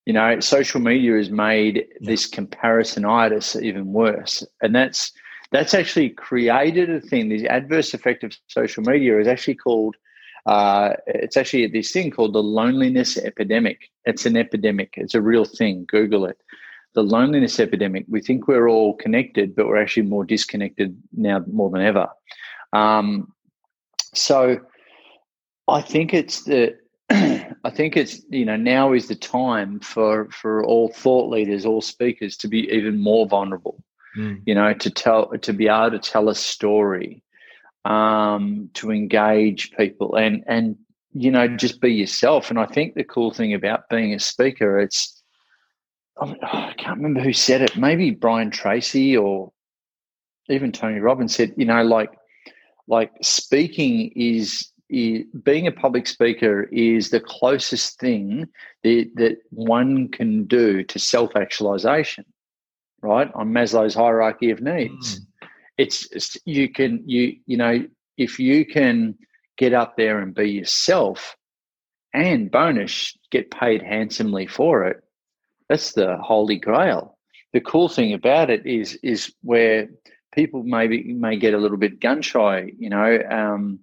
You 0.05 0.13
know, 0.13 0.39
social 0.39 0.81
media 0.81 1.15
has 1.17 1.29
made 1.29 1.75
yeah. 1.75 1.83
this 2.01 2.29
comparisonitis 2.29 3.61
even 3.61 3.93
worse, 3.93 4.45
and 4.61 4.75
that's 4.75 5.11
that's 5.51 5.73
actually 5.73 6.09
created 6.09 6.89
a 6.89 7.01
thing. 7.01 7.29
The 7.29 7.47
adverse 7.47 7.93
effect 7.93 8.23
of 8.23 8.35
social 8.47 8.83
media 8.83 9.19
is 9.19 9.27
actually 9.27 9.55
called. 9.55 9.95
Uh, 10.45 10.93
it's 11.05 11.37
actually 11.37 11.67
this 11.67 11.91
thing 11.91 12.11
called 12.11 12.33
the 12.33 12.41
loneliness 12.41 13.17
epidemic. 13.17 13.89
It's 14.05 14.25
an 14.25 14.37
epidemic. 14.37 14.93
It's 14.95 15.13
a 15.13 15.21
real 15.21 15.45
thing. 15.45 15.85
Google 15.87 16.25
it. 16.25 16.37
The 16.93 17.03
loneliness 17.03 17.59
epidemic. 17.59 18.05
We 18.07 18.21
think 18.21 18.47
we're 18.47 18.69
all 18.69 18.95
connected, 18.95 19.55
but 19.55 19.67
we're 19.67 19.81
actually 19.81 20.07
more 20.07 20.25
disconnected 20.25 20.97
now 21.13 21.43
more 21.51 21.69
than 21.69 21.81
ever. 21.81 22.07
Um, 22.73 23.31
so, 24.15 24.59
I 25.67 25.81
think 25.81 26.13
it's 26.13 26.43
the 26.45 26.75
I 27.63 27.69
think 27.71 27.97
it's 27.97 28.21
you 28.29 28.45
know 28.45 28.55
now 28.55 28.93
is 28.93 29.07
the 29.07 29.15
time 29.15 29.79
for 29.79 30.29
for 30.31 30.63
all 30.63 30.89
thought 30.89 31.29
leaders, 31.29 31.65
all 31.65 31.81
speakers 31.81 32.37
to 32.37 32.47
be 32.47 32.69
even 32.69 32.99
more 32.99 33.27
vulnerable. 33.27 33.83
Mm. 34.17 34.41
You 34.45 34.55
know, 34.55 34.73
to 34.73 34.89
tell 34.89 35.29
to 35.29 35.53
be 35.53 35.67
able 35.67 35.91
to 35.91 35.99
tell 35.99 36.29
a 36.29 36.35
story, 36.35 37.21
um, 37.85 38.69
to 38.75 38.91
engage 38.91 39.71
people, 39.71 40.15
and 40.15 40.43
and 40.47 40.77
you 41.13 41.31
know 41.31 41.47
just 41.47 41.81
be 41.81 41.93
yourself. 41.93 42.49
And 42.49 42.59
I 42.59 42.65
think 42.65 42.95
the 42.95 43.03
cool 43.03 43.31
thing 43.31 43.53
about 43.53 43.89
being 43.89 44.13
a 44.13 44.19
speaker, 44.19 44.79
it's 44.79 45.21
I 46.21 46.73
can't 46.77 46.97
remember 46.97 47.21
who 47.21 47.33
said 47.33 47.61
it. 47.61 47.77
Maybe 47.77 48.11
Brian 48.11 48.51
Tracy 48.51 49.15
or 49.15 49.51
even 50.49 50.71
Tony 50.71 50.99
Robbins 50.99 51.35
said, 51.35 51.53
you 51.57 51.65
know, 51.65 51.83
like 51.83 52.11
like 52.87 53.11
speaking 53.21 54.11
is, 54.15 54.71
is 54.89 55.23
being 55.43 55.67
a 55.67 55.71
public 55.71 56.07
speaker 56.07 56.63
is 56.71 57.09
the 57.09 57.19
closest 57.19 57.99
thing 57.99 58.47
that, 58.83 59.11
that 59.15 59.37
one 59.51 60.09
can 60.09 60.45
do 60.45 60.83
to 60.83 60.99
self 60.99 61.35
actualization, 61.35 62.25
right? 63.01 63.31
On 63.33 63.51
Maslow's 63.51 63.95
hierarchy 63.95 64.51
of 64.51 64.61
needs. 64.61 65.19
Mm. 65.19 65.25
It's, 65.77 66.11
it's 66.11 66.37
you 66.45 66.67
can 66.69 67.03
you 67.05 67.37
you 67.45 67.55
know 67.55 67.85
if 68.17 68.37
you 68.37 68.65
can 68.65 69.15
get 69.57 69.73
up 69.73 69.95
there 69.95 70.19
and 70.19 70.35
be 70.35 70.49
yourself 70.49 71.37
and 72.13 72.51
bonus 72.51 73.17
get 73.31 73.49
paid 73.49 73.81
handsomely 73.81 74.45
for 74.45 74.85
it 74.85 75.01
that's 75.69 75.93
the 75.93 76.17
holy 76.17 76.57
grail. 76.57 77.17
The 77.53 77.61
cool 77.61 77.87
thing 77.87 78.13
about 78.13 78.49
it 78.49 78.65
is 78.65 78.95
is 79.03 79.33
where 79.41 79.87
people 80.33 80.63
maybe 80.63 81.13
may 81.13 81.37
get 81.37 81.53
a 81.53 81.57
little 81.57 81.77
bit 81.77 82.01
gun 82.01 82.21
shy, 82.21 82.71
you 82.77 82.89
know, 82.89 83.19
um, 83.29 83.79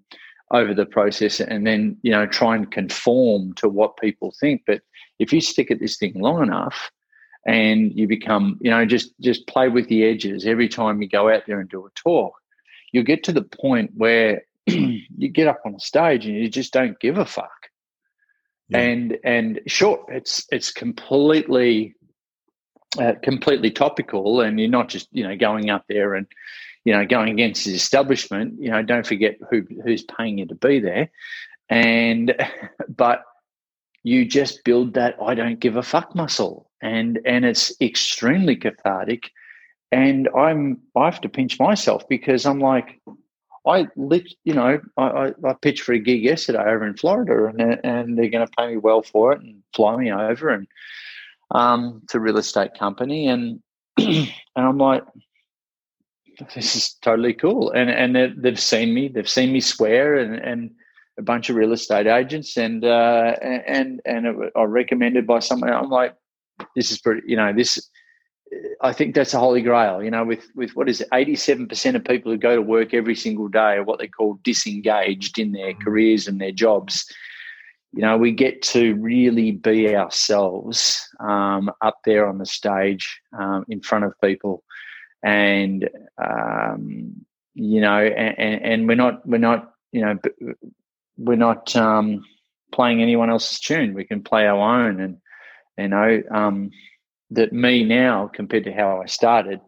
over 0.52 0.74
the 0.74 0.86
process, 0.86 1.40
and 1.40 1.66
then 1.66 1.96
you 2.02 2.10
know 2.10 2.26
try 2.26 2.54
and 2.54 2.70
conform 2.70 3.52
to 3.54 3.68
what 3.68 3.96
people 3.98 4.34
think. 4.40 4.62
But 4.66 4.82
if 5.18 5.32
you 5.32 5.40
stick 5.40 5.70
at 5.70 5.80
this 5.80 5.96
thing 5.96 6.14
long 6.14 6.42
enough, 6.42 6.90
and 7.46 7.96
you 7.96 8.08
become, 8.08 8.58
you 8.60 8.70
know, 8.70 8.84
just 8.84 9.18
just 9.20 9.46
play 9.46 9.68
with 9.68 9.88
the 9.88 10.04
edges 10.04 10.46
every 10.46 10.68
time 10.68 11.00
you 11.00 11.08
go 11.08 11.30
out 11.30 11.44
there 11.46 11.60
and 11.60 11.70
do 11.70 11.86
a 11.86 11.90
talk, 11.94 12.34
you'll 12.92 13.04
get 13.04 13.22
to 13.24 13.32
the 13.32 13.42
point 13.42 13.92
where 13.94 14.42
you 14.66 15.28
get 15.28 15.46
up 15.46 15.60
on 15.64 15.74
a 15.74 15.80
stage 15.80 16.26
and 16.26 16.36
you 16.36 16.48
just 16.48 16.72
don't 16.72 16.98
give 16.98 17.18
a 17.18 17.24
fuck. 17.24 17.50
Yeah. 18.68 18.80
And 18.80 19.18
and 19.22 19.60
sure, 19.68 20.04
it's 20.08 20.44
it's 20.50 20.72
completely 20.72 21.94
uh, 22.98 23.12
completely 23.22 23.70
topical, 23.70 24.40
and 24.40 24.58
you're 24.58 24.68
not 24.68 24.88
just 24.88 25.08
you 25.12 25.22
know 25.22 25.36
going 25.36 25.70
up 25.70 25.84
there 25.88 26.14
and 26.14 26.26
you 26.86 26.92
know 26.92 27.04
going 27.04 27.28
against 27.28 27.64
the 27.64 27.74
establishment. 27.74 28.54
You 28.60 28.70
know, 28.70 28.82
don't 28.82 29.06
forget 29.06 29.36
who 29.50 29.66
who's 29.84 30.04
paying 30.04 30.38
you 30.38 30.46
to 30.46 30.54
be 30.54 30.78
there, 30.78 31.10
and 31.68 32.34
but 32.88 33.24
you 34.04 34.24
just 34.24 34.62
build 34.64 34.94
that 34.94 35.16
I 35.20 35.34
don't 35.34 35.58
give 35.58 35.76
a 35.76 35.82
fuck 35.82 36.14
muscle, 36.14 36.70
and 36.80 37.18
and 37.26 37.44
it's 37.44 37.74
extremely 37.80 38.54
cathartic. 38.54 39.30
And 39.90 40.28
I'm 40.36 40.78
I 40.96 41.06
have 41.06 41.20
to 41.22 41.28
pinch 41.28 41.58
myself 41.58 42.08
because 42.08 42.46
I'm 42.46 42.60
like 42.60 43.00
I 43.66 43.88
lit, 43.96 44.32
you 44.44 44.54
know, 44.54 44.80
I, 44.96 45.32
I, 45.44 45.52
pitched 45.60 45.82
for 45.82 45.92
a 45.92 45.98
gig 45.98 46.22
yesterday 46.22 46.60
over 46.60 46.86
in 46.86 46.96
Florida, 46.96 47.46
and 47.46 47.80
and 47.82 48.16
they're 48.16 48.30
going 48.30 48.46
to 48.46 48.52
pay 48.56 48.68
me 48.68 48.76
well 48.76 49.02
for 49.02 49.32
it 49.32 49.40
and 49.40 49.62
fly 49.74 49.96
me 49.96 50.12
over, 50.12 50.50
and 50.50 50.68
um, 51.50 52.02
to 52.10 52.20
real 52.20 52.38
estate 52.38 52.74
company, 52.78 53.26
and 53.26 53.60
and 53.98 54.30
I'm 54.54 54.78
like, 54.78 55.02
this 56.54 56.76
is 56.76 56.94
totally 57.02 57.34
cool, 57.34 57.70
and 57.70 57.90
and 57.90 58.42
they've 58.42 58.60
seen 58.60 58.94
me, 58.94 59.08
they've 59.08 59.28
seen 59.28 59.52
me 59.52 59.60
swear, 59.60 60.16
and 60.16 60.34
and 60.36 60.70
a 61.18 61.22
bunch 61.22 61.48
of 61.48 61.56
real 61.56 61.72
estate 61.72 62.06
agents, 62.06 62.56
and 62.56 62.84
uh, 62.84 63.34
and 63.40 64.00
and 64.04 64.26
I 64.54 64.62
recommended 64.62 65.26
by 65.26 65.38
someone. 65.40 65.72
I'm 65.72 65.90
like, 65.90 66.14
this 66.74 66.90
is 66.90 66.98
pretty, 66.98 67.22
you 67.26 67.36
know, 67.36 67.52
this 67.52 67.90
I 68.80 68.92
think 68.92 69.14
that's 69.14 69.34
a 69.34 69.38
holy 69.38 69.62
grail. 69.62 70.02
You 70.02 70.10
know, 70.10 70.24
with 70.24 70.46
with 70.54 70.76
what 70.76 70.88
is 70.88 71.00
it, 71.00 71.08
eighty 71.12 71.36
seven 71.36 71.66
percent 71.66 71.96
of 71.96 72.04
people 72.04 72.30
who 72.30 72.38
go 72.38 72.54
to 72.54 72.62
work 72.62 72.94
every 72.94 73.16
single 73.16 73.48
day 73.48 73.76
are 73.76 73.84
what 73.84 73.98
they 73.98 74.08
call 74.08 74.38
disengaged 74.44 75.38
in 75.38 75.52
their 75.52 75.72
mm. 75.72 75.80
careers 75.82 76.28
and 76.28 76.40
their 76.40 76.52
jobs. 76.52 77.10
You 77.92 78.02
know, 78.02 78.18
we 78.18 78.32
get 78.32 78.62
to 78.62 78.94
really 78.96 79.52
be 79.52 79.96
ourselves 79.96 81.00
um, 81.18 81.70
up 81.80 81.98
there 82.04 82.26
on 82.26 82.38
the 82.38 82.46
stage 82.46 83.20
um, 83.38 83.64
in 83.68 83.80
front 83.80 84.04
of 84.04 84.12
people, 84.22 84.64
and 85.22 85.88
um, 86.22 87.26
you 87.54 87.80
know, 87.80 87.98
and, 87.98 88.62
and, 88.62 88.88
we're 88.88 88.96
not 88.96 89.26
we're 89.26 89.38
not 89.38 89.72
you 89.92 90.02
know 90.02 90.18
we're 91.16 91.36
not 91.36 91.74
um, 91.74 92.22
playing 92.72 93.02
anyone 93.02 93.30
else's 93.30 93.60
tune. 93.60 93.94
We 93.94 94.04
can 94.04 94.22
play 94.22 94.46
our 94.46 94.86
own, 94.86 95.00
and 95.00 95.16
you 95.78 95.88
know 95.88 96.22
um, 96.30 96.70
that 97.30 97.52
me 97.52 97.84
now 97.84 98.30
compared 98.32 98.64
to 98.64 98.72
how 98.72 99.00
I 99.02 99.06
started, 99.06 99.60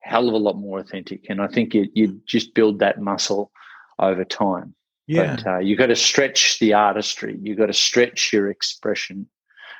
hell 0.00 0.28
of 0.28 0.34
a 0.34 0.38
lot 0.38 0.56
more 0.56 0.78
authentic. 0.78 1.26
And 1.28 1.40
I 1.40 1.48
think 1.48 1.74
you, 1.74 1.88
you 1.94 2.20
just 2.26 2.54
build 2.54 2.78
that 2.78 3.00
muscle 3.00 3.50
over 3.98 4.24
time. 4.24 4.74
Yeah. 5.06 5.36
But 5.36 5.46
uh, 5.46 5.58
you 5.58 5.76
got 5.76 5.86
to 5.86 5.96
stretch 5.96 6.58
the 6.58 6.74
artistry. 6.74 7.38
You 7.42 7.54
got 7.54 7.66
to 7.66 7.74
stretch 7.74 8.32
your 8.32 8.50
expression. 8.50 9.28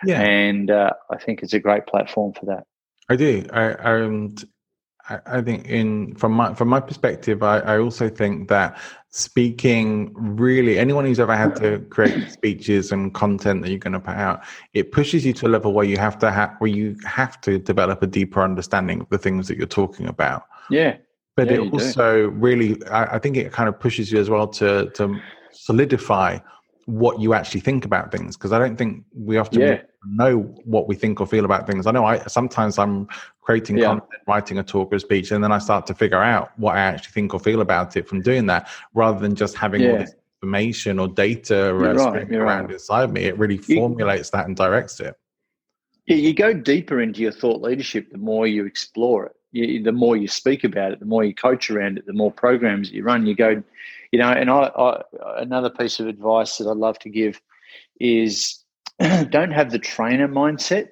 Yeah. 0.04 0.20
And 0.20 0.70
uh, 0.70 0.90
I 1.10 1.16
think 1.16 1.42
it's 1.42 1.54
a 1.54 1.60
great 1.60 1.86
platform 1.86 2.34
for 2.34 2.46
that. 2.46 2.64
I 3.08 3.16
do. 3.16 3.46
I, 3.52 3.72
I, 3.72 3.90
I 5.26 5.42
think 5.42 5.66
in 5.66 6.14
from 6.14 6.32
my 6.32 6.54
from 6.54 6.68
my 6.68 6.80
perspective, 6.80 7.42
I, 7.42 7.58
I 7.58 7.78
also 7.78 8.08
think 8.08 8.48
that 8.48 8.78
speaking 9.14 10.12
really 10.16 10.76
anyone 10.76 11.04
who's 11.04 11.20
ever 11.20 11.36
had 11.36 11.54
to 11.54 11.78
create 11.88 12.32
speeches 12.32 12.90
and 12.90 13.14
content 13.14 13.62
that 13.62 13.70
you're 13.70 13.78
going 13.78 13.92
to 13.92 14.00
put 14.00 14.16
out 14.16 14.42
it 14.72 14.90
pushes 14.90 15.24
you 15.24 15.32
to 15.32 15.46
a 15.46 15.50
level 15.50 15.72
where 15.72 15.84
you 15.84 15.96
have 15.96 16.18
to 16.18 16.32
have 16.32 16.52
where 16.58 16.68
you 16.68 16.96
have 17.06 17.40
to 17.40 17.60
develop 17.60 18.02
a 18.02 18.08
deeper 18.08 18.42
understanding 18.42 19.00
of 19.00 19.08
the 19.10 19.18
things 19.18 19.46
that 19.46 19.56
you're 19.56 19.68
talking 19.68 20.08
about 20.08 20.46
yeah 20.68 20.96
but 21.36 21.46
yeah, 21.46 21.58
it 21.58 21.72
also 21.72 22.22
do. 22.22 22.30
really 22.30 22.84
I, 22.86 23.04
I, 23.04 23.18
think 23.20 23.36
it 23.36 23.52
kind 23.52 23.68
of 23.68 23.78
pushes 23.78 24.10
you 24.10 24.18
as 24.18 24.28
well 24.28 24.48
to 24.48 24.90
to 24.94 25.20
solidify 25.52 26.40
what 26.86 27.20
you 27.20 27.34
actually 27.34 27.60
think 27.60 27.84
about 27.84 28.10
things 28.10 28.36
because 28.36 28.50
i 28.50 28.58
don't 28.58 28.76
think 28.76 29.04
we 29.14 29.38
often 29.38 29.60
yeah. 29.60 29.80
know 30.06 30.38
what 30.64 30.88
we 30.88 30.96
think 30.96 31.20
or 31.20 31.26
feel 31.28 31.44
about 31.44 31.68
things 31.68 31.86
i 31.86 31.92
know 31.92 32.04
i 32.04 32.18
sometimes 32.26 32.80
i'm 32.80 33.06
creating 33.44 33.78
yeah. 33.78 33.86
content, 33.86 34.22
writing 34.26 34.58
a 34.58 34.62
talk 34.62 34.92
or 34.92 34.96
a 34.96 35.00
speech, 35.00 35.30
and 35.30 35.44
then 35.44 35.52
I 35.52 35.58
start 35.58 35.86
to 35.86 35.94
figure 35.94 36.22
out 36.22 36.50
what 36.58 36.76
I 36.76 36.80
actually 36.80 37.12
think 37.12 37.34
or 37.34 37.40
feel 37.40 37.60
about 37.60 37.96
it 37.96 38.08
from 38.08 38.22
doing 38.22 38.46
that, 38.46 38.68
rather 38.94 39.20
than 39.20 39.34
just 39.34 39.56
having 39.56 39.82
yeah. 39.82 39.90
all 39.90 39.98
this 39.98 40.14
information 40.42 40.98
or 40.98 41.08
data 41.08 41.70
uh, 41.70 41.72
right, 41.72 42.32
around 42.32 42.64
right. 42.64 42.72
inside 42.72 43.12
me. 43.12 43.24
It 43.24 43.38
really 43.38 43.58
formulates 43.58 44.30
you, 44.32 44.38
that 44.38 44.46
and 44.46 44.56
directs 44.56 44.98
it. 45.00 45.14
Yeah, 46.06 46.16
you 46.16 46.34
go 46.34 46.52
deeper 46.52 47.00
into 47.00 47.20
your 47.20 47.32
thought 47.32 47.62
leadership 47.62 48.10
the 48.10 48.18
more 48.18 48.46
you 48.46 48.66
explore 48.66 49.26
it. 49.26 49.32
You, 49.52 49.82
the 49.82 49.92
more 49.92 50.16
you 50.16 50.26
speak 50.26 50.64
about 50.64 50.92
it, 50.92 51.00
the 51.00 51.06
more 51.06 51.22
you 51.22 51.34
coach 51.34 51.70
around 51.70 51.98
it, 51.98 52.06
the 52.06 52.12
more 52.12 52.32
programs 52.32 52.90
you 52.90 53.04
run. 53.04 53.24
You 53.24 53.36
go, 53.36 53.62
you 54.10 54.18
know. 54.18 54.30
And 54.30 54.50
I, 54.50 54.70
I 54.76 55.02
another 55.36 55.70
piece 55.70 56.00
of 56.00 56.08
advice 56.08 56.56
that 56.56 56.66
I 56.66 56.72
love 56.72 56.98
to 57.00 57.08
give 57.08 57.40
is 58.00 58.64
don't 59.30 59.52
have 59.52 59.70
the 59.70 59.78
trainer 59.78 60.28
mindset 60.28 60.88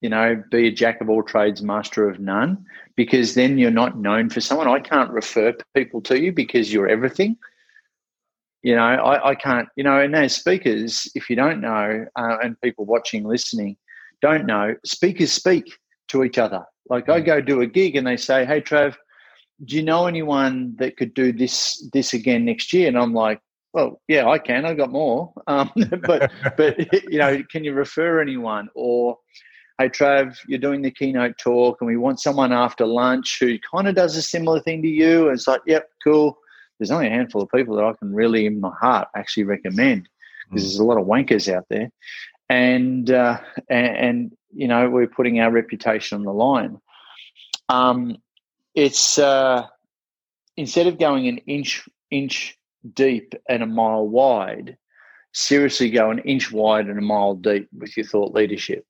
you 0.00 0.08
know, 0.08 0.42
be 0.50 0.68
a 0.68 0.72
jack 0.72 1.00
of 1.00 1.08
all 1.08 1.22
trades, 1.22 1.62
master 1.62 2.08
of 2.08 2.20
none, 2.20 2.64
because 2.96 3.34
then 3.34 3.58
you're 3.58 3.70
not 3.70 3.98
known 3.98 4.28
for 4.28 4.40
someone. 4.40 4.68
I 4.68 4.80
can't 4.80 5.10
refer 5.10 5.54
people 5.74 6.00
to 6.02 6.20
you 6.20 6.32
because 6.32 6.72
you're 6.72 6.88
everything. 6.88 7.36
You 8.62 8.76
know, 8.76 8.82
I, 8.82 9.30
I 9.30 9.34
can't, 9.34 9.68
you 9.76 9.84
know, 9.84 10.00
and 10.00 10.14
as 10.16 10.34
speakers, 10.34 11.08
if 11.14 11.30
you 11.30 11.36
don't 11.36 11.60
know, 11.60 12.06
uh, 12.16 12.36
and 12.42 12.60
people 12.60 12.84
watching, 12.84 13.24
listening, 13.24 13.76
don't 14.20 14.46
know, 14.46 14.74
speakers 14.84 15.32
speak 15.32 15.72
to 16.08 16.24
each 16.24 16.38
other. 16.38 16.64
Like 16.88 17.08
I 17.08 17.20
mm. 17.20 17.26
go 17.26 17.40
do 17.40 17.60
a 17.60 17.66
gig 17.66 17.96
and 17.96 18.06
they 18.06 18.16
say, 18.16 18.44
Hey, 18.44 18.60
Trav, 18.60 18.96
do 19.64 19.76
you 19.76 19.82
know 19.82 20.06
anyone 20.06 20.74
that 20.78 20.96
could 20.96 21.14
do 21.14 21.32
this 21.32 21.88
this 21.92 22.12
again 22.12 22.44
next 22.44 22.72
year? 22.72 22.88
And 22.88 22.98
I'm 22.98 23.14
like, 23.14 23.40
well, 23.72 24.00
yeah, 24.08 24.26
I 24.26 24.38
can. 24.38 24.64
I've 24.64 24.76
got 24.76 24.90
more, 24.90 25.32
um, 25.46 25.70
but 26.06 26.30
but 26.56 26.92
you 27.10 27.18
know, 27.18 27.42
can 27.50 27.64
you 27.64 27.72
refer 27.72 28.20
anyone? 28.20 28.68
Or 28.74 29.18
hey 29.78 29.88
Trav, 29.90 30.38
you're 30.46 30.58
doing 30.58 30.82
the 30.82 30.90
keynote 30.90 31.36
talk, 31.38 31.78
and 31.80 31.88
we 31.88 31.96
want 31.96 32.20
someone 32.20 32.52
after 32.52 32.86
lunch 32.86 33.38
who 33.40 33.58
kind 33.58 33.88
of 33.88 33.94
does 33.94 34.16
a 34.16 34.22
similar 34.22 34.60
thing 34.60 34.82
to 34.82 34.88
you. 34.88 35.28
And 35.28 35.36
it's 35.36 35.46
like, 35.46 35.60
yep, 35.66 35.90
cool. 36.02 36.38
There's 36.78 36.90
only 36.90 37.06
a 37.06 37.10
handful 37.10 37.42
of 37.42 37.50
people 37.54 37.76
that 37.76 37.84
I 37.84 37.92
can 37.94 38.14
really, 38.14 38.46
in 38.46 38.60
my 38.60 38.72
heart, 38.80 39.08
actually 39.14 39.44
recommend 39.44 40.08
because 40.48 40.62
mm. 40.62 40.66
there's 40.66 40.78
a 40.78 40.84
lot 40.84 40.98
of 40.98 41.06
wankers 41.06 41.52
out 41.52 41.66
there, 41.68 41.90
and, 42.48 43.10
uh, 43.10 43.38
and 43.68 43.96
and 43.96 44.36
you 44.54 44.68
know 44.68 44.88
we're 44.88 45.06
putting 45.06 45.40
our 45.40 45.50
reputation 45.50 46.18
on 46.18 46.24
the 46.24 46.32
line. 46.32 46.80
Um, 47.68 48.18
it's 48.74 49.18
uh, 49.18 49.66
instead 50.56 50.86
of 50.86 50.98
going 50.98 51.28
an 51.28 51.38
inch 51.38 51.88
inch 52.10 52.56
deep 52.94 53.34
and 53.48 53.62
a 53.62 53.66
mile 53.66 54.06
wide, 54.06 54.76
seriously 55.32 55.90
go 55.90 56.10
an 56.10 56.18
inch 56.20 56.52
wide 56.52 56.86
and 56.86 56.98
a 56.98 57.02
mile 57.02 57.34
deep 57.34 57.68
with 57.76 57.96
your 57.96 58.06
thought 58.06 58.34
leadership 58.34 58.86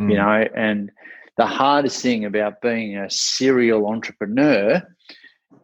mm. 0.00 0.10
you 0.10 0.16
know, 0.16 0.48
and 0.54 0.90
the 1.36 1.46
hardest 1.46 2.00
thing 2.00 2.24
about 2.24 2.60
being 2.60 2.96
a 2.96 3.10
serial 3.10 3.86
entrepreneur 3.88 4.82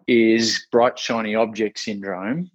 is 0.06 0.66
bright 0.72 0.98
shiny 0.98 1.34
object 1.34 1.78
syndrome 1.78 2.50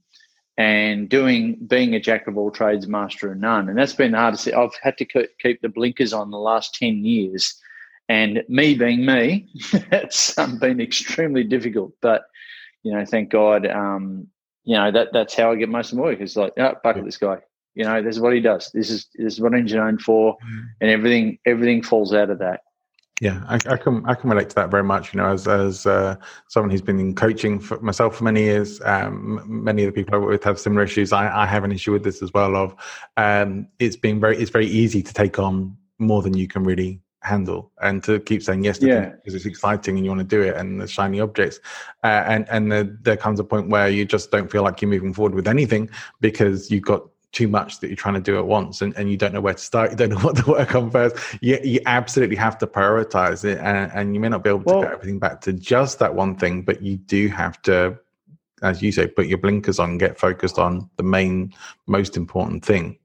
and 0.58 1.10
doing 1.10 1.58
being 1.68 1.96
a 1.96 2.00
jack 2.00 2.28
of 2.28 2.38
all 2.38 2.52
trades, 2.52 2.88
master 2.88 3.32
of 3.32 3.38
none. 3.38 3.70
And 3.70 3.78
that's 3.78 3.94
been 3.94 4.12
the 4.12 4.18
hardest. 4.18 4.46
Thing 4.46 4.54
I've 4.54 4.76
had 4.82 4.98
to 4.98 5.06
keep 5.06 5.62
the 5.62 5.70
blinkers 5.70 6.14
on 6.14 6.32
the 6.32 6.38
last 6.38 6.76
10 6.76 7.04
years. 7.04 7.60
And 8.08 8.44
me 8.48 8.76
being 8.76 9.06
me, 9.06 9.50
it's 9.74 10.38
um, 10.38 10.60
been 10.60 10.80
extremely 10.80 11.44
difficult. 11.44 11.94
But, 12.02 12.26
you 12.84 12.94
know, 12.94 13.04
thank 13.06 13.32
God, 13.32 13.66
um, 13.66 14.28
you 14.64 14.76
know, 14.76 14.92
that 14.92 15.10
that's 15.12 15.36
how 15.36 15.52
I 15.52 15.56
get 15.56 15.70
most 15.70 15.92
of 15.92 15.98
my 15.98 16.06
work. 16.06 16.22
It's 16.22 16.36
like, 16.36 16.54
oh, 16.58 16.76
bucket 16.84 17.04
this 17.04 17.18
guy. 17.18 17.40
You 17.76 17.84
know, 17.84 18.02
this 18.02 18.16
is 18.16 18.22
what 18.22 18.34
he 18.34 18.40
does. 18.40 18.72
This 18.74 18.90
is 18.90 19.08
this 19.16 19.34
is 19.34 19.42
what 19.42 19.54
he's 19.54 19.74
known 19.74 19.98
for, 20.00 20.38
mm. 20.38 20.66
and 20.82 20.90
everything 20.90 21.38
everything 21.46 21.84
falls 21.84 22.14
out 22.14 22.30
of 22.30 22.40
that. 22.40 22.62
Yeah, 23.22 23.44
I, 23.48 23.56
I, 23.56 23.78
can 23.78 24.06
I 24.06 24.14
can 24.14 24.30
relate 24.30 24.50
to 24.50 24.56
that 24.56 24.70
very 24.70 24.84
much. 24.84 25.14
You 25.14 25.22
know, 25.22 25.28
as 25.28 25.48
as 25.48 25.86
uh, 25.86 26.18
someone 26.50 26.70
who's 26.70 26.82
been 26.82 27.00
in 27.00 27.16
coaching 27.16 27.60
for 27.60 27.80
myself 27.80 28.18
for 28.18 28.26
many 28.26 28.44
years, 28.44 28.82
um, 28.84 29.42
many 29.46 29.84
of 29.84 29.94
the 29.94 29.94
people 29.94 30.16
I 30.16 30.18
work 30.18 30.30
with 30.32 30.44
have 30.44 30.60
similar 30.60 30.84
issues. 30.84 31.14
I, 31.14 31.44
I 31.44 31.46
have 31.46 31.64
an 31.64 31.72
issue 31.72 31.94
with 31.94 32.04
this 32.04 32.22
as 32.22 32.34
well. 32.34 32.58
Of 32.58 32.76
um, 33.16 33.68
it's 33.80 33.96
being 33.96 34.20
very 34.20 34.38
it's 34.38 34.52
very 34.52 34.68
easy 34.68 35.02
to 35.02 35.14
take 35.14 35.40
on 35.40 35.78
more 35.98 36.22
than 36.22 36.36
you 36.36 36.48
can 36.50 36.66
really 36.66 37.00
handle, 37.24 37.72
and 37.82 38.04
to 38.04 38.20
keep 38.20 38.44
saying 38.44 38.66
yes 38.66 38.80
to 38.80 38.88
yeah. 38.88 39.10
because 39.10 39.34
it's 39.34 39.46
exciting 39.46 39.96
and 39.96 40.06
you 40.06 40.12
want 40.12 40.20
to 40.20 40.28
do 40.28 40.42
it, 40.42 40.58
and 40.58 40.82
the 40.82 40.88
shiny 40.88 41.22
objects, 41.22 41.62
uh, 42.04 42.24
and 42.28 42.46
and 42.50 42.70
the, 42.70 42.98
there 43.02 43.16
comes 43.16 43.40
a 43.40 43.46
point 43.46 43.70
where 43.70 43.88
you 43.88 44.04
just 44.04 44.30
don't 44.30 44.52
feel 44.52 44.64
like 44.64 44.82
you're 44.82 44.92
moving 44.92 45.14
forward 45.14 45.34
with 45.34 45.48
anything 45.48 45.90
because 46.20 46.70
you've 46.70 46.84
got 46.84 47.08
too 47.36 47.50
much 47.50 47.82
that 47.82 47.88
you're 47.88 47.98
trying 47.98 48.14
to 48.14 48.22
do 48.22 48.38
at 48.38 48.48
once 48.48 48.82
and, 48.82 48.96
and 48.96 49.12
you 49.12 49.18
don't 49.18 49.34
know 49.34 49.42
where 49.42 49.54
to 49.54 49.62
start 49.62 49.92
you 49.92 49.98
don't 49.98 50.10
know 50.10 50.20
what 50.22 50.38
to 50.38 50.50
work 50.50 50.74
on 50.74 50.90
first. 50.90 51.16
You, 51.42 51.60
you 51.64 51.82
absolutely 51.86 52.38
have 52.38 52.58
to 52.60 52.68
prioritize 52.68 53.44
it 53.44 53.60
and, 53.60 53.92
and 53.94 54.16
you 54.16 54.22
may 54.22 54.30
not 54.30 54.44
be 54.44 54.50
able 54.50 54.60
to 54.60 54.66
well, 54.66 54.82
get 54.82 54.94
everything 54.94 55.20
back 55.20 55.42
to 55.42 55.54
just 55.54 56.00
that 56.00 56.16
one 56.16 56.36
thing 56.36 56.64
but 56.64 56.82
you 56.82 56.96
do 56.96 57.28
have 57.28 57.62
to 57.64 58.00
as 58.64 58.82
you 58.82 58.92
say 58.92 59.06
put 59.06 59.28
your 59.28 59.38
blinkers 59.38 59.80
on 59.80 59.98
get 59.98 60.18
focused 60.18 60.58
on 60.58 60.90
the 60.96 61.04
main 61.04 61.54
most 61.88 62.16
important 62.16 62.64
thing. 62.64 62.98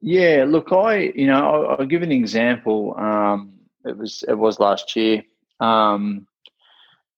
Yeah 0.00 0.44
look 0.46 0.72
i 0.72 1.12
you 1.14 1.26
know 1.26 1.44
i'll, 1.44 1.76
I'll 1.80 1.86
give 1.86 2.02
an 2.02 2.12
example. 2.12 2.94
Um, 2.96 3.54
it 3.84 3.96
was 3.96 4.24
it 4.28 4.34
was 4.34 4.60
last 4.60 4.94
year. 4.94 5.24
Um, 5.58 6.26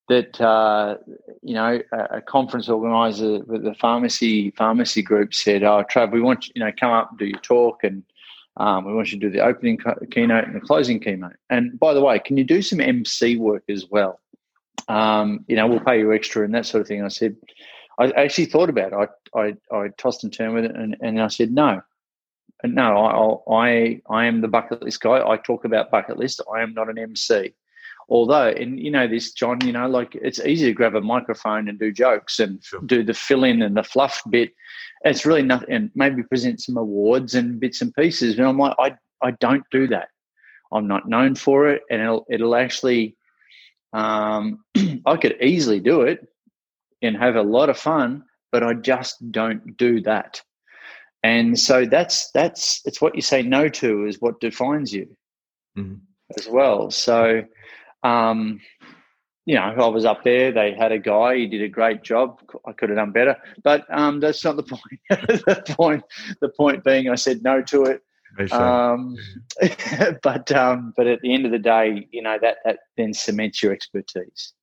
that 0.09 0.41
uh, 0.41 0.97
you 1.43 1.55
know 1.55 1.81
a, 1.93 2.21
conference 2.21 2.69
organizer 2.69 3.41
with 3.45 3.63
the 3.63 3.75
pharmacy 3.75 4.51
pharmacy 4.53 5.03
group 5.03 5.35
said, 5.35 5.63
"Oh, 5.63 5.85
Trav, 5.91 6.13
we 6.13 6.21
want 6.21 6.49
you, 6.49 6.53
you 6.57 6.65
know 6.65 6.73
come 6.79 6.93
up 6.93 7.11
and 7.11 7.19
do 7.19 7.27
your 7.27 7.41
talk, 7.41 7.85
and 7.85 8.03
um, 8.57 8.85
we 8.85 8.95
want 8.95 9.13
you 9.13 9.21
to 9.21 9.27
do 9.27 9.33
the 9.33 9.45
opening 9.45 9.79
keynote 10.11 10.45
and 10.45 10.57
the 10.57 10.61
closing 10.61 11.01
keynote. 11.01 11.37
And 11.51 11.79
by 11.79 11.95
the 11.95 12.03
way, 12.03 12.19
can 12.19 12.37
you 12.37 12.45
do 12.45 12.63
some 12.63 12.81
MC 12.81 13.37
work 13.37 13.65
as 13.69 13.87
well? 13.91 14.21
Um, 14.89 15.45
you 15.49 15.57
know, 15.57 15.67
we'll 15.67 15.81
pay 15.81 15.99
you 15.99 16.13
extra 16.13 16.45
and 16.45 16.55
that 16.55 16.67
sort 16.67 16.81
of 16.81 16.89
thing." 16.89 17.05
I 17.05 17.09
said, 17.09 17.37
I 17.99 18.11
actually 18.13 18.47
thought 18.47 18.71
about 18.71 18.93
it. 18.93 19.11
I 19.35 19.41
I, 19.41 19.77
I 19.77 19.89
tossed 19.99 20.25
and 20.25 20.33
turned 20.33 20.55
with 20.55 20.65
it, 20.65 20.75
and, 20.75 20.97
and 21.01 21.21
I 21.21 21.29
said, 21.29 21.53
"No." 21.53 21.83
No, 22.65 23.43
I, 23.49 23.53
I 23.53 24.01
I 24.09 24.27
am 24.27 24.41
the 24.41 24.47
bucket 24.47 24.83
list 24.83 25.01
guy. 25.01 25.21
I 25.29 25.37
talk 25.37 25.65
about 25.65 25.91
bucket 25.91 26.17
list. 26.17 26.41
I 26.55 26.63
am 26.63 26.75
not 26.75 26.89
an 26.89 26.97
MC. 26.97 27.55
Although, 28.13 28.49
and 28.49 28.79
you 28.79 28.91
know 28.91 29.09
this, 29.09 29.33
John, 29.33 29.65
you 29.65 29.73
know, 29.73 29.89
like 29.89 30.15
it's 30.17 30.39
easy 30.39 30.67
to 30.67 30.75
grab 30.75 30.95
a 30.95 31.01
microphone 31.01 31.67
and 31.67 31.79
do 31.79 31.91
jokes 31.91 32.41
and 32.41 32.63
sure. 32.63 32.83
do 32.85 33.03
the 33.03 33.15
fill 33.15 33.43
in 33.43 33.63
and 33.63 33.75
the 33.75 33.83
fluff 33.83 34.21
bit. 34.29 34.53
It's 35.03 35.25
really 35.25 35.41
nothing, 35.41 35.71
and 35.71 35.91
maybe 35.95 36.23
present 36.23 36.61
some 36.61 36.77
awards 36.77 37.35
and 37.35 37.59
bits 37.59 37.81
and 37.81 37.95
pieces. 37.95 38.37
And 38.37 38.47
I'm 38.47 38.59
like, 38.59 38.77
I, 38.79 38.97
I 39.23 39.31
don't 39.41 39.65
do 39.71 39.87
that. 39.89 40.09
I'm 40.71 40.87
not 40.87 41.09
known 41.09 41.35
for 41.37 41.71
it, 41.71 41.85
and 41.91 42.03
it'll, 42.03 42.27
it'll 42.29 42.55
actually, 42.55 43.17
um, 43.95 44.63
I 45.07 45.17
could 45.17 45.39
easily 45.41 45.81
do 45.81 46.03
it 46.03 46.29
and 47.01 47.17
have 47.17 47.37
a 47.37 47.43
lot 47.43 47.71
of 47.71 47.79
fun, 47.79 48.25
but 48.51 48.63
I 48.63 48.75
just 48.75 49.33
don't 49.33 49.75
do 49.79 50.03
that. 50.03 50.43
And 51.23 51.59
so 51.59 51.87
that's 51.87 52.31
that's 52.33 52.83
it's 52.85 53.01
what 53.01 53.15
you 53.15 53.23
say 53.23 53.43
no 53.43 53.71
to 53.71 54.05
is 54.05 54.21
what 54.21 54.39
defines 54.39 54.93
you 54.93 55.17
mm-hmm. 55.79 55.95
as 56.37 56.47
well. 56.47 56.91
So 56.91 57.45
um, 58.03 58.61
you 59.45 59.57
know, 59.57 59.63
I 59.63 59.89
was 59.89 60.05
up 60.05 60.23
there. 60.23 60.53
They 60.53 60.73
had 60.73 60.93
a 60.93 60.99
guy. 60.99 61.37
He 61.37 61.47
did 61.47 61.63
a 61.63 61.69
great 61.69 62.03
job. 62.03 62.41
I 62.67 62.73
could 62.73 62.91
have 62.91 62.99
done 62.99 63.11
better, 63.11 63.37
but 63.65 63.85
um, 63.91 64.21
that's 64.21 64.45
not 64.45 64.57
the 64.57 64.63
point. 64.63 65.01
the 65.09 65.75
point. 65.77 66.05
The 66.41 66.49
point 66.51 66.85
being, 66.85 67.09
I 67.09 67.17
said 67.17 67.43
no 67.43 67.63
to 67.63 67.85
it. 67.85 68.03
Um, 68.51 69.17
but 70.23 70.51
um, 70.53 70.95
but 70.97 71.07
at 71.07 71.21
the 71.21 71.35
end 71.35 71.45
of 71.45 71.53
the 71.53 71.59
day, 71.59 72.07
you 72.13 72.23
know 72.23 72.39
that 72.41 72.59
that 72.65 72.79
then 72.97 73.13
cements 73.13 73.63
your 73.63 73.73
expertise. 73.73 74.55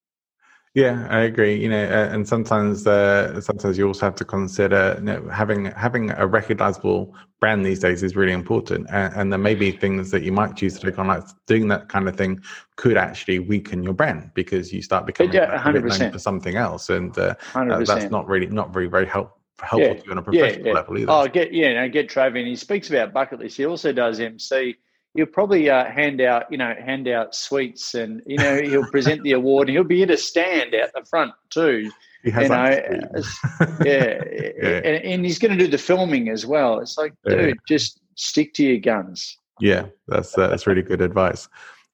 Yeah, 0.76 1.08
I 1.10 1.22
agree. 1.22 1.56
You 1.56 1.70
know, 1.70 1.84
uh, 1.84 2.14
and 2.14 2.28
sometimes 2.28 2.86
uh, 2.86 3.42
sometimes 3.42 3.78
you 3.78 3.88
also 3.88 4.06
have 4.06 4.16
to 4.16 4.26
consider 4.26 4.96
you 5.00 5.06
know, 5.06 5.28
having 5.30 5.66
having 5.66 6.12
a 6.12 6.28
recognizable 6.28 7.16
brand 7.40 7.66
these 7.66 7.80
days 7.80 8.04
is 8.04 8.16
really 8.16 8.34
important. 8.34 8.88
And, 8.92 9.14
and, 9.16 9.32
there 9.32 9.40
may 9.40 9.56
be 9.56 9.72
things 9.72 10.12
that 10.12 10.22
you 10.22 10.32
might 10.32 10.56
choose 10.56 10.78
to 10.78 10.86
take 10.86 11.00
on, 11.00 11.08
like 11.08 11.24
doing 11.48 11.70
that 11.70 11.90
kind 11.90 12.08
of 12.08 12.16
thing, 12.16 12.42
could 12.76 12.98
actually 12.98 13.40
weaken 13.40 13.82
your 13.82 13.94
brand 13.94 14.32
because 14.36 14.72
you 14.72 14.84
start 14.84 15.08
becoming 15.08 15.34
yeah, 15.34 15.68
a 15.68 15.74
bit 15.74 15.84
known 15.84 16.12
for 16.12 16.20
something 16.20 16.56
else, 16.56 16.90
and 16.90 17.18
uh, 17.18 17.34
that's 17.56 18.12
not 18.12 18.28
really 18.28 18.48
not 18.48 18.72
very 18.72 18.88
very 18.88 19.08
helpful 19.08 19.38
helpful 19.62 19.90
yeah. 19.90 19.94
to 19.94 20.06
you 20.06 20.12
on 20.12 20.18
a 20.18 20.22
professional 20.22 20.66
yeah, 20.66 20.68
yeah. 20.68 20.74
level 20.74 20.98
either. 20.98 21.12
Oh, 21.12 21.28
get 21.28 21.52
yeah, 21.52 21.74
no, 21.74 21.90
get 21.90 22.10
Trav 22.10 22.36
He 22.46 22.56
speaks 22.56 22.90
about 22.90 23.12
bucket 23.12 23.40
list. 23.40 23.58
He 23.58 23.66
also 23.66 23.92
does 23.92 24.20
MC 24.20 24.78
he'll 25.16 25.26
probably 25.26 25.70
uh, 25.70 25.86
hand 25.86 26.22
out, 26.22 26.52
you 26.52 26.58
know, 26.58 26.74
hand 26.74 27.08
out 27.08 27.36
sweets, 27.36 27.96
and 27.96 28.22
you 28.26 28.38
know, 28.38 28.62
he'll 28.62 28.90
present 28.90 29.24
the 29.24 29.34
award, 29.34 29.68
and 29.68 29.76
he'll 29.76 29.84
be 29.84 30.04
in 30.04 30.12
a 30.12 30.18
stand 30.18 30.76
out 30.76 30.90
the 30.94 31.04
front 31.06 31.34
too. 31.50 31.90
He 32.24 32.32
has 32.32 32.44
you 32.44 32.50
know, 32.50 32.58
yeah, 33.86 34.22
yeah. 34.62 34.82
And, 34.84 35.06
and, 35.06 35.26
he's 35.26 35.40
going 35.40 35.58
to 35.58 35.58
do 35.58 35.72
the 35.72 35.78
filming 35.78 36.28
as 36.28 36.46
well. 36.46 36.80
It's 36.80 36.98
like, 36.98 37.14
dude, 37.26 37.40
yeah. 37.40 37.54
just 37.66 38.02
stick 38.16 38.54
to 38.56 38.64
your 38.64 38.80
guns. 38.80 39.38
Yeah, 39.62 39.86
that's 40.08 40.38
uh, 40.38 40.48
that's 40.48 40.68
really 40.68 40.82
good 40.82 41.02
advice. 41.02 41.48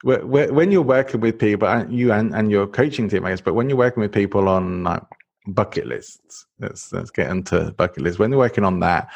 When 0.04 0.72
you're 0.72 0.82
working 0.82 1.22
with 1.22 1.40
people, 1.40 1.68
uh, 1.68 1.86
you 1.90 2.12
and, 2.12 2.34
and 2.36 2.52
your 2.52 2.68
coaching 2.68 3.10
team, 3.10 3.26
I 3.26 3.32
guess, 3.32 3.42
but 3.42 3.54
when 3.54 3.70
you're 3.70 3.78
working 3.78 4.02
with 4.02 4.12
people 4.12 4.48
on 4.48 4.84
like 4.84 5.02
bucket 5.48 5.88
lists, 5.88 6.46
let's 6.60 6.92
let's 6.92 7.12
get 7.12 7.30
into 7.30 7.72
bucket 7.78 8.04
lists. 8.04 8.20
When 8.20 8.32
you're 8.32 8.40
working 8.40 8.64
on 8.64 8.80
that, 8.82 9.10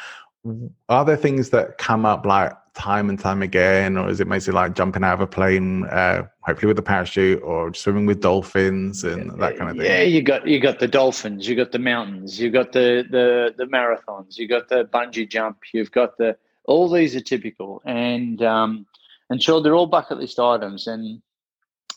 are 0.88 1.04
there 1.04 1.16
things 1.16 1.50
that 1.50 1.78
come 1.78 2.04
up 2.04 2.24
like 2.24 2.52
time 2.80 3.10
and 3.10 3.18
time 3.18 3.42
again, 3.42 3.98
or 3.98 4.08
is 4.08 4.20
it 4.20 4.26
mostly 4.26 4.54
like 4.54 4.74
jumping 4.74 5.04
out 5.04 5.14
of 5.14 5.20
a 5.20 5.26
plane, 5.26 5.84
uh, 5.84 6.26
hopefully 6.40 6.68
with 6.68 6.78
a 6.78 6.82
parachute, 6.82 7.42
or 7.42 7.74
swimming 7.74 8.06
with 8.06 8.20
dolphins 8.22 9.04
and 9.04 9.38
that 9.38 9.58
kind 9.58 9.70
of 9.70 9.76
thing? 9.76 9.84
Yeah, 9.84 10.02
you 10.02 10.22
got 10.22 10.46
you 10.46 10.58
got 10.58 10.78
the 10.78 10.88
dolphins, 10.88 11.46
you 11.46 11.54
got 11.54 11.72
the 11.72 11.78
mountains, 11.78 12.40
you 12.40 12.50
got 12.50 12.72
the 12.72 13.04
the 13.10 13.54
the 13.56 13.66
marathons, 13.66 14.38
you 14.38 14.48
got 14.48 14.68
the 14.70 14.86
bungee 14.86 15.28
jump, 15.28 15.58
you've 15.74 15.92
got 15.92 16.16
the 16.16 16.36
all 16.64 16.88
these 16.88 17.14
are 17.14 17.20
typical, 17.20 17.82
and 17.84 18.42
um, 18.42 18.86
and 19.28 19.42
sure 19.42 19.60
they're 19.60 19.74
all 19.74 19.86
bucket 19.86 20.18
list 20.18 20.38
items, 20.38 20.86
and 20.86 21.20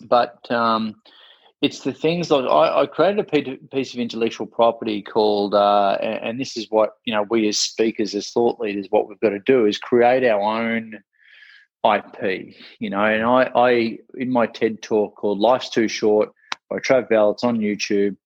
but 0.02 0.52
um, 0.52 0.96
it's 1.64 1.80
the 1.80 1.94
things 1.94 2.30
like 2.30 2.44
I, 2.44 2.82
I, 2.82 2.86
created 2.86 3.20
a 3.20 3.68
piece 3.74 3.94
of 3.94 4.00
intellectual 4.02 4.46
property 4.46 5.02
called, 5.02 5.56
uh, 5.56 5.98
and 6.02 6.38
this 6.38 6.58
is 6.58 6.68
what 6.70 6.98
you 7.06 7.14
know 7.14 7.26
we 7.30 7.48
as 7.48 7.58
speakers, 7.58 8.14
as 8.14 8.30
thought 8.32 8.60
leaders, 8.60 8.88
what 8.90 9.08
we've 9.08 9.20
got 9.22 9.30
to 9.30 9.40
do 9.40 9.66
is 9.66 9.78
create 9.78 10.26
our 10.26 10.42
own 10.42 11.00
IP. 11.86 12.54
You 12.80 12.90
know, 12.90 13.06
and 13.06 13.24
I, 13.24 13.50
I 13.56 13.98
in 14.16 14.30
my 14.30 14.46
TED 14.46 14.82
talk 14.82 15.16
called 15.16 15.40
"Life's 15.40 15.70
Too 15.70 15.88
Short" 15.88 16.34
by 16.70 16.80
Trav 16.80 17.08
Bell, 17.08 17.32
it's 17.32 17.46
on 17.46 17.60
YouTube. 17.60 18.18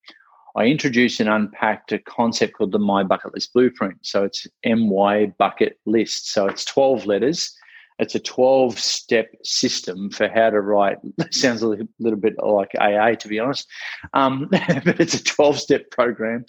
I 0.55 0.65
introduced 0.65 1.19
and 1.19 1.29
unpacked 1.29 1.91
a 1.91 1.99
concept 1.99 2.53
called 2.53 2.71
the 2.71 2.79
My 2.79 3.03
Bucket 3.03 3.35
List 3.35 3.53
Blueprint. 3.53 3.99
So 4.01 4.23
it's 4.23 4.47
MY 4.65 5.33
Bucket 5.37 5.79
List. 5.85 6.31
So 6.33 6.47
it's 6.47 6.65
twelve 6.65 7.05
letters 7.05 7.55
it's 7.99 8.15
a 8.15 8.19
12 8.19 8.77
step 8.77 9.29
system 9.43 10.09
for 10.09 10.27
how 10.27 10.49
to 10.49 10.61
write. 10.61 10.97
sounds 11.31 11.61
a 11.61 11.67
little, 11.67 11.87
little, 11.99 12.19
bit 12.19 12.35
like 12.43 12.71
AA, 12.79 13.15
to 13.15 13.27
be 13.27 13.39
honest, 13.39 13.67
um, 14.13 14.47
but 14.51 14.99
it's 14.99 15.15
a 15.15 15.23
12 15.23 15.59
step 15.59 15.91
program 15.91 16.45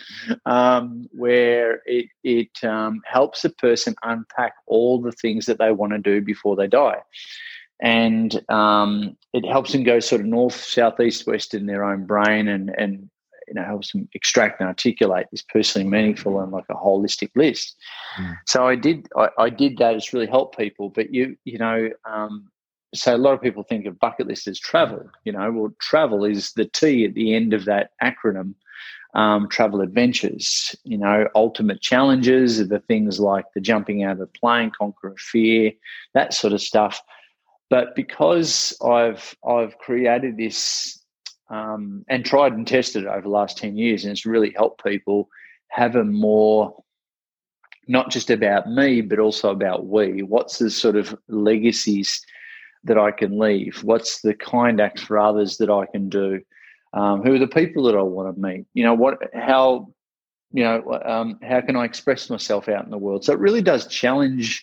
um, 0.47 1.09
where 1.13 1.83
it, 1.87 2.07
it 2.23 2.65
um, 2.65 3.01
helps 3.05 3.45
a 3.45 3.51
person 3.51 3.95
unpack 4.03 4.55
all 4.67 5.01
the 5.01 5.13
things 5.13 5.47
that 5.47 5.59
they 5.59 5.73
want 5.73 5.93
to 5.93 5.99
do 5.99 6.21
before 6.21 6.57
they 6.57 6.67
die. 6.67 6.99
And 7.81 8.43
um, 8.51 9.17
it 9.33 9.47
helps 9.47 9.73
them 9.73 9.85
go 9.85 10.01
sort 10.01 10.21
of 10.21 10.27
north, 10.27 10.57
south, 10.57 10.99
east, 11.01 11.27
west 11.27 11.55
in 11.55 11.67
their 11.67 11.85
own 11.85 12.07
brain 12.07 12.49
and, 12.49 12.71
and 12.77 13.09
you 13.49 13.55
know 13.55 13.65
helps 13.65 13.93
them 13.93 14.09
extract 14.15 14.61
and 14.61 14.69
articulate 14.69 15.27
this 15.31 15.43
personally 15.43 15.89
meaningful 15.89 16.41
and 16.41 16.53
like 16.53 16.67
a 16.69 16.75
holistic 16.75 17.31
list. 17.35 17.77
Mm. 18.17 18.37
So 18.47 18.67
I 18.67 18.77
did 18.77 19.09
I, 19.17 19.29
I, 19.39 19.51
did 19.51 19.79
that. 19.79 19.95
It's 19.95 20.13
really 20.13 20.27
helped 20.27 20.57
people. 20.57 20.91
But 20.91 21.13
you 21.13 21.37
you 21.45 21.59
know 21.59 21.91
um, 22.05 22.51
so 22.95 23.15
a 23.15 23.19
lot 23.19 23.35
of 23.35 23.43
people 23.43 23.63
think 23.63 23.87
of 23.87 23.99
bucket 23.99 24.27
list 24.27 24.47
as 24.49 24.59
travel. 24.59 25.11
You 25.25 25.33
know, 25.33 25.51
well 25.51 25.75
travel 25.81 26.25
is 26.25 26.53
the 26.53 26.67
T 26.67 27.05
at 27.05 27.15
the 27.15 27.35
end 27.35 27.53
of 27.53 27.65
that 27.65 27.91
acronym. 28.03 28.55
Um, 29.15 29.49
travel 29.49 29.81
adventures, 29.81 30.77
you 30.85 30.99
know, 30.99 31.29
ultimate 31.35 31.81
challenges 31.81 32.61
are 32.61 32.67
the 32.67 32.79
things 32.79 33.19
like 33.19 33.47
the 33.55 33.61
jumping 33.61 34.05
out 34.05 34.13
of 34.13 34.19
the 34.19 34.27
plane, 34.27 34.71
conquer 34.79 35.15
fear, 35.19 35.73
that 36.13 36.35
sort 36.35 36.53
of 36.53 36.61
stuff. 36.61 37.01
But 37.71 37.95
because 37.97 38.77
I've 38.85 39.35
I've 39.47 39.77
created 39.79 40.37
this 40.37 40.98
um, 41.51 42.05
and 42.09 42.25
tried 42.25 42.53
and 42.53 42.67
tested 42.67 43.05
it 43.05 43.09
over 43.09 43.23
the 43.23 43.29
last 43.29 43.59
10 43.59 43.77
years. 43.77 44.05
And 44.05 44.13
it's 44.13 44.27
really 44.27 44.53
helped 44.57 44.85
people 44.85 45.29
have 45.69 45.97
a 45.97 46.05
more 46.05 46.75
not 47.89 48.11
just 48.11 48.29
about 48.31 48.69
me, 48.69 49.01
but 49.01 49.19
also 49.19 49.51
about 49.51 49.87
we. 49.87 50.23
What's 50.23 50.59
the 50.59 50.71
sort 50.71 50.97
of 50.97 51.17
legacies 51.29 52.23
that 52.85 52.99
I 52.99 53.11
can 53.11 53.39
leave? 53.39 53.83
What's 53.83 54.21
the 54.21 54.35
kind 54.35 54.81
acts 54.81 55.03
for 55.03 55.19
others 55.19 55.57
that 55.57 55.71
I 55.71 55.87
can 55.87 56.11
do? 56.11 56.43
Um, 56.93 57.23
who 57.23 57.35
are 57.35 57.39
the 57.39 57.47
people 57.47 57.85
that 57.85 57.97
I 57.97 58.03
want 58.03 58.35
to 58.35 58.41
meet? 58.41 58.67
You 58.75 58.85
know, 58.85 58.95
what, 58.95 59.19
how, 59.35 59.89
you 60.53 60.65
know, 60.65 61.01
um, 61.05 61.39
how 61.43 61.63
can 61.63 61.77
I 61.77 61.85
express 61.85 62.29
myself 62.29 62.69
out 62.69 62.85
in 62.85 62.91
the 62.91 62.99
world? 62.99 63.25
So 63.25 63.33
it 63.33 63.39
really 63.39 63.63
does 63.63 63.87
challenge 63.87 64.63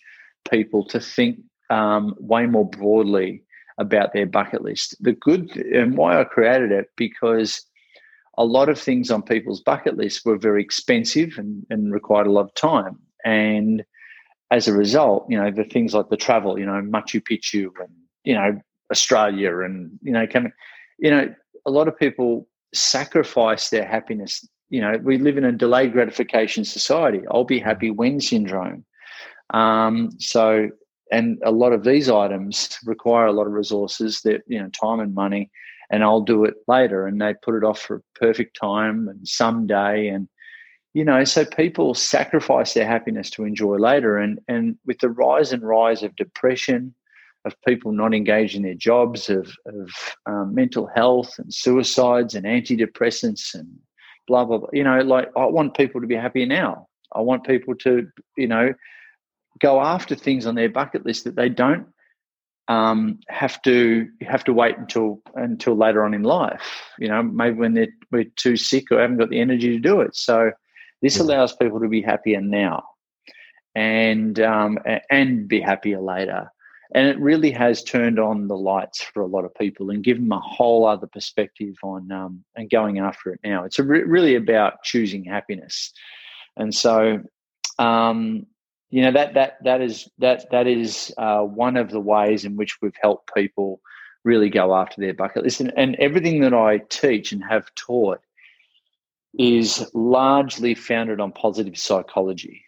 people 0.49 0.85
to 0.87 0.99
think 0.99 1.39
um, 1.71 2.15
way 2.19 2.45
more 2.45 2.69
broadly 2.69 3.43
about 3.77 4.13
their 4.13 4.25
bucket 4.25 4.61
list. 4.61 4.95
The 5.01 5.13
good, 5.13 5.55
and 5.55 5.97
why 5.97 6.19
I 6.19 6.23
created 6.23 6.71
it, 6.71 6.87
because 6.95 7.61
a 8.37 8.45
lot 8.45 8.69
of 8.69 8.79
things 8.79 9.11
on 9.11 9.21
people's 9.21 9.61
bucket 9.61 9.97
lists 9.97 10.25
were 10.25 10.37
very 10.37 10.61
expensive 10.61 11.37
and, 11.37 11.65
and 11.69 11.93
required 11.93 12.27
a 12.27 12.31
lot 12.31 12.45
of 12.45 12.53
time. 12.53 12.99
And 13.23 13.83
as 14.51 14.67
a 14.67 14.73
result, 14.73 15.25
you 15.29 15.37
know, 15.41 15.51
the 15.51 15.63
things 15.63 15.93
like 15.93 16.09
the 16.09 16.17
travel, 16.17 16.59
you 16.59 16.65
know, 16.65 16.81
Machu 16.81 17.21
Picchu 17.21 17.69
and, 17.79 17.89
you 18.23 18.33
know, 18.33 18.59
Australia 18.91 19.59
and, 19.61 19.97
you 20.01 20.11
know, 20.11 20.27
coming, 20.27 20.51
you 20.99 21.09
know, 21.09 21.33
a 21.65 21.71
lot 21.71 21.87
of 21.87 21.97
people 21.97 22.47
sacrifice 22.73 23.69
their 23.69 23.85
happiness. 23.85 24.47
You 24.69 24.81
know, 24.81 24.93
we 25.01 25.17
live 25.17 25.37
in 25.37 25.45
a 25.45 25.51
delayed 25.51 25.93
gratification 25.93 26.65
society. 26.65 27.21
I'll 27.31 27.43
be 27.43 27.59
happy 27.59 27.89
when 27.89 28.19
syndrome. 28.19 28.85
Um, 29.53 30.11
so, 30.19 30.69
and 31.11 31.39
a 31.43 31.51
lot 31.51 31.73
of 31.73 31.83
these 31.83 32.09
items 32.09 32.77
require 32.85 33.27
a 33.27 33.31
lot 33.31 33.47
of 33.47 33.53
resources 33.53 34.21
that, 34.21 34.41
you 34.47 34.59
know, 34.59 34.69
time 34.69 34.99
and 34.99 35.13
money, 35.13 35.51
and 35.91 36.03
I'll 36.03 36.21
do 36.21 36.45
it 36.45 36.55
later. 36.67 37.05
And 37.05 37.21
they 37.21 37.35
put 37.43 37.55
it 37.55 37.63
off 37.63 37.79
for 37.79 37.97
a 37.97 38.19
perfect 38.19 38.57
time 38.59 39.07
and 39.07 39.27
someday. 39.27 40.07
And, 40.07 40.27
you 40.93 41.05
know, 41.05 41.23
so 41.23 41.45
people 41.45 41.93
sacrifice 41.93 42.73
their 42.73 42.87
happiness 42.87 43.29
to 43.31 43.43
enjoy 43.43 43.77
later. 43.77 44.17
And, 44.17 44.39
and 44.47 44.77
with 44.85 44.99
the 44.99 45.09
rise 45.09 45.53
and 45.53 45.61
rise 45.61 46.01
of 46.01 46.15
depression, 46.15 46.95
of 47.45 47.55
people 47.67 47.91
not 47.91 48.13
engaged 48.13 48.55
in 48.55 48.63
their 48.63 48.73
jobs, 48.73 49.29
of, 49.29 49.55
of 49.67 49.91
um, 50.25 50.55
mental 50.55 50.87
health 50.95 51.35
and 51.37 51.53
suicides 51.53 52.33
and 52.33 52.45
antidepressants 52.45 53.53
and 53.53 53.67
blah, 54.27 54.43
blah, 54.43 54.57
blah. 54.57 54.69
You 54.73 54.83
know, 54.83 54.99
like 55.01 55.29
I 55.37 55.45
want 55.45 55.77
people 55.77 56.01
to 56.01 56.07
be 56.07 56.15
happier 56.15 56.47
now. 56.47 56.87
I 57.13 57.21
want 57.21 57.45
people 57.45 57.75
to, 57.75 58.07
you 58.35 58.47
know, 58.47 58.73
go 59.59 59.81
after 59.81 60.15
things 60.15 60.45
on 60.45 60.55
their 60.55 60.69
bucket 60.69 61.05
list 61.05 61.23
that 61.23 61.35
they 61.35 61.49
don't 61.49 61.87
um, 62.67 63.19
have 63.27 63.61
to 63.63 64.07
have 64.21 64.43
to 64.45 64.53
wait 64.53 64.77
until 64.77 65.21
until 65.35 65.75
later 65.75 66.03
on 66.03 66.13
in 66.13 66.23
life. 66.23 66.91
You 66.99 67.09
know, 67.09 67.23
maybe 67.23 67.57
when 67.57 67.73
they're 67.73 67.93
we're 68.11 68.25
too 68.35 68.57
sick 68.57 68.91
or 68.91 68.99
haven't 68.99 69.17
got 69.17 69.29
the 69.29 69.39
energy 69.39 69.69
to 69.69 69.79
do 69.79 70.01
it. 70.01 70.15
So 70.15 70.51
this 71.01 71.19
allows 71.19 71.55
people 71.55 71.79
to 71.79 71.87
be 71.87 72.01
happier 72.01 72.41
now, 72.41 72.83
and 73.75 74.39
um, 74.39 74.79
and 75.09 75.47
be 75.47 75.61
happier 75.61 76.01
later 76.01 76.49
and 76.93 77.07
it 77.07 77.19
really 77.19 77.51
has 77.51 77.83
turned 77.83 78.19
on 78.19 78.47
the 78.47 78.57
lights 78.57 79.01
for 79.01 79.21
a 79.21 79.27
lot 79.27 79.43
of 79.43 79.53
people 79.55 79.89
and 79.89 80.03
given 80.03 80.23
them 80.23 80.37
a 80.37 80.39
whole 80.39 80.85
other 80.85 81.07
perspective 81.07 81.75
on 81.83 82.11
um, 82.11 82.43
and 82.55 82.69
going 82.69 82.99
after 82.99 83.33
it 83.33 83.39
now. 83.43 83.63
It's 83.63 83.79
re- 83.79 84.03
really 84.03 84.35
about 84.35 84.83
choosing 84.83 85.25
happiness, 85.25 85.91
and 86.55 86.73
so 86.73 87.21
um, 87.79 88.45
you 88.89 89.01
know 89.01 89.11
that 89.11 89.33
that 89.33 89.63
that 89.63 89.81
is 89.81 90.09
that 90.19 90.49
that 90.51 90.67
is 90.67 91.13
uh, 91.17 91.41
one 91.41 91.77
of 91.77 91.89
the 91.89 91.99
ways 91.99 92.45
in 92.45 92.55
which 92.55 92.81
we've 92.81 92.97
helped 93.01 93.33
people 93.33 93.81
really 94.23 94.49
go 94.49 94.75
after 94.75 94.99
their 94.99 95.13
bucket 95.13 95.43
list, 95.43 95.59
and, 95.59 95.73
and 95.77 95.95
everything 95.95 96.41
that 96.41 96.53
I 96.53 96.79
teach 96.89 97.31
and 97.31 97.43
have 97.43 97.73
taught 97.75 98.21
is 99.37 99.89
largely 99.93 100.73
founded 100.73 101.19
on 101.19 101.31
positive 101.31 101.77
psychology. 101.77 102.63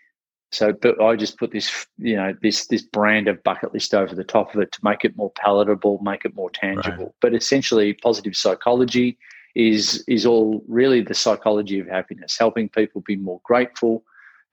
So, 0.51 0.72
but 0.72 1.01
I 1.01 1.15
just 1.15 1.38
put 1.38 1.51
this, 1.51 1.86
you 1.97 2.15
know, 2.15 2.34
this 2.41 2.68
this 2.68 2.82
brand 2.82 3.28
of 3.28 3.43
bucket 3.43 3.74
list 3.74 3.93
over 3.93 4.15
the 4.15 4.24
top 4.24 4.55
of 4.55 4.61
it 4.61 4.72
to 4.74 4.80
make 4.82 5.03
it 5.03 5.18
more 5.18 5.32
palatable, 5.32 5.99
make 6.01 6.24
it 6.24 6.36
more 6.36 6.49
tangible. 6.49 7.05
Right. 7.05 7.15
But 7.22 7.36
essentially, 7.36 7.93
positive 7.93 8.36
psychology 8.36 9.18
is 9.55 10.05
is 10.07 10.26
all 10.26 10.63
really 10.68 11.01
the 11.01 11.13
psychology 11.13 11.80
of 11.80 11.88
happiness, 11.88 12.38
helping 12.38 12.70
people 12.70 13.01
be 13.01 13.18
more 13.18 13.41
grateful, 13.43 14.03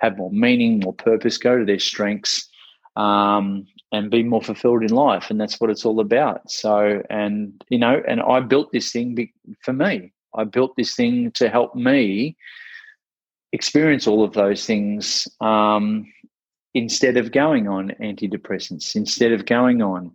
have 0.05 0.19
more 0.19 0.31
meaning, 0.31 0.81
more 0.81 0.93
purpose, 0.93 1.39
go 1.39 1.59
to 1.59 1.65
their 1.65 1.79
strengths, 1.79 2.49
um, 2.97 3.67
and 3.93 4.11
be 4.11 4.23
more 4.23 4.43
fulfilled 4.43 4.83
in 4.83 4.91
life. 4.91 5.31
And 5.31 5.41
that's 5.41 5.61
what 5.61 5.71
it's 5.71 5.85
all 5.85 6.01
about. 6.01 6.51
So, 6.51 7.03
and 7.11 7.65
you 7.69 7.79
know, 7.79 8.03
and 8.07 8.21
I 8.21 8.41
built 8.41 8.73
this 8.73 8.93
thing 8.93 9.31
for 9.63 9.73
me. 9.73 10.13
I 10.35 10.45
built 10.45 10.77
this 10.77 10.95
thing 10.95 11.31
to 11.33 11.49
help 11.49 11.75
me 11.75 12.37
experience 13.53 14.07
all 14.07 14.25
of 14.25 14.33
those 14.33 14.67
things 14.67 15.29
um, 15.41 16.13
instead 16.75 17.17
of 17.17 17.31
going 17.31 17.69
on 17.69 17.93
antidepressants, 18.01 18.97
instead 18.97 19.31
of 19.33 19.47
going 19.47 19.81
on, 19.81 20.11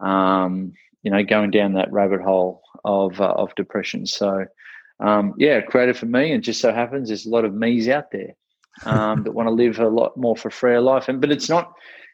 um, 0.00 0.72
you 1.02 1.10
know, 1.10 1.22
going 1.22 1.52
down 1.52 1.74
that 1.74 1.92
rabbit 1.92 2.20
hole 2.20 2.62
of 2.84 3.20
uh, 3.20 3.32
of 3.36 3.54
depression. 3.54 4.06
So, 4.06 4.44
um, 4.98 5.34
yeah, 5.38 5.60
created 5.60 5.96
for 5.96 6.06
me, 6.06 6.32
and 6.32 6.42
just 6.42 6.60
so 6.60 6.72
happens 6.72 7.08
there's 7.08 7.26
a 7.26 7.30
lot 7.30 7.44
of 7.44 7.54
me's 7.54 7.88
out 7.88 8.10
there 8.10 8.34
um, 8.84 9.22
that 9.24 9.32
want 9.32 9.48
to 9.48 9.52
live 9.52 9.78
a 9.78 9.88
lot 9.88 10.16
more 10.16 10.36
for 10.36 10.50
freer 10.50 10.80
life. 10.80 11.08
And 11.08 11.20
but 11.20 11.30
it's 11.30 11.48
not. 11.48 11.72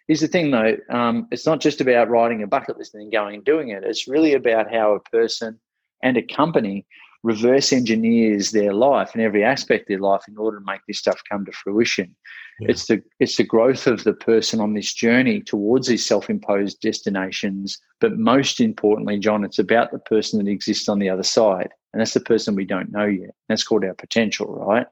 Here's 0.09 0.21
the 0.21 0.29
thing, 0.29 0.53
though. 0.53 0.77
Um, 0.89 1.27
it's 1.33 1.47
not 1.47 1.61
just 1.61 1.81
about 1.81 2.09
writing 2.09 2.43
a 2.43 2.47
bucket 2.47 2.79
list 2.79 2.95
and 2.95 3.03
then 3.03 3.11
going 3.11 3.35
and 3.35 3.45
doing 3.45 3.71
it. 3.71 3.83
It's 3.83 4.07
really 4.07 4.35
about 4.35 4.73
how 4.73 4.95
a 4.95 5.01
person 5.01 5.59
and 6.03 6.17
a 6.17 6.23
company 6.23 6.87
reverse 7.25 7.73
engineers 7.73 8.53
their 8.53 8.73
life 8.73 9.11
and 9.13 9.23
every 9.23 9.43
aspect 9.43 9.83
of 9.83 9.89
their 9.89 9.99
life 9.99 10.23
in 10.29 10.39
order 10.39 10.61
to 10.61 10.65
make 10.65 10.81
this 10.87 10.99
stuff 10.99 11.21
come 11.29 11.45
to 11.45 11.51
fruition. 11.51 12.15
Yeah. 12.61 12.69
It's 12.71 12.87
the 12.87 13.03
it's 13.19 13.37
the 13.37 13.45
growth 13.45 13.89
of 13.89 14.05
the 14.05 14.13
person 14.13 14.61
on 14.61 14.75
this 14.75 14.95
journey 14.95 15.41
towards 15.41 15.89
these 15.89 16.07
self-imposed 16.07 16.81
destinations. 16.81 17.79
But 18.01 18.17
most 18.17 18.61
importantly, 18.61 19.19
John, 19.19 19.45
it's 19.45 19.59
about 19.59 19.91
the 19.91 19.99
person 19.99 20.39
that 20.39 20.51
exists 20.51 20.89
on 20.89 21.01
the 21.01 21.11
other 21.11 21.25
side. 21.25 21.71
And 21.93 22.01
that's 22.01 22.15
the 22.15 22.21
person 22.21 22.55
we 22.55 22.65
don't 22.65 22.93
know 22.93 23.07
yet. 23.07 23.35
That's 23.49 23.65
called 23.65 23.85
our 23.85 23.95
potential, 23.95 24.47
right? 24.55 24.87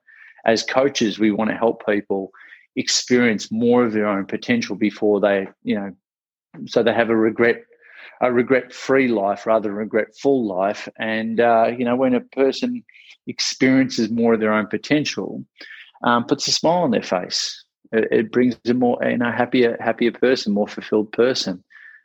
As 0.46 0.62
coaches, 0.62 1.18
we 1.18 1.30
want 1.30 1.50
to 1.50 1.56
help 1.56 1.84
people 1.86 2.30
experience 2.76 3.50
more 3.50 3.84
of 3.84 3.92
their 3.92 4.06
own 4.06 4.26
potential 4.26 4.76
before 4.76 5.20
they, 5.20 5.48
you 5.62 5.76
know, 5.76 5.92
so 6.66 6.82
they 6.82 6.92
have 6.92 7.10
a 7.10 7.16
regret 7.16 7.62
a 8.20 8.32
regret-free 8.32 9.08
life 9.08 9.46
rather 9.46 9.68
than 9.68 9.76
regret-full 9.76 10.46
life. 10.46 10.88
And 10.98 11.40
uh, 11.40 11.72
you 11.76 11.84
know, 11.84 11.96
when 11.96 12.14
a 12.14 12.20
person 12.20 12.84
experiences 13.26 14.10
more 14.10 14.34
of 14.34 14.40
their 14.40 14.52
own 14.52 14.66
potential, 14.66 15.44
um, 16.02 16.24
puts 16.24 16.46
a 16.46 16.52
smile 16.52 16.82
on 16.82 16.90
their 16.90 17.02
face. 17.02 17.64
It, 17.92 18.08
it, 18.10 18.32
brings 18.32 18.56
a 18.66 18.74
more, 18.74 18.98
you 19.02 19.18
know, 19.18 19.30
happier, 19.30 19.76
happier 19.80 20.12
person, 20.12 20.52
more 20.52 20.68
fulfilled 20.68 21.12
person, 21.12 21.62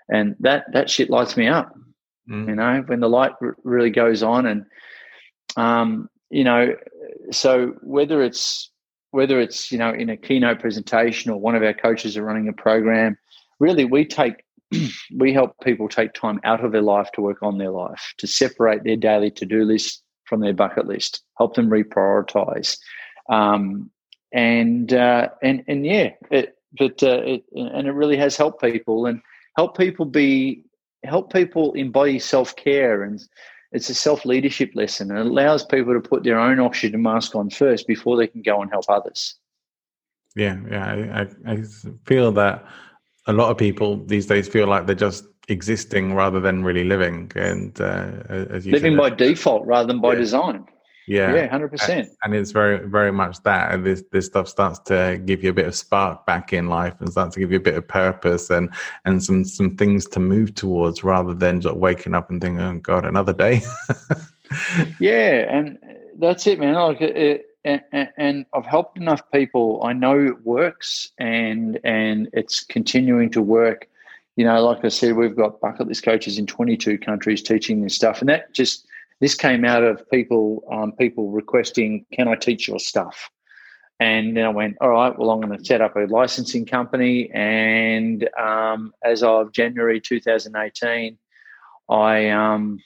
and 0.07 0.35
that 0.39 0.65
that 0.73 0.89
shit 0.89 1.09
lights 1.09 1.37
me 1.37 1.47
up. 1.47 1.73
Mm. 2.29 2.47
You 2.47 2.55
know, 2.55 2.83
when 2.85 2.99
the 2.99 3.09
light 3.09 3.31
r- 3.41 3.57
really 3.63 3.89
goes 3.89 4.23
on, 4.23 4.45
and 4.45 4.65
um, 5.57 6.09
you 6.29 6.43
know, 6.43 6.75
so 7.31 7.73
whether 7.81 8.21
it's 8.21 8.71
whether 9.11 9.39
it's 9.39 9.71
you 9.71 9.77
know 9.77 9.91
in 9.91 10.09
a 10.09 10.17
keynote 10.17 10.59
presentation 10.59 11.31
or 11.31 11.39
one 11.39 11.55
of 11.55 11.63
our 11.63 11.73
coaches 11.73 12.17
are 12.17 12.23
running 12.23 12.47
a 12.47 12.53
program, 12.53 13.17
really 13.59 13.85
we 13.85 14.05
take 14.05 14.43
we 15.17 15.33
help 15.33 15.55
people 15.63 15.89
take 15.89 16.13
time 16.13 16.39
out 16.43 16.63
of 16.63 16.71
their 16.71 16.81
life 16.81 17.11
to 17.13 17.21
work 17.21 17.41
on 17.41 17.57
their 17.57 17.71
life, 17.71 18.13
to 18.17 18.27
separate 18.27 18.83
their 18.83 18.95
daily 18.95 19.31
to 19.31 19.45
do 19.45 19.63
list 19.63 20.03
from 20.29 20.39
their 20.41 20.53
bucket 20.53 20.87
list, 20.87 21.23
help 21.37 21.55
them 21.55 21.69
reprioritize. 21.69 22.77
Um, 23.29 23.89
and, 24.31 24.93
uh, 24.93 25.29
and, 25.41 25.63
and 25.67 25.85
yeah, 25.85 26.11
it, 26.29 26.55
but, 26.77 27.01
uh, 27.01 27.21
it, 27.23 27.43
and 27.51 27.87
it 27.87 27.93
really 27.93 28.17
has 28.17 28.37
helped 28.37 28.61
people 28.61 29.07
and 29.07 29.21
help 29.57 29.75
people 29.75 30.05
be, 30.05 30.63
help 31.03 31.33
people 31.33 31.73
embody 31.73 32.19
self 32.19 32.55
care. 32.55 33.01
And 33.01 33.19
it's 33.71 33.89
a 33.89 33.93
self 33.93 34.25
leadership 34.25 34.71
lesson. 34.75 35.11
And 35.11 35.19
it 35.19 35.25
allows 35.25 35.63
people 35.63 35.93
to 35.93 35.99
put 35.99 36.23
their 36.23 36.39
own 36.39 36.59
oxygen 36.59 37.01
mask 37.01 37.35
on 37.35 37.49
first 37.49 37.87
before 37.87 38.17
they 38.17 38.27
can 38.27 38.41
go 38.41 38.61
and 38.61 38.71
help 38.71 38.85
others. 38.89 39.35
Yeah, 40.35 40.57
yeah, 40.69 41.25
I, 41.45 41.51
I 41.51 41.63
feel 42.05 42.31
that 42.33 42.63
a 43.27 43.33
lot 43.33 43.51
of 43.51 43.57
people 43.57 44.03
these 44.05 44.25
days 44.25 44.47
feel 44.47 44.67
like 44.67 44.85
they're 44.85 44.95
just 44.95 45.25
existing 45.49 46.13
rather 46.13 46.39
than 46.39 46.63
really 46.63 46.83
living 46.83 47.31
and 47.35 47.79
uh, 47.81 48.11
as 48.29 48.65
you 48.65 48.71
living 48.71 48.93
said, 48.93 48.99
by 48.99 49.09
default 49.09 49.65
rather 49.65 49.87
than 49.87 49.99
by 49.99 50.13
yeah. 50.13 50.19
design 50.19 50.65
yeah 51.09 51.33
yeah 51.33 51.47
100% 51.49 52.07
and 52.23 52.35
it's 52.35 52.51
very 52.51 52.87
very 52.87 53.11
much 53.11 53.41
that 53.41 53.73
and 53.73 53.83
this 53.83 54.03
this 54.11 54.27
stuff 54.27 54.47
starts 54.47 54.77
to 54.77 55.19
give 55.25 55.43
you 55.43 55.49
a 55.49 55.53
bit 55.53 55.65
of 55.65 55.73
spark 55.73 56.23
back 56.27 56.53
in 56.53 56.67
life 56.67 56.93
and 56.99 57.09
starts 57.09 57.33
to 57.33 57.39
give 57.39 57.51
you 57.51 57.57
a 57.57 57.61
bit 57.61 57.73
of 57.73 57.87
purpose 57.87 58.51
and 58.51 58.69
and 59.05 59.23
some 59.23 59.43
some 59.43 59.75
things 59.75 60.05
to 60.05 60.19
move 60.19 60.53
towards 60.53 61.03
rather 61.03 61.33
than 61.33 61.59
just 61.59 61.75
waking 61.75 62.13
up 62.13 62.29
and 62.29 62.41
thinking 62.41 62.61
oh 62.61 62.77
god 62.77 63.05
another 63.05 63.33
day 63.33 63.59
yeah 64.99 65.47
and 65.49 65.79
that's 66.19 66.45
it 66.45 66.59
man 66.59 66.75
like 66.75 67.01
it, 67.01 67.47
and, 67.65 67.81
and, 68.17 68.45
I've 68.53 68.65
helped 68.65 68.97
enough 68.97 69.21
people. 69.33 69.81
I 69.83 69.91
know 69.91 70.17
it 70.17 70.45
works, 70.45 71.11
and 71.17 71.77
and 71.83 72.29
it's 72.31 72.63
continuing 72.63 73.29
to 73.31 73.41
work. 73.41 73.89
You 74.37 74.45
know, 74.45 74.63
like 74.65 74.85
I 74.85 74.87
said, 74.87 75.17
we've 75.17 75.35
got 75.35 75.59
bucket 75.59 75.87
list 75.87 76.03
coaches 76.03 76.37
in 76.37 76.47
22 76.47 76.97
countries 76.99 77.43
teaching 77.43 77.81
this 77.81 77.95
stuff, 77.95 78.21
and 78.21 78.29
that 78.29 78.53
just 78.53 78.87
this 79.19 79.35
came 79.35 79.65
out 79.65 79.83
of 79.83 80.09
people 80.09 80.63
um, 80.71 80.91
people 80.93 81.29
requesting, 81.31 82.05
"Can 82.13 82.27
I 82.27 82.35
teach 82.35 82.67
your 82.67 82.79
stuff?" 82.79 83.29
and 83.99 84.35
then 84.35 84.45
I 84.45 84.49
went, 84.49 84.77
all 84.79 84.89
right, 84.89 85.17
well, 85.17 85.29
I'm 85.29 85.41
going 85.41 85.57
to 85.57 85.63
set 85.63 85.81
up 85.81 85.97
a 85.97 86.05
licensing 86.05 86.65
company. 86.65 87.29
And 87.31 88.27
um, 88.39 88.93
as 89.03 89.23
of 89.23 89.51
January 89.51 89.99
2018, 89.99 91.17
I, 91.89 92.29
um, 92.29 92.79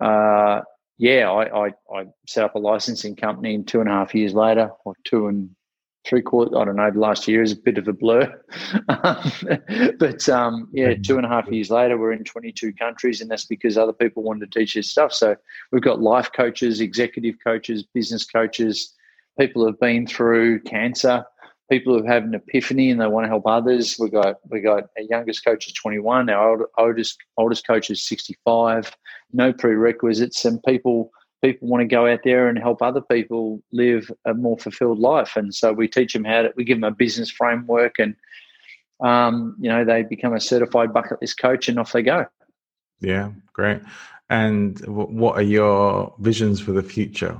uh, 0.00 0.62
yeah, 0.96 1.30
I, 1.30 1.66
I, 1.66 1.72
I, 1.94 2.06
set 2.26 2.44
up 2.44 2.54
a 2.54 2.58
licensing 2.58 3.16
company. 3.16 3.54
And 3.54 3.68
two 3.68 3.80
and 3.80 3.88
a 3.88 3.92
half 3.92 4.14
years 4.14 4.32
later, 4.32 4.70
or 4.86 4.94
two 5.04 5.26
and 5.26 5.54
three 6.06 6.22
quarters, 6.22 6.54
I 6.56 6.64
don't 6.64 6.76
know, 6.76 6.90
the 6.90 7.00
last 7.00 7.26
year 7.26 7.42
is 7.42 7.52
a 7.52 7.56
bit 7.56 7.78
of 7.78 7.88
a 7.88 7.92
blur. 7.92 8.32
but 9.98 10.28
um, 10.28 10.68
yeah, 10.72 10.94
two 10.94 11.16
and 11.16 11.26
a 11.26 11.28
half 11.28 11.48
years 11.48 11.70
later, 11.70 11.98
we're 11.98 12.12
in 12.12 12.24
22 12.24 12.72
countries, 12.74 13.20
and 13.20 13.30
that's 13.30 13.44
because 13.44 13.76
other 13.76 13.92
people 13.92 14.22
wanted 14.22 14.50
to 14.52 14.58
teach 14.58 14.74
this 14.74 14.90
stuff. 14.90 15.12
So 15.12 15.36
we've 15.72 15.82
got 15.82 16.00
life 16.00 16.30
coaches, 16.34 16.80
executive 16.80 17.36
coaches, 17.44 17.84
business 17.92 18.24
coaches 18.24 18.94
people 19.38 19.62
who 19.62 19.66
have 19.66 19.80
been 19.80 20.06
through 20.06 20.60
cancer, 20.60 21.24
people 21.70 21.92
who 21.92 22.02
have 22.02 22.12
had 22.12 22.24
an 22.24 22.34
epiphany 22.34 22.90
and 22.90 23.00
they 23.00 23.06
want 23.06 23.24
to 23.24 23.28
help 23.28 23.46
others. 23.46 23.96
We 23.98 24.10
got 24.10 24.36
we 24.48 24.60
got 24.60 24.84
our 24.96 25.04
youngest 25.08 25.44
coach 25.44 25.66
is 25.66 25.72
21, 25.74 26.30
our 26.30 26.68
oldest 26.78 27.18
oldest 27.36 27.66
coach 27.66 27.90
is 27.90 28.06
65. 28.06 28.96
No 29.32 29.52
prerequisites, 29.52 30.44
and 30.44 30.62
people 30.62 31.10
people 31.42 31.68
want 31.68 31.82
to 31.82 31.86
go 31.86 32.06
out 32.06 32.20
there 32.24 32.48
and 32.48 32.58
help 32.58 32.82
other 32.82 33.00
people 33.00 33.62
live 33.72 34.10
a 34.24 34.34
more 34.34 34.58
fulfilled 34.58 34.98
life. 34.98 35.36
And 35.36 35.54
so 35.54 35.72
we 35.72 35.88
teach 35.88 36.12
them 36.12 36.24
how 36.24 36.42
to 36.42 36.52
we 36.56 36.64
give 36.64 36.78
them 36.78 36.92
a 36.92 36.94
business 36.94 37.30
framework, 37.30 37.98
and 37.98 38.14
um, 39.00 39.56
you 39.60 39.68
know 39.68 39.84
they 39.84 40.02
become 40.02 40.34
a 40.34 40.40
certified 40.40 40.92
bucket 40.92 41.20
list 41.20 41.38
coach, 41.38 41.68
and 41.68 41.78
off 41.78 41.92
they 41.92 42.02
go. 42.02 42.26
Yeah, 43.00 43.32
great. 43.52 43.82
And 44.28 44.78
what 44.86 45.36
are 45.36 45.42
your 45.42 46.14
visions 46.18 46.60
for 46.60 46.72
the 46.72 46.82
future? 46.82 47.38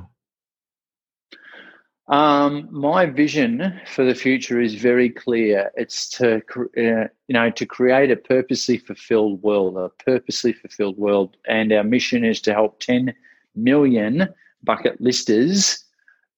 Um, 2.09 2.68
my 2.70 3.07
vision 3.07 3.80
for 3.86 4.05
the 4.05 4.14
future 4.14 4.61
is 4.61 4.76
very 4.76 5.11
clear. 5.11 5.72
It's 5.74 6.09
to 6.11 6.36
uh, 6.36 7.09
you 7.26 7.34
know 7.34 7.51
to 7.51 7.66
create 7.66 8.12
a 8.12 8.16
purposely 8.16 8.78
fulfilled 8.78 9.42
world, 9.42 9.76
a 9.76 9.88
purposely 10.05 10.53
fulfilled 10.53 10.99
world, 10.99 11.36
and 11.49 11.72
our 11.72 11.82
mission 11.82 12.24
is 12.24 12.40
to 12.42 12.53
help 12.53 12.78
10 12.78 13.12
million 13.57 14.28
bucket 14.62 15.00
listers 15.00 15.82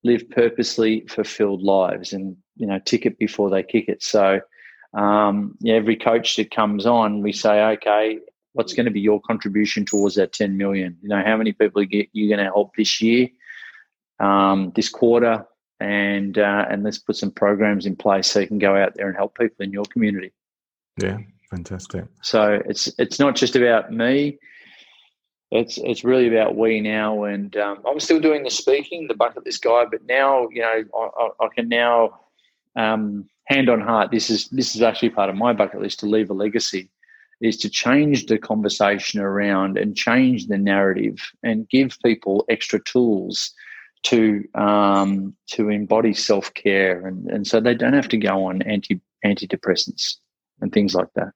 live 0.04 0.28
purposely 0.30 1.04
fulfilled 1.08 1.62
lives, 1.62 2.12
and 2.12 2.36
you 2.56 2.66
know 2.66 2.78
tick 2.84 3.06
it 3.06 3.18
before 3.18 3.50
they 3.50 3.62
kick 3.62 3.88
it. 3.88 4.02
So, 4.02 4.40
um, 4.94 5.56
yeah, 5.60 5.74
every 5.74 5.96
coach 5.96 6.36
that 6.36 6.50
comes 6.50 6.86
on, 6.86 7.22
we 7.22 7.32
say, 7.32 7.62
okay, 7.72 8.18
what's 8.52 8.72
going 8.72 8.86
to 8.86 8.92
be 8.92 9.00
your 9.00 9.20
contribution 9.20 9.84
towards 9.84 10.16
that 10.16 10.32
10 10.32 10.56
million? 10.56 10.96
You 11.02 11.08
know, 11.08 11.22
how 11.24 11.36
many 11.36 11.52
people 11.52 11.82
are 11.82 11.86
you 11.90 12.28
going 12.28 12.44
to 12.44 12.52
help 12.52 12.74
this 12.76 13.00
year? 13.00 13.28
Um, 14.20 14.72
this 14.74 14.88
quarter, 14.88 15.46
and 15.78 16.38
uh, 16.38 16.66
and 16.68 16.82
let's 16.82 16.98
put 16.98 17.16
some 17.16 17.30
programs 17.30 17.86
in 17.86 17.94
place 17.94 18.26
so 18.26 18.40
you 18.40 18.48
can 18.48 18.58
go 18.58 18.76
out 18.76 18.94
there 18.96 19.06
and 19.06 19.16
help 19.16 19.38
people 19.38 19.64
in 19.64 19.72
your 19.72 19.84
community. 19.84 20.32
Yeah, 21.00 21.18
fantastic. 21.50 22.06
So 22.22 22.60
it's 22.66 22.92
it's 22.98 23.20
not 23.20 23.36
just 23.36 23.54
about 23.54 23.92
me. 23.92 24.38
It's 25.50 25.78
it's 25.78 26.04
really 26.04 26.28
about 26.28 26.56
we 26.56 26.80
now, 26.80 27.24
and 27.24 27.56
um, 27.56 27.78
I'm 27.88 28.00
still 28.00 28.20
doing 28.20 28.42
the 28.42 28.50
speaking, 28.50 29.08
the 29.08 29.14
bucket 29.14 29.46
list 29.46 29.62
guy, 29.62 29.86
but 29.90 30.04
now 30.06 30.48
you 30.50 30.60
know 30.60 30.84
I, 30.94 31.44
I 31.44 31.48
can 31.54 31.68
now 31.68 32.20
um, 32.76 33.28
hand 33.46 33.70
on 33.70 33.80
heart. 33.80 34.10
This 34.10 34.28
is 34.28 34.48
this 34.50 34.76
is 34.76 34.82
actually 34.82 35.10
part 35.10 35.30
of 35.30 35.36
my 35.36 35.54
bucket 35.54 35.80
list 35.80 36.00
to 36.00 36.06
leave 36.06 36.28
a 36.28 36.34
legacy, 36.34 36.90
is 37.40 37.56
to 37.58 37.70
change 37.70 38.26
the 38.26 38.36
conversation 38.36 39.20
around 39.20 39.78
and 39.78 39.96
change 39.96 40.48
the 40.48 40.58
narrative 40.58 41.16
and 41.42 41.68
give 41.70 41.96
people 42.04 42.44
extra 42.50 42.78
tools 42.84 43.52
to 44.02 44.44
um, 44.54 45.34
to 45.52 45.70
embody 45.70 46.12
self 46.12 46.52
care, 46.52 47.06
and, 47.06 47.26
and 47.30 47.46
so 47.46 47.58
they 47.58 47.74
don't 47.74 47.94
have 47.94 48.08
to 48.08 48.18
go 48.18 48.44
on 48.44 48.60
anti 48.62 49.00
antidepressants 49.24 50.16
and 50.60 50.72
things 50.72 50.94
like 50.94 51.08
that. 51.14 51.32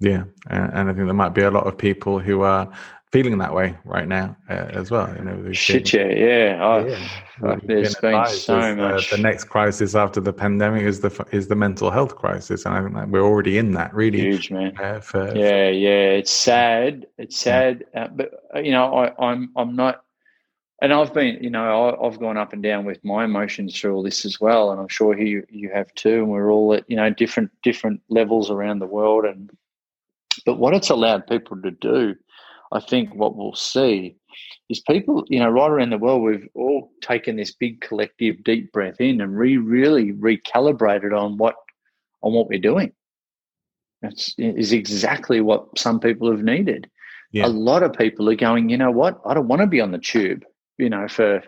Yeah, 0.00 0.24
and 0.48 0.90
I 0.90 0.94
think 0.94 1.06
there 1.06 1.14
might 1.14 1.34
be 1.34 1.42
a 1.42 1.50
lot 1.50 1.66
of 1.66 1.78
people 1.78 2.18
who 2.18 2.42
are 2.42 2.72
feeling 3.12 3.38
that 3.38 3.54
way 3.54 3.76
right 3.84 4.08
now 4.08 4.34
uh, 4.48 4.68
as 4.72 4.90
well. 4.90 5.14
You 5.14 5.22
know, 5.22 5.52
shit, 5.52 5.92
yeah, 5.92 6.08
yeah. 6.08 6.58
Oh, 6.60 6.86
yeah. 6.86 7.56
there's 7.64 7.94
been, 7.96 8.12
been 8.12 8.26
so 8.26 8.58
as, 8.58 8.76
much. 8.76 9.12
Uh, 9.12 9.16
the 9.16 9.22
next 9.22 9.44
crisis 9.44 9.94
after 9.94 10.20
the 10.20 10.32
pandemic 10.32 10.82
is 10.84 11.00
the 11.00 11.26
is 11.30 11.48
the 11.48 11.56
mental 11.56 11.90
health 11.90 12.16
crisis, 12.16 12.64
and 12.64 12.74
I 12.74 12.82
think 12.82 12.94
that 12.94 13.08
we're 13.08 13.22
already 13.24 13.58
in 13.58 13.72
that. 13.72 13.94
Really 13.94 14.20
huge, 14.20 14.50
man. 14.50 14.76
Uh, 14.78 15.00
for, 15.00 15.36
yeah, 15.36 15.68
yeah. 15.68 16.10
It's 16.10 16.30
sad. 16.30 17.06
It's 17.18 17.38
sad, 17.38 17.84
yeah. 17.94 18.04
uh, 18.04 18.08
but 18.08 18.30
uh, 18.54 18.60
you 18.60 18.72
know, 18.72 18.94
I, 18.94 19.24
I'm 19.24 19.52
I'm 19.56 19.76
not 19.76 20.04
and 20.82 20.92
I've 20.92 21.14
been, 21.14 21.38
you 21.40 21.48
know, 21.48 21.96
I've 22.02 22.18
gone 22.18 22.36
up 22.36 22.52
and 22.52 22.60
down 22.60 22.84
with 22.84 23.04
my 23.04 23.24
emotions 23.24 23.78
through 23.78 23.94
all 23.94 24.02
this 24.02 24.24
as 24.24 24.40
well, 24.40 24.72
and 24.72 24.80
I'm 24.80 24.88
sure 24.88 25.16
you 25.16 25.46
you 25.48 25.70
have 25.72 25.94
too. 25.94 26.24
And 26.24 26.28
we're 26.28 26.50
all 26.50 26.74
at 26.74 26.84
you 26.90 26.96
know 26.96 27.08
different 27.08 27.52
different 27.62 28.00
levels 28.08 28.50
around 28.50 28.80
the 28.80 28.86
world, 28.86 29.24
and 29.24 29.48
but 30.44 30.58
what 30.58 30.74
it's 30.74 30.90
allowed 30.90 31.28
people 31.28 31.62
to 31.62 31.70
do, 31.70 32.16
I 32.72 32.80
think, 32.80 33.14
what 33.14 33.36
we'll 33.36 33.54
see 33.54 34.16
is 34.68 34.80
people, 34.80 35.24
you 35.28 35.38
know, 35.38 35.50
right 35.50 35.70
around 35.70 35.90
the 35.90 35.98
world, 35.98 36.22
we've 36.22 36.48
all 36.54 36.90
taken 37.02 37.36
this 37.36 37.54
big 37.54 37.80
collective 37.80 38.42
deep 38.44 38.72
breath 38.72 39.00
in 39.00 39.20
and 39.20 39.36
re 39.36 39.56
really 39.56 40.12
recalibrated 40.12 41.16
on 41.16 41.36
what 41.36 41.56
on 42.22 42.32
what 42.32 42.48
we're 42.48 42.58
doing. 42.58 42.92
That's 44.00 44.34
is 44.38 44.72
exactly 44.72 45.40
what 45.40 45.78
some 45.78 46.00
people 46.00 46.30
have 46.30 46.42
needed. 46.42 46.90
Yeah. 47.30 47.46
A 47.46 47.48
lot 47.48 47.82
of 47.82 47.92
people 47.92 48.28
are 48.28 48.34
going, 48.34 48.68
you 48.68 48.76
know 48.76 48.90
what? 48.90 49.20
I 49.24 49.34
don't 49.34 49.48
want 49.48 49.62
to 49.62 49.66
be 49.66 49.80
on 49.80 49.92
the 49.92 49.98
tube 49.98 50.44
you 50.78 50.90
know, 50.90 51.08
for 51.08 51.42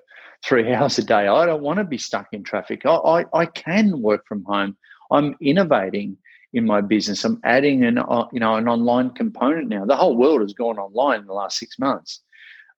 three 0.45 0.73
hours 0.75 0.99
a 0.99 1.05
day. 1.05 1.27
I 1.27 1.47
don't 1.47 1.63
want 1.63 1.79
to 1.79 1.85
be 1.85 1.99
stuck 1.99 2.29
in 2.33 2.43
traffic. 2.43 2.87
I, 2.87 2.95
I, 2.95 3.25
I 3.35 3.47
can 3.47 4.01
work 4.01 4.27
from 4.27 4.45
home. 4.45 4.77
I'm 5.11 5.37
innovating 5.41 6.17
in 6.55 6.65
my 6.65 6.81
business. 6.81 7.25
I'm 7.25 7.41
adding 7.45 7.85
an 7.85 7.99
uh, 7.99 8.27
you 8.33 8.41
know 8.41 8.55
an 8.55 8.69
online 8.69 9.11
component 9.11 9.69
now. 9.69 9.85
The 9.85 9.97
whole 9.97 10.17
world 10.17 10.41
has 10.41 10.53
gone 10.53 10.79
online 10.79 11.21
in 11.21 11.27
the 11.27 11.35
last 11.35 11.59
six 11.59 11.79
months. 11.79 12.21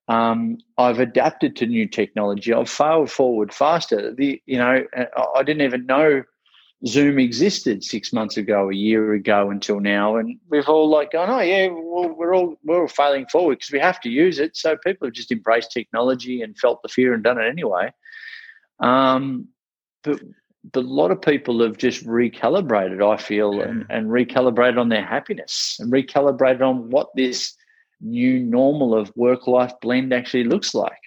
Um, 0.09 0.57
I've 0.77 0.99
adapted 0.99 1.55
to 1.57 1.65
new 1.65 1.87
technology. 1.87 2.53
I've 2.53 2.69
failed 2.69 3.11
forward 3.11 3.53
faster. 3.53 4.13
The 4.13 4.41
you 4.45 4.57
know 4.57 4.83
I 5.35 5.43
didn't 5.43 5.61
even 5.61 5.85
know 5.85 6.23
Zoom 6.85 7.17
existed 7.17 7.83
six 7.83 8.13
months 8.13 8.37
ago, 8.37 8.69
a 8.69 8.75
year 8.75 9.13
ago 9.13 9.49
until 9.49 9.79
now, 9.79 10.17
and 10.17 10.39
we've 10.49 10.69
all 10.69 10.87
like 10.89 11.11
gone, 11.11 11.29
oh 11.29 11.39
yeah, 11.39 11.67
well, 11.67 12.09
we're 12.09 12.35
all 12.35 12.55
we're 12.63 12.81
all 12.81 12.87
failing 12.87 13.25
forward 13.27 13.57
because 13.57 13.71
we 13.71 13.79
have 13.79 13.99
to 14.01 14.09
use 14.09 14.37
it. 14.37 14.55
So 14.55 14.77
people 14.77 15.07
have 15.07 15.13
just 15.13 15.31
embraced 15.31 15.71
technology 15.71 16.41
and 16.41 16.57
felt 16.57 16.81
the 16.83 16.89
fear 16.89 17.13
and 17.13 17.23
done 17.23 17.39
it 17.39 17.47
anyway. 17.47 17.91
Um, 18.79 19.47
but 20.03 20.21
a 20.73 20.79
lot 20.79 21.11
of 21.11 21.21
people 21.21 21.61
have 21.61 21.77
just 21.77 22.05
recalibrated, 22.05 23.05
I 23.05 23.17
feel, 23.17 23.55
yeah. 23.55 23.63
and, 23.63 23.85
and 23.89 24.07
recalibrated 24.07 24.79
on 24.79 24.89
their 24.89 25.05
happiness 25.05 25.77
and 25.79 25.91
recalibrated 25.91 26.61
on 26.61 26.89
what 26.89 27.09
this 27.15 27.55
new 28.01 28.39
normal 28.39 28.95
of 28.95 29.11
work 29.15 29.47
life 29.47 29.73
blend 29.81 30.13
actually 30.13 30.43
looks 30.43 30.73
like. 30.73 30.99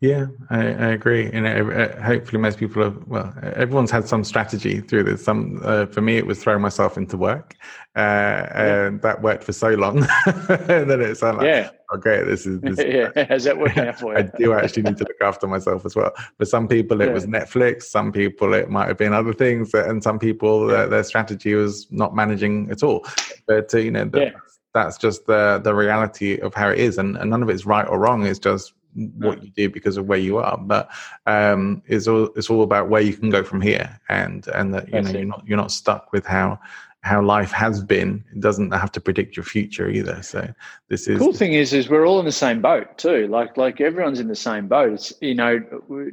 Yeah, 0.00 0.26
I, 0.48 0.58
I 0.58 0.86
agree, 0.90 1.26
and 1.26 1.44
uh, 1.44 2.00
hopefully 2.00 2.40
most 2.40 2.56
people 2.58 2.84
have. 2.84 3.04
Well, 3.08 3.34
everyone's 3.56 3.90
had 3.90 4.06
some 4.06 4.22
strategy 4.22 4.80
through 4.80 5.02
this. 5.02 5.24
Some 5.24 5.60
uh, 5.64 5.86
for 5.86 6.02
me, 6.02 6.18
it 6.18 6.24
was 6.24 6.40
throwing 6.40 6.62
myself 6.62 6.96
into 6.96 7.16
work, 7.16 7.56
uh, 7.96 8.00
yeah. 8.00 8.86
and 8.86 9.02
that 9.02 9.22
worked 9.22 9.42
for 9.42 9.52
so 9.52 9.70
long. 9.70 10.06
and 10.26 10.88
then 10.88 11.00
it's 11.00 11.20
like, 11.20 11.42
yeah, 11.42 11.70
okay, 11.96 12.22
this 12.22 12.46
is. 12.46 12.60
This, 12.60 12.78
yeah, 13.16 13.24
has 13.24 13.42
that 13.42 13.58
worked 13.58 13.76
out 13.76 13.98
for 13.98 14.12
you? 14.12 14.18
I 14.32 14.38
do 14.38 14.52
actually 14.52 14.84
need 14.84 14.98
to 14.98 15.04
look 15.04 15.20
after 15.20 15.48
myself 15.48 15.84
as 15.84 15.96
well. 15.96 16.12
For 16.36 16.44
some 16.44 16.68
people, 16.68 17.00
it 17.00 17.06
yeah. 17.06 17.12
was 17.12 17.26
Netflix. 17.26 17.84
Some 17.84 18.12
people, 18.12 18.54
it 18.54 18.70
might 18.70 18.86
have 18.86 18.98
been 18.98 19.12
other 19.12 19.32
things, 19.32 19.74
and 19.74 20.00
some 20.00 20.20
people, 20.20 20.70
yeah. 20.70 20.86
their 20.86 21.02
strategy 21.02 21.54
was 21.54 21.88
not 21.90 22.14
managing 22.14 22.70
at 22.70 22.84
all. 22.84 23.04
But 23.48 23.74
uh, 23.74 23.78
you 23.78 23.90
know, 23.90 24.04
the, 24.04 24.32
that's 24.74 24.96
just 24.96 25.26
the 25.26 25.60
the 25.64 25.74
reality 25.74 26.38
of 26.38 26.54
how 26.54 26.68
it 26.68 26.78
is, 26.78 26.98
and, 26.98 27.16
and 27.16 27.30
none 27.30 27.42
of 27.42 27.48
it's 27.50 27.66
right 27.66 27.88
or 27.88 27.98
wrong. 27.98 28.24
It's 28.24 28.38
just 28.38 28.74
what 28.94 29.42
you 29.42 29.50
do 29.50 29.68
because 29.68 29.96
of 29.96 30.06
where 30.06 30.18
you 30.18 30.38
are. 30.38 30.58
But 30.58 30.90
um 31.26 31.82
it's 31.86 32.08
all 32.08 32.26
it's 32.36 32.50
all 32.50 32.62
about 32.62 32.88
where 32.88 33.02
you 33.02 33.14
can 33.14 33.30
go 33.30 33.42
from 33.44 33.60
here 33.60 33.98
and 34.08 34.46
and 34.48 34.74
that 34.74 34.86
you 34.86 34.92
That's 34.92 35.06
know 35.06 35.10
it. 35.10 35.16
you're 35.18 35.28
not 35.28 35.44
you're 35.46 35.56
not 35.56 35.72
stuck 35.72 36.12
with 36.12 36.26
how 36.26 36.58
how 37.02 37.22
life 37.22 37.52
has 37.52 37.82
been. 37.82 38.24
It 38.32 38.40
doesn't 38.40 38.72
have 38.72 38.90
to 38.92 39.00
predict 39.00 39.36
your 39.36 39.44
future 39.44 39.88
either. 39.88 40.20
So 40.22 40.52
this 40.88 41.06
is 41.06 41.18
cool 41.18 41.32
thing 41.32 41.54
is 41.54 41.72
is 41.72 41.88
we're 41.88 42.06
all 42.06 42.18
in 42.18 42.26
the 42.26 42.32
same 42.32 42.60
boat 42.60 42.98
too. 42.98 43.28
Like 43.28 43.56
like 43.56 43.80
everyone's 43.80 44.20
in 44.20 44.28
the 44.28 44.34
same 44.36 44.68
boat. 44.68 44.92
It's 44.92 45.12
you 45.20 45.34
know 45.34 45.60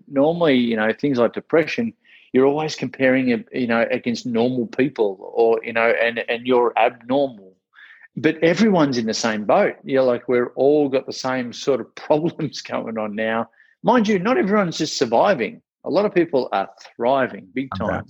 normally 0.08 0.56
you 0.56 0.76
know 0.76 0.92
things 0.94 1.18
like 1.18 1.34
depression 1.34 1.94
you're 2.36 2.46
always 2.46 2.76
comparing 2.76 3.30
you 3.54 3.66
know 3.66 3.86
against 3.92 4.26
normal 4.26 4.68
people 4.68 5.32
or 5.34 5.58
you 5.64 5.72
know 5.72 5.94
and 6.02 6.20
and 6.28 6.46
you're 6.46 6.74
abnormal 6.78 7.45
but 8.18 8.38
everyone's 8.44 8.98
in 8.98 9.06
the 9.06 9.14
same 9.14 9.46
boat. 9.46 9.76
You 9.84 9.98
know, 9.98 10.06
like 10.06 10.28
we're 10.28 10.52
all 10.54 10.90
got 10.90 11.06
the 11.06 11.14
same 11.14 11.54
sort 11.54 11.82
of 11.82 11.94
problems 11.96 12.62
going 12.62 12.98
on 12.98 13.16
now. 13.16 13.50
Mind 13.84 14.08
you, 14.08 14.20
not 14.20 14.38
everyone's 14.38 14.78
just 14.78 14.98
surviving. 14.98 15.62
A 15.84 15.90
lot 15.90 16.06
of 16.06 16.16
people 16.16 16.50
are 16.52 16.68
thriving 16.96 17.48
big 17.54 17.70
time. 17.78 18.04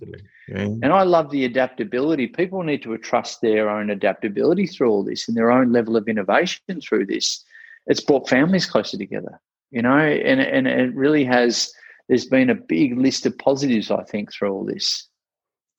Yeah. 0.47 0.59
And 0.59 0.93
I 0.93 1.03
love 1.03 1.29
the 1.29 1.43
adaptability. 1.43 2.27
People 2.27 2.63
need 2.63 2.81
to 2.83 2.97
trust 2.97 3.41
their 3.41 3.69
own 3.69 3.89
adaptability 3.89 4.65
through 4.65 4.89
all 4.89 5.03
this 5.03 5.27
and 5.27 5.35
their 5.35 5.51
own 5.51 5.73
level 5.73 5.97
of 5.97 6.07
innovation 6.07 6.79
through 6.81 7.07
this. 7.07 7.43
It's 7.87 7.99
brought 7.99 8.29
families 8.29 8.65
closer 8.65 8.97
together, 8.97 9.41
you 9.71 9.81
know, 9.81 9.97
and, 9.97 10.39
and 10.39 10.67
it 10.67 10.95
really 10.95 11.25
has 11.25 11.73
there's 12.07 12.25
been 12.25 12.49
a 12.49 12.55
big 12.55 12.97
list 12.97 13.25
of 13.25 13.37
positives, 13.37 13.91
I 13.91 14.03
think, 14.03 14.31
through 14.31 14.51
all 14.51 14.63
this. 14.63 15.09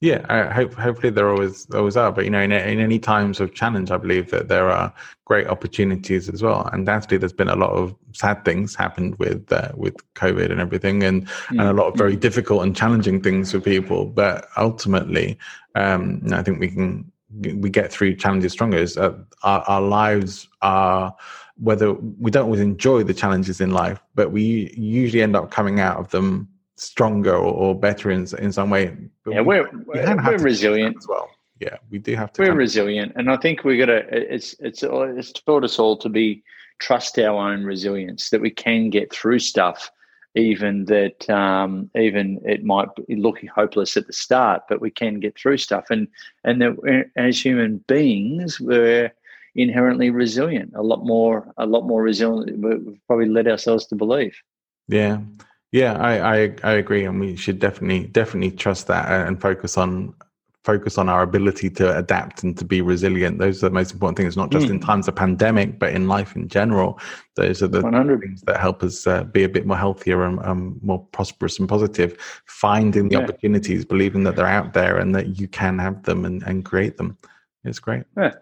Yeah, 0.01 0.27
I 0.29 0.53
hope 0.53 0.75
hopefully 0.75 1.09
there 1.09 1.31
always 1.31 1.67
always 1.73 1.97
are, 1.97 2.13
but 2.13 2.25
you 2.25 2.31
know, 2.31 2.43
in, 2.43 2.53
in 2.53 2.81
any 2.81 2.99
times 2.99 3.41
of 3.41 3.55
challenge, 3.55 3.91
I 3.91 3.97
believe 3.97 4.31
that 4.31 4.49
there 4.49 4.71
are 4.71 4.93
great 5.25 5.47
opportunities 5.47 6.29
as 6.29 6.43
well. 6.43 6.67
And 6.67 6.81
Undoubtedly, 6.81 7.17
there's 7.17 7.33
been 7.33 7.49
a 7.49 7.57
lot 7.57 7.71
of 7.71 7.95
sad 8.13 8.45
things 8.45 8.75
happened 8.75 9.19
with 9.19 9.51
uh, 9.51 9.73
with 9.75 9.97
COVID 10.15 10.51
and 10.51 10.61
everything, 10.61 11.03
and 11.03 11.27
mm. 11.27 11.51
and 11.51 11.63
a 11.63 11.73
lot 11.73 11.87
of 11.87 11.95
very 11.97 12.15
difficult 12.15 12.63
and 12.63 12.77
challenging 12.77 13.23
things 13.23 13.53
for 13.53 13.61
people. 13.61 14.05
But 14.05 14.49
ultimately, 14.59 15.39
um, 15.75 16.21
I 16.31 16.43
think 16.43 16.61
we 16.61 16.69
can 16.69 17.11
we 17.41 17.71
get 17.71 17.91
through 17.91 18.17
challenges 18.17 18.53
stronger. 18.53 18.85
Uh, 18.99 19.13
our, 19.45 19.63
our 19.63 19.81
lives 19.81 20.47
are 20.61 21.17
whether 21.59 21.95
we 21.95 22.31
don't 22.31 22.45
always 22.45 22.61
enjoy 22.61 23.03
the 23.03 23.15
challenges 23.15 23.63
in 23.63 23.71
life, 23.71 23.99
but 24.15 24.31
we 24.31 24.75
usually 24.77 25.23
end 25.23 25.37
up 25.37 25.51
coming 25.51 25.81
out 25.81 25.97
of 25.97 26.11
them 26.11 26.49
stronger 26.77 27.35
or, 27.35 27.75
better 27.75 28.11
in 28.11 28.27
in 28.39 28.53
some 28.53 28.71
way. 28.71 28.97
But 29.25 29.35
yeah, 29.35 29.41
we, 29.41 29.59
are 29.59 29.71
we're, 29.87 30.17
we're 30.17 30.39
resilient 30.39 30.97
as 30.99 31.09
well. 31.09 31.31
Yeah, 31.61 31.77
we 31.91 31.99
do 31.99 32.15
have 32.17 32.33
to. 32.35 32.43
We're 32.43 32.55
resilient, 32.55 33.13
and 33.17 33.31
I 33.31 33.37
think 33.37 33.65
we 33.65 33.79
got 33.79 33.87
to. 33.87 34.05
It's 34.11 34.55
it's 34.61 34.83
it's 34.83 35.33
taught 35.33 35.65
us 35.65 35.79
all 35.79 35.97
to 35.99 36.09
be 36.09 36.43
trust 36.79 37.19
our 37.19 37.51
own 37.51 37.65
resilience 37.65 38.31
that 38.31 38.41
we 38.41 38.51
can 38.51 38.91
get 38.91 39.11
through 39.11 39.39
stuff, 39.39 39.91
even 40.35 40.85
that 40.85 41.29
um, 41.31 41.91
even 41.97 42.41
it 42.45 42.65
might 42.65 42.89
look 43.09 43.41
hopeless 43.55 43.97
at 43.97 44.07
the 44.07 44.13
start, 44.13 44.65
but 44.69 44.83
we 44.83 44.91
can 44.91 45.19
get 45.19 45.37
through 45.39 45.57
stuff, 45.57 45.87
and 45.91 46.09
and 46.45 46.61
that 46.61 47.11
as 47.17 47.43
human 47.43 47.79
beings 47.87 48.61
we're 48.61 49.13
inherently 49.55 50.11
resilient, 50.11 50.73
a 50.75 50.83
lot 50.83 51.07
more 51.07 51.51
a 51.57 51.67
lot 51.67 51.87
more 51.87 52.03
resilient. 52.03 52.59
We've 52.59 52.99
probably 53.07 53.29
led 53.29 53.49
ourselves 53.49 53.87
to 53.87 53.95
believe. 53.95 54.37
Yeah, 54.89 55.21
yeah, 55.77 55.93
I, 55.99 56.37
I, 56.37 56.55
I 56.65 56.73
agree, 56.73 57.05
and 57.05 57.21
we 57.21 57.37
should 57.37 57.59
definitely 57.59 58.07
definitely 58.07 58.51
trust 58.51 58.87
that 58.87 59.29
and 59.29 59.39
focus 59.39 59.77
on 59.77 60.15
focus 60.65 60.97
on 60.97 61.11
our 61.11 61.23
ability 61.23 61.69
to 61.71 61.97
adapt 61.99 62.43
and 62.43 62.57
to 62.57 62.65
be 62.65 62.81
resilient. 62.81 63.39
Those 63.39 63.63
are 63.63 63.69
the 63.69 63.75
most 63.75 63.93
important 63.93 64.17
things, 64.17 64.39
not 64.39 64.51
just 64.51 64.69
mm. 64.69 64.71
in 64.71 64.81
times 64.81 65.07
of 65.07 65.15
pandemic, 65.15 65.79
but 65.79 65.93
in 65.93 66.09
life 66.09 66.35
in 66.35 66.49
general. 66.49 66.99
Those 67.35 67.63
are 67.63 67.69
the 67.69 67.83
100. 67.83 68.21
things 68.21 68.41
that 68.47 68.59
help 68.59 68.83
us 68.83 69.07
uh, 69.07 69.25
be 69.25 69.45
a 69.45 69.51
bit 69.51 69.67
more 69.67 69.77
healthier 69.77 70.25
and 70.25 70.41
um, 70.41 70.81
more 70.83 71.07
prosperous 71.13 71.59
and 71.59 71.69
positive. 71.69 72.17
Finding 72.47 73.11
the 73.11 73.17
yeah. 73.17 73.23
opportunities, 73.23 73.85
believing 73.85 74.25
that 74.25 74.35
they're 74.35 74.47
out 74.47 74.73
there 74.73 74.97
and 74.97 75.15
that 75.15 75.39
you 75.39 75.47
can 75.47 75.79
have 75.79 76.03
them 76.05 76.25
and, 76.25 76.43
and 76.45 76.65
create 76.65 76.97
them. 76.97 77.19
It's 77.65 77.79
great. 77.79 78.05
Yeah. 78.17 78.33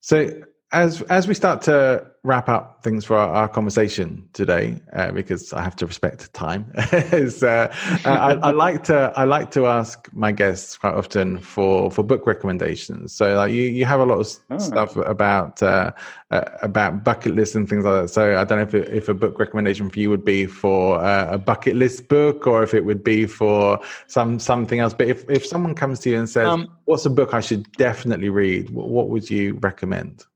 So 0.00 0.40
as 0.72 1.02
as 1.02 1.26
we 1.26 1.34
start 1.34 1.62
to 1.62 2.06
wrap 2.22 2.48
up 2.48 2.82
things 2.84 3.04
for 3.04 3.16
our, 3.16 3.28
our 3.30 3.48
conversation 3.48 4.28
today, 4.34 4.78
uh, 4.92 5.10
because 5.10 5.52
I 5.52 5.62
have 5.62 5.74
to 5.76 5.86
respect 5.86 6.32
time, 6.34 6.70
is 6.92 7.42
uh, 7.42 7.74
I, 8.04 8.34
I, 8.34 8.50
like 8.50 8.84
to 8.84 9.12
I 9.16 9.24
like 9.24 9.50
to 9.52 9.66
ask 9.66 10.08
my 10.12 10.30
guests 10.30 10.76
quite 10.76 10.94
often 10.94 11.38
for 11.38 11.90
for 11.90 12.04
book 12.04 12.26
recommendations. 12.26 13.12
So 13.12 13.34
like 13.34 13.52
you 13.52 13.62
you 13.62 13.84
have 13.84 13.98
a 13.98 14.04
lot 14.04 14.20
of 14.20 14.28
oh. 14.50 14.58
stuff 14.58 14.94
about 14.96 15.60
uh, 15.60 15.90
uh, 16.30 16.44
about 16.62 17.02
bucket 17.02 17.34
lists 17.34 17.56
and 17.56 17.68
things 17.68 17.84
like 17.84 18.02
that. 18.02 18.08
So 18.08 18.38
I 18.38 18.44
don't 18.44 18.58
know 18.58 18.64
if 18.64 18.74
it, 18.74 18.94
if 18.94 19.08
a 19.08 19.14
book 19.14 19.40
recommendation 19.40 19.90
for 19.90 19.98
you 19.98 20.08
would 20.10 20.24
be 20.24 20.46
for 20.46 21.02
uh, 21.02 21.32
a 21.32 21.38
bucket 21.38 21.74
list 21.74 22.06
book 22.06 22.46
or 22.46 22.62
if 22.62 22.74
it 22.74 22.84
would 22.84 23.02
be 23.02 23.26
for 23.26 23.80
some 24.06 24.38
something 24.38 24.78
else. 24.78 24.94
But 24.94 25.08
if 25.08 25.28
if 25.28 25.44
someone 25.44 25.74
comes 25.74 25.98
to 26.00 26.10
you 26.10 26.18
and 26.18 26.28
says, 26.28 26.46
um, 26.46 26.68
"What's 26.84 27.06
a 27.06 27.10
book 27.10 27.34
I 27.34 27.40
should 27.40 27.70
definitely 27.72 28.28
read?" 28.28 28.70
what 28.70 29.08
would 29.08 29.28
you 29.28 29.54
recommend? 29.62 30.26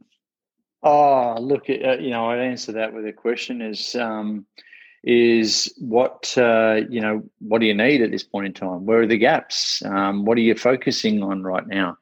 Oh, 0.85 1.37
look, 1.41 1.71
uh, 1.71 1.97
you 1.97 2.11
know, 2.11 2.31
I'd 2.31 2.41
answer 2.41 2.73
that 2.73 2.93
with 2.93 3.07
a 3.07 3.13
question: 3.13 3.63
is 3.63 3.97
um, 3.97 4.45
is 5.03 5.73
what 5.79 6.37
uh, 6.37 6.83
you 6.91 7.01
know? 7.01 7.23
What 7.41 7.61
do 7.61 7.67
you 7.67 7.75
need 7.75 8.03
at 8.03 8.11
this 8.11 8.23
point 8.23 8.47
in 8.47 8.53
time? 8.53 8.85
Where 8.85 9.01
are 9.01 9.07
the 9.07 9.17
gaps? 9.17 9.83
Um, 9.83 10.27
what 10.27 10.37
are 10.37 10.43
you 10.43 10.55
focusing 10.55 11.23
on 11.23 11.43
right 11.43 11.67
now? 11.67 11.97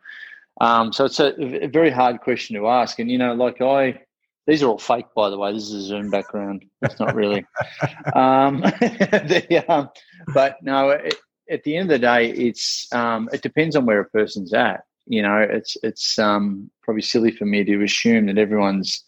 Um, 0.61 0.93
so 0.93 1.05
it's 1.05 1.21
a, 1.21 1.65
a, 1.65 1.69
very 1.69 1.91
hard 1.91 2.21
question 2.21 2.57
to 2.57 2.67
ask, 2.67 2.99
and 2.99 3.09
you 3.09 3.19
know, 3.19 3.35
like 3.35 3.61
I, 3.61 4.01
these 4.49 4.65
are 4.65 4.67
all 4.67 4.79
fake, 4.79 5.07
by 5.15 5.31
the 5.31 5.39
way. 5.39 5.53
This 5.53 5.71
is 5.71 5.85
a 5.85 5.87
Zoom 5.87 6.11
background. 6.11 6.65
It's 6.83 6.99
not 6.99 7.15
really. 7.15 7.47
um, 8.17 8.61
the, 8.81 9.65
um, 9.69 9.91
but 10.35 10.57
no, 10.61 10.91
it, 10.91 11.15
at 11.49 11.63
the 11.63 11.77
end 11.77 11.93
of 11.93 12.01
the 12.01 12.07
day, 12.07 12.31
it's 12.31 12.93
um, 12.93 13.29
it 13.33 13.43
depends 13.43 13.77
on 13.77 13.87
where 13.87 14.01
a 14.01 14.11
person's 14.11 14.53
at 14.53 14.83
you 15.07 15.23
know, 15.23 15.39
it's 15.39 15.77
it's 15.83 16.19
um, 16.19 16.71
probably 16.83 17.03
silly 17.03 17.31
for 17.31 17.45
me 17.45 17.65
to 17.65 17.83
assume 17.83 18.27
that 18.27 18.39
everyone's 18.39 19.05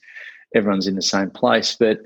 everyone's 0.55 0.87
in 0.87 0.95
the 0.95 1.03
same 1.03 1.31
place. 1.31 1.77
But 1.79 2.01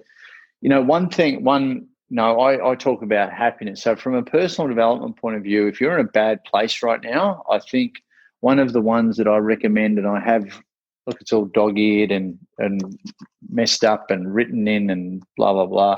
you 0.61 0.69
know, 0.69 0.83
one 0.83 1.09
thing, 1.09 1.45
one 1.45 1.87
no, 2.11 2.41
I, 2.41 2.71
I 2.71 2.75
talk 2.75 3.03
about 3.03 3.33
happiness. 3.33 3.83
So 3.83 3.95
from 3.95 4.15
a 4.15 4.23
personal 4.23 4.69
development 4.69 5.17
point 5.17 5.37
of 5.37 5.43
view, 5.43 5.67
if 5.67 5.81
you're 5.81 5.99
in 5.99 6.07
a 6.07 6.11
bad 6.11 6.43
place 6.45 6.83
right 6.83 7.03
now, 7.03 7.43
I 7.51 7.59
think 7.59 8.03
one 8.41 8.59
of 8.59 8.73
the 8.73 8.81
ones 8.81 9.17
that 9.19 9.29
I 9.29 9.37
recommend, 9.37 9.99
and 9.99 10.07
I 10.07 10.21
have 10.21 10.63
look, 11.07 11.21
it's 11.21 11.33
all 11.33 11.47
dog-eared 11.47 12.11
and 12.11 12.39
and 12.59 12.99
messed 13.51 13.85
up 13.85 14.11
and 14.11 14.35
written 14.35 14.69
in 14.69 14.91
and 14.91 15.23
blah 15.37 15.53
blah 15.53 15.67
blah. 15.67 15.97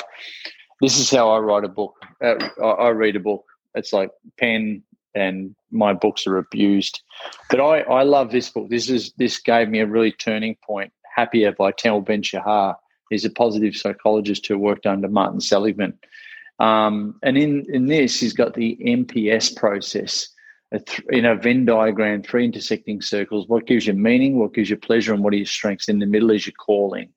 This 0.80 0.98
is 0.98 1.10
how 1.10 1.30
I 1.30 1.38
write 1.38 1.64
a 1.64 1.68
book. 1.68 1.94
Uh, 2.22 2.36
I, 2.62 2.64
I 2.64 2.88
read 2.90 3.16
a 3.16 3.20
book. 3.20 3.44
It's 3.74 3.92
like 3.92 4.10
pen, 4.38 4.82
and 5.14 5.54
my 5.70 5.92
books 5.92 6.26
are 6.26 6.36
abused. 6.36 7.02
But 7.48 7.60
I, 7.60 7.80
I 7.80 8.02
love 8.02 8.30
this 8.30 8.50
book. 8.50 8.68
This 8.68 8.88
is 8.88 9.12
this 9.16 9.38
gave 9.38 9.68
me 9.68 9.80
a 9.80 9.86
really 9.86 10.12
turning 10.12 10.56
point. 10.64 10.92
Happier 11.14 11.52
by 11.52 11.72
Tal 11.72 12.00
Ben 12.00 12.22
Shahar. 12.22 12.76
He's 13.10 13.24
a 13.24 13.30
positive 13.30 13.76
psychologist 13.76 14.46
who 14.46 14.56
worked 14.58 14.86
under 14.86 15.08
Martin 15.08 15.40
Seligman. 15.40 15.98
Um, 16.60 17.18
and 17.22 17.36
in, 17.36 17.66
in 17.68 17.86
this, 17.86 18.20
he's 18.20 18.34
got 18.34 18.54
the 18.54 18.78
MPS 18.80 19.56
process 19.56 20.28
th- 20.72 21.00
in 21.08 21.24
a 21.24 21.34
Venn 21.34 21.64
diagram, 21.64 22.22
three 22.22 22.44
intersecting 22.44 23.02
circles. 23.02 23.48
What 23.48 23.66
gives 23.66 23.86
you 23.86 23.94
meaning? 23.94 24.38
What 24.38 24.54
gives 24.54 24.70
you 24.70 24.76
pleasure? 24.76 25.12
And 25.12 25.24
what 25.24 25.32
are 25.32 25.38
your 25.38 25.46
strengths? 25.46 25.88
In 25.88 25.98
the 25.98 26.06
middle 26.06 26.30
is 26.30 26.46
your 26.46 26.54
calling. 26.54 27.08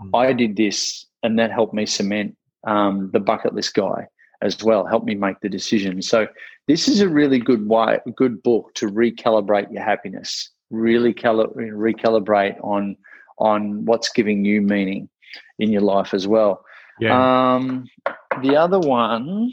Mm-hmm. 0.00 0.14
I 0.14 0.32
did 0.32 0.56
this, 0.56 1.06
and 1.22 1.38
that 1.38 1.50
helped 1.50 1.74
me 1.74 1.86
cement 1.86 2.36
um, 2.64 3.10
the 3.12 3.20
bucket 3.20 3.54
list 3.54 3.74
guy 3.74 4.06
as 4.42 4.62
well. 4.62 4.86
Help 4.86 5.04
me 5.04 5.14
make 5.14 5.40
the 5.40 5.48
decision. 5.48 6.02
So 6.02 6.26
this 6.66 6.88
is 6.88 7.00
a 7.00 7.08
really 7.08 7.38
good 7.38 7.68
way, 7.68 7.98
good 8.16 8.42
book 8.42 8.72
to 8.74 8.88
recalibrate 8.88 9.72
your 9.72 9.82
happiness. 9.82 10.50
Really 10.70 11.12
cali- 11.12 11.46
recalibrate 11.46 12.62
on 12.64 12.96
on 13.38 13.84
what's 13.86 14.10
giving 14.10 14.44
you 14.44 14.60
meaning 14.60 15.08
in 15.58 15.70
your 15.70 15.80
life 15.80 16.12
as 16.12 16.26
well. 16.26 16.64
Yeah. 17.00 17.54
Um, 17.54 17.86
the 18.42 18.56
other 18.56 18.78
one, 18.78 19.52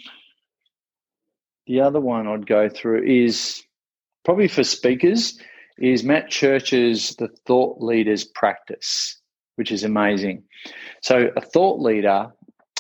the 1.65 1.81
other 1.81 2.01
one 2.01 2.27
I'd 2.27 2.45
go 2.45 2.67
through 2.67 3.03
is 3.03 3.63
probably 4.25 4.49
for 4.49 4.63
speakers 4.63 5.39
is 5.77 6.03
Matt 6.03 6.29
Church's 6.29 7.15
The 7.15 7.29
Thought 7.45 7.81
Leaders 7.81 8.25
Practice, 8.25 9.19
which 9.55 9.71
is 9.71 9.83
amazing. 9.83 10.43
So 11.01 11.29
a 11.35 11.41
thought 11.41 11.79
leader, 11.79 12.31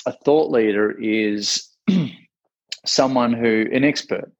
a 0.05 0.11
thought 0.11 0.51
leader 0.51 0.91
is 0.91 1.66
someone 2.85 3.33
who 3.33 3.65
an 3.71 3.83
expert 3.83 4.31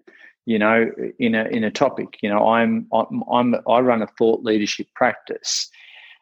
you 0.46 0.58
know 0.58 0.90
in 1.20 1.36
a 1.36 1.44
in 1.46 1.64
a 1.64 1.72
topic 1.72 2.18
you 2.22 2.30
know 2.30 2.48
i'm 2.48 2.88
i'm, 2.94 3.24
I'm 3.32 3.56
i 3.68 3.80
run 3.80 4.02
a 4.02 4.08
thought 4.18 4.44
leadership 4.44 4.88
practice. 4.96 5.70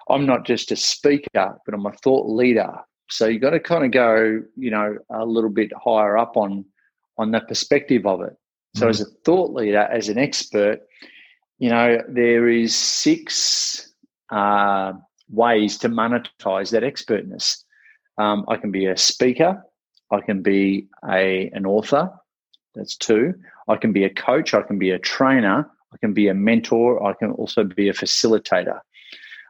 I'm 0.09 0.25
not 0.25 0.45
just 0.45 0.71
a 0.71 0.75
speaker 0.75 1.27
but 1.33 1.73
i'm 1.73 1.85
a 1.85 1.93
thought 1.93 2.27
leader. 2.27 2.73
So 3.07 3.27
you've 3.27 3.41
got 3.41 3.51
to 3.51 3.59
kind 3.59 3.85
of 3.85 3.91
go 3.91 4.41
you 4.55 4.71
know 4.71 4.97
a 5.11 5.25
little 5.25 5.49
bit 5.49 5.71
higher 5.81 6.17
up 6.17 6.35
on 6.35 6.65
on 7.17 7.31
the 7.31 7.39
perspective 7.39 8.05
of 8.05 8.21
it. 8.21 8.35
So 8.75 8.81
mm-hmm. 8.81 8.89
as 8.89 9.01
a 9.01 9.05
thought 9.23 9.53
leader 9.53 9.87
as 9.91 10.09
an 10.09 10.17
expert 10.17 10.79
you 11.59 11.69
know 11.69 12.01
there 12.09 12.49
is 12.49 12.75
six 12.75 13.93
uh, 14.31 14.93
ways 15.29 15.77
to 15.77 15.89
monetize 15.89 16.71
that 16.71 16.83
expertness. 16.83 17.63
Um, 18.17 18.45
i 18.47 18.55
can 18.57 18.71
be 18.71 18.85
a 18.85 18.97
speaker 18.97 19.61
I 20.11 20.21
can 20.21 20.41
be 20.41 20.87
a 21.07 21.49
an 21.53 21.65
author. 21.65 22.11
That's 22.75 22.95
two. 22.95 23.33
I 23.67 23.77
can 23.77 23.93
be 23.93 24.03
a 24.03 24.09
coach. 24.09 24.53
I 24.53 24.61
can 24.61 24.77
be 24.77 24.91
a 24.91 24.99
trainer. 24.99 25.69
I 25.93 25.97
can 25.97 26.13
be 26.13 26.27
a 26.27 26.33
mentor. 26.33 27.05
I 27.05 27.13
can 27.13 27.31
also 27.31 27.63
be 27.63 27.87
a 27.89 27.93
facilitator. 27.93 28.79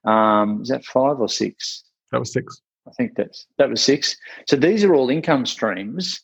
Um, 0.06 0.62
is 0.62 0.70
that 0.70 0.86
five 0.86 1.20
or 1.20 1.28
six? 1.28 1.84
That 2.12 2.20
was 2.20 2.32
six. 2.32 2.62
I 2.88 2.92
think 2.92 3.16
that's 3.16 3.48
that 3.58 3.70
was 3.70 3.82
six. 3.82 4.16
So 4.48 4.56
these 4.56 4.84
are 4.84 4.94
all 4.94 5.10
income 5.10 5.46
streams 5.46 6.22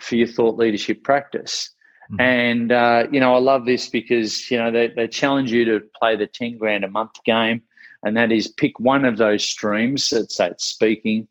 for 0.00 0.16
your 0.16 0.28
thought 0.28 0.56
leadership 0.56 1.02
practice. 1.02 1.70
Mm-hmm. 2.12 2.20
And 2.20 2.72
uh, 2.72 3.06
you 3.10 3.20
know, 3.20 3.34
I 3.34 3.38
love 3.38 3.64
this 3.64 3.88
because 3.88 4.50
you 4.50 4.58
know 4.58 4.70
they, 4.70 4.88
they 4.88 5.08
challenge 5.08 5.50
you 5.50 5.64
to 5.64 5.80
play 5.98 6.16
the 6.16 6.26
ten 6.26 6.58
grand 6.58 6.84
a 6.84 6.90
month 6.90 7.12
game, 7.24 7.62
and 8.02 8.16
that 8.16 8.32
is 8.32 8.48
pick 8.48 8.78
one 8.78 9.04
of 9.04 9.16
those 9.16 9.42
streams. 9.42 10.12
Let's 10.12 10.36
say 10.36 10.48
it's 10.48 10.66
speaking, 10.66 11.26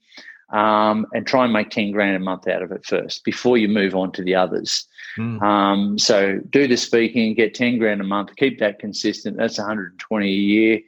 um, 0.51 1.05
and 1.13 1.25
try 1.25 1.43
and 1.43 1.53
make 1.53 1.69
10 1.69 1.91
grand 1.91 2.15
a 2.15 2.19
month 2.19 2.47
out 2.47 2.61
of 2.61 2.71
it 2.71 2.85
first 2.85 3.23
before 3.23 3.57
you 3.57 3.67
move 3.67 3.95
on 3.95 4.11
to 4.13 4.23
the 4.23 4.35
others. 4.35 4.85
Mm. 5.17 5.41
Um, 5.41 5.99
so 5.99 6.39
do 6.49 6.67
the 6.67 6.77
speaking, 6.77 7.33
get 7.33 7.55
10 7.55 7.77
grand 7.77 8.01
a 8.01 8.05
month, 8.05 8.35
keep 8.35 8.59
that 8.59 8.79
consistent. 8.79 9.37
That's 9.37 9.57
120 9.57 10.25
a 10.25 10.29
year. 10.29 10.79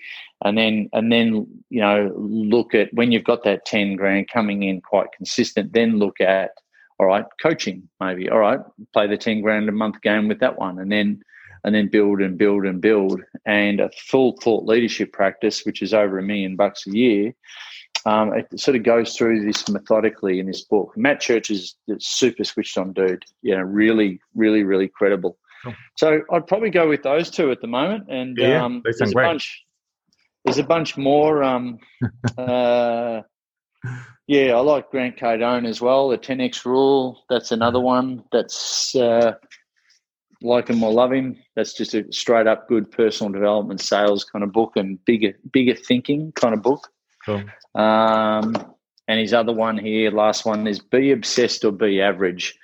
And 0.45 0.57
then, 0.57 0.89
and 0.91 1.11
then, 1.11 1.47
you 1.69 1.81
know, 1.81 2.13
look 2.17 2.75
at 2.75 2.93
when 2.93 3.11
you've 3.11 3.23
got 3.23 3.43
that 3.43 3.65
10 3.65 3.95
grand 3.95 4.29
coming 4.29 4.63
in 4.63 4.81
quite 4.81 5.07
consistent, 5.13 5.71
then 5.71 5.97
look 5.97 6.19
at, 6.19 6.51
all 6.99 7.07
right, 7.07 7.25
coaching 7.41 7.87
maybe. 7.99 8.29
All 8.29 8.39
right, 8.39 8.59
play 8.93 9.07
the 9.07 9.17
ten 9.17 9.41
grand 9.41 9.67
a 9.69 9.71
month 9.71 10.01
game 10.01 10.27
with 10.27 10.39
that 10.39 10.57
one, 10.57 10.79
and 10.79 10.91
then 10.91 11.23
and 11.63 11.73
then 11.73 11.87
build 11.87 12.21
and 12.21 12.37
build 12.37 12.65
and 12.65 12.81
build. 12.81 13.21
And 13.45 13.79
a 13.79 13.89
full 13.97 14.37
thought 14.41 14.65
leadership 14.65 15.11
practice, 15.11 15.65
which 15.65 15.81
is 15.81 15.93
over 15.93 16.17
a 16.17 16.23
million 16.23 16.55
bucks 16.55 16.85
a 16.87 16.91
year, 16.91 17.33
um, 18.05 18.33
it 18.33 18.59
sort 18.59 18.75
of 18.75 18.83
goes 18.83 19.15
through 19.15 19.45
this 19.45 19.67
methodically 19.69 20.39
in 20.39 20.47
this 20.47 20.61
book. 20.61 20.93
Matt 20.97 21.21
Church 21.21 21.49
is 21.49 21.75
super 21.99 22.43
switched 22.43 22.77
on 22.77 22.93
dude. 22.93 23.23
You 23.41 23.55
know, 23.55 23.63
really, 23.63 24.19
really, 24.35 24.63
really 24.63 24.89
credible. 24.89 25.37
Cool. 25.63 25.73
So 25.97 26.21
I'd 26.31 26.47
probably 26.47 26.69
go 26.69 26.89
with 26.89 27.03
those 27.03 27.29
two 27.29 27.51
at 27.51 27.61
the 27.61 27.67
moment. 27.67 28.05
And 28.09 28.37
yeah, 28.37 28.63
um, 28.63 28.81
there's 28.83 29.01
a 29.01 29.11
great. 29.11 29.25
bunch. 29.25 29.63
There's 30.43 30.57
a 30.57 30.63
bunch 30.63 30.97
more. 30.97 31.43
Um, 31.43 31.79
uh, 32.37 33.21
yeah, 34.27 34.53
I 34.53 34.59
like 34.59 34.91
Grant 34.91 35.17
Cardone 35.17 35.67
as 35.67 35.79
well. 35.79 36.09
The 36.09 36.17
10x 36.17 36.65
rule. 36.65 37.23
That's 37.29 37.51
another 37.51 37.79
one. 37.79 38.23
That's 38.31 38.93
uh, 38.95 39.35
like 40.41 40.67
him 40.67 40.83
or 40.83 40.91
love 40.91 41.13
him. 41.13 41.37
That's 41.55 41.73
just 41.73 41.93
a 41.93 42.11
straight 42.11 42.47
up 42.47 42.67
good 42.67 42.91
personal 42.91 43.31
development 43.31 43.79
sales 43.79 44.25
kind 44.25 44.43
of 44.43 44.51
book 44.51 44.73
and 44.75 45.03
bigger 45.05 45.33
bigger 45.51 45.75
thinking 45.75 46.33
kind 46.33 46.53
of 46.53 46.61
book. 46.61 46.89
Cool. 47.25 47.43
Um, 47.75 48.73
and 49.07 49.19
his 49.19 49.33
other 49.33 49.53
one 49.53 49.77
here, 49.77 50.11
last 50.11 50.45
one 50.45 50.67
is 50.67 50.79
be 50.79 51.11
obsessed 51.11 51.65
or 51.65 51.71
be 51.71 52.01
average 52.01 52.57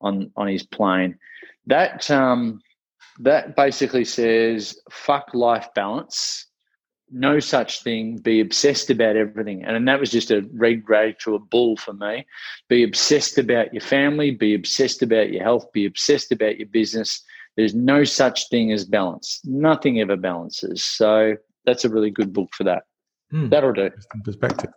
on 0.00 0.30
on 0.36 0.48
his 0.48 0.62
plane. 0.62 1.18
That 1.66 2.10
um, 2.10 2.60
that 3.20 3.56
basically 3.56 4.04
says 4.04 4.78
fuck 4.90 5.34
life 5.34 5.68
balance. 5.74 6.46
No 7.14 7.40
such 7.40 7.82
thing. 7.82 8.16
Be 8.16 8.40
obsessed 8.40 8.88
about 8.88 9.16
everything, 9.16 9.64
and, 9.64 9.76
and 9.76 9.86
that 9.86 10.00
was 10.00 10.10
just 10.10 10.30
a 10.30 10.48
red 10.54 10.82
rag 10.88 11.18
to 11.20 11.34
a 11.34 11.38
bull 11.38 11.76
for 11.76 11.92
me. 11.92 12.26
Be 12.68 12.82
obsessed 12.82 13.36
about 13.36 13.74
your 13.74 13.82
family. 13.82 14.30
Be 14.30 14.54
obsessed 14.54 15.02
about 15.02 15.30
your 15.30 15.42
health. 15.42 15.70
Be 15.72 15.84
obsessed 15.84 16.32
about 16.32 16.58
your 16.58 16.68
business. 16.68 17.22
There's 17.56 17.74
no 17.74 18.04
such 18.04 18.48
thing 18.48 18.72
as 18.72 18.86
balance. 18.86 19.40
Nothing 19.44 20.00
ever 20.00 20.16
balances. 20.16 20.82
So 20.82 21.36
that's 21.66 21.84
a 21.84 21.90
really 21.90 22.10
good 22.10 22.32
book 22.32 22.54
for 22.54 22.64
that. 22.64 22.84
Mm, 23.32 23.50
That'll 23.50 23.72
do. 23.72 23.90
Perspective. 24.24 24.70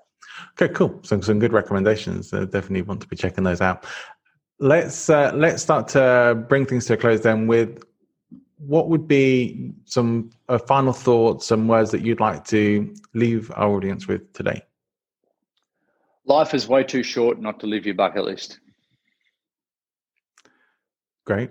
Okay, 0.60 0.74
cool. 0.74 1.00
Some 1.04 1.22
some 1.22 1.40
good 1.40 1.54
recommendations. 1.54 2.34
Uh, 2.34 2.46
definitely 2.46 2.82
want 2.82 3.02
to 3.02 3.08
be 3.08 3.16
checking 3.16 3.44
those 3.44 3.62
out. 3.62 3.86
Let's 4.60 5.10
uh, 5.10 5.32
let's 5.36 5.62
start 5.62 5.88
to 5.90 6.46
bring 6.48 6.66
things 6.66 6.86
to 6.86 6.94
a 6.94 6.98
close 6.98 7.22
then 7.22 7.48
with 7.48 7.84
what 8.58 8.90
would 8.90 9.08
be 9.08 9.74
some 9.86 10.30
uh, 10.48 10.58
final 10.58 10.94
thoughts, 10.94 11.46
some 11.46 11.68
words 11.68 11.92
that 11.92 12.02
you'd 12.02 12.22
like 12.22 12.46
to 12.46 12.94
leave 13.14 13.52
our 13.56 13.70
audience 13.70 14.08
with 14.08 14.32
today. 14.34 14.62
Life 16.26 16.54
is 16.54 16.68
way 16.68 16.84
too 16.84 17.04
short 17.04 17.40
not 17.40 17.60
to 17.60 17.68
live 17.68 17.86
your 17.86 17.96
bucket 17.96 18.24
list. 18.24 18.60
Great. 21.26 21.50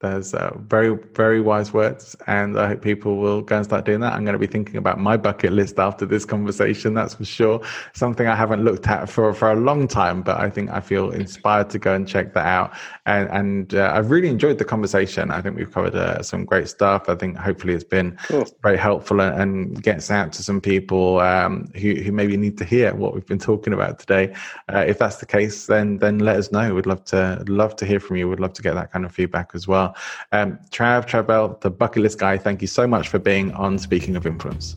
There's 0.00 0.34
uh, 0.34 0.52
very, 0.58 0.98
very 1.14 1.40
wise 1.40 1.72
words, 1.72 2.14
and 2.26 2.58
I 2.58 2.68
hope 2.68 2.82
people 2.82 3.16
will 3.16 3.40
go 3.40 3.56
and 3.56 3.64
start 3.64 3.86
doing 3.86 4.00
that. 4.00 4.12
I'm 4.12 4.24
going 4.24 4.34
to 4.34 4.38
be 4.38 4.46
thinking 4.46 4.76
about 4.76 4.98
my 4.98 5.16
bucket 5.16 5.52
list 5.52 5.78
after 5.78 6.04
this 6.04 6.24
conversation, 6.26 6.92
that's 6.92 7.14
for 7.14 7.24
sure. 7.24 7.62
Something 7.94 8.26
I 8.26 8.34
haven't 8.34 8.64
looked 8.64 8.86
at 8.86 9.08
for, 9.08 9.32
for 9.32 9.50
a 9.50 9.56
long 9.56 9.88
time, 9.88 10.20
but 10.20 10.38
I 10.38 10.50
think 10.50 10.70
I 10.70 10.80
feel 10.80 11.10
inspired 11.10 11.70
to 11.70 11.78
go 11.78 11.94
and 11.94 12.06
check 12.06 12.34
that 12.34 12.44
out. 12.44 12.74
And, 13.06 13.28
and 13.30 13.74
uh, 13.74 13.92
I've 13.94 14.10
really 14.10 14.28
enjoyed 14.28 14.58
the 14.58 14.64
conversation. 14.64 15.30
I 15.30 15.40
think 15.40 15.56
we've 15.56 15.72
covered 15.72 15.94
uh, 15.94 16.22
some 16.22 16.44
great 16.44 16.68
stuff. 16.68 17.08
I 17.08 17.14
think 17.14 17.38
hopefully 17.38 17.72
it's 17.72 17.84
been 17.84 18.18
cool. 18.26 18.46
very 18.62 18.76
helpful 18.76 19.20
and, 19.20 19.40
and, 19.40 19.82
gets 19.82 20.10
out 20.10 20.32
to 20.32 20.42
some 20.42 20.60
people 20.60 21.20
um, 21.20 21.70
who, 21.74 21.94
who 21.94 22.12
maybe 22.12 22.36
need 22.36 22.58
to 22.58 22.64
hear 22.64 22.94
what 22.94 23.14
we've 23.14 23.26
been 23.26 23.38
talking 23.38 23.72
about 23.72 23.98
today. 23.98 24.34
Uh, 24.72 24.84
if 24.86 24.98
that's 24.98 25.16
the 25.16 25.26
case, 25.26 25.66
then 25.66 25.98
then 25.98 26.18
let 26.18 26.36
us 26.36 26.52
know. 26.52 26.74
We'd 26.74 26.86
love 26.86 27.04
to 27.06 27.44
love 27.48 27.76
to 27.76 27.86
hear 27.86 28.00
from 28.00 28.16
you. 28.16 28.28
We'd 28.28 28.40
love 28.40 28.52
to 28.54 28.62
get 28.62 28.74
that 28.74 28.92
kind 28.92 29.04
of 29.04 29.12
feedback 29.12 29.50
as 29.54 29.66
well. 29.66 29.93
Um, 30.32 30.58
Trav, 30.70 31.06
Travell, 31.06 31.58
the 31.60 31.70
bucket 31.70 32.02
list 32.02 32.18
guy, 32.18 32.38
thank 32.38 32.60
you 32.60 32.68
so 32.68 32.86
much 32.86 33.08
for 33.08 33.18
being 33.18 33.52
on 33.52 33.78
Speaking 33.78 34.16
of 34.16 34.26
Influence. 34.26 34.76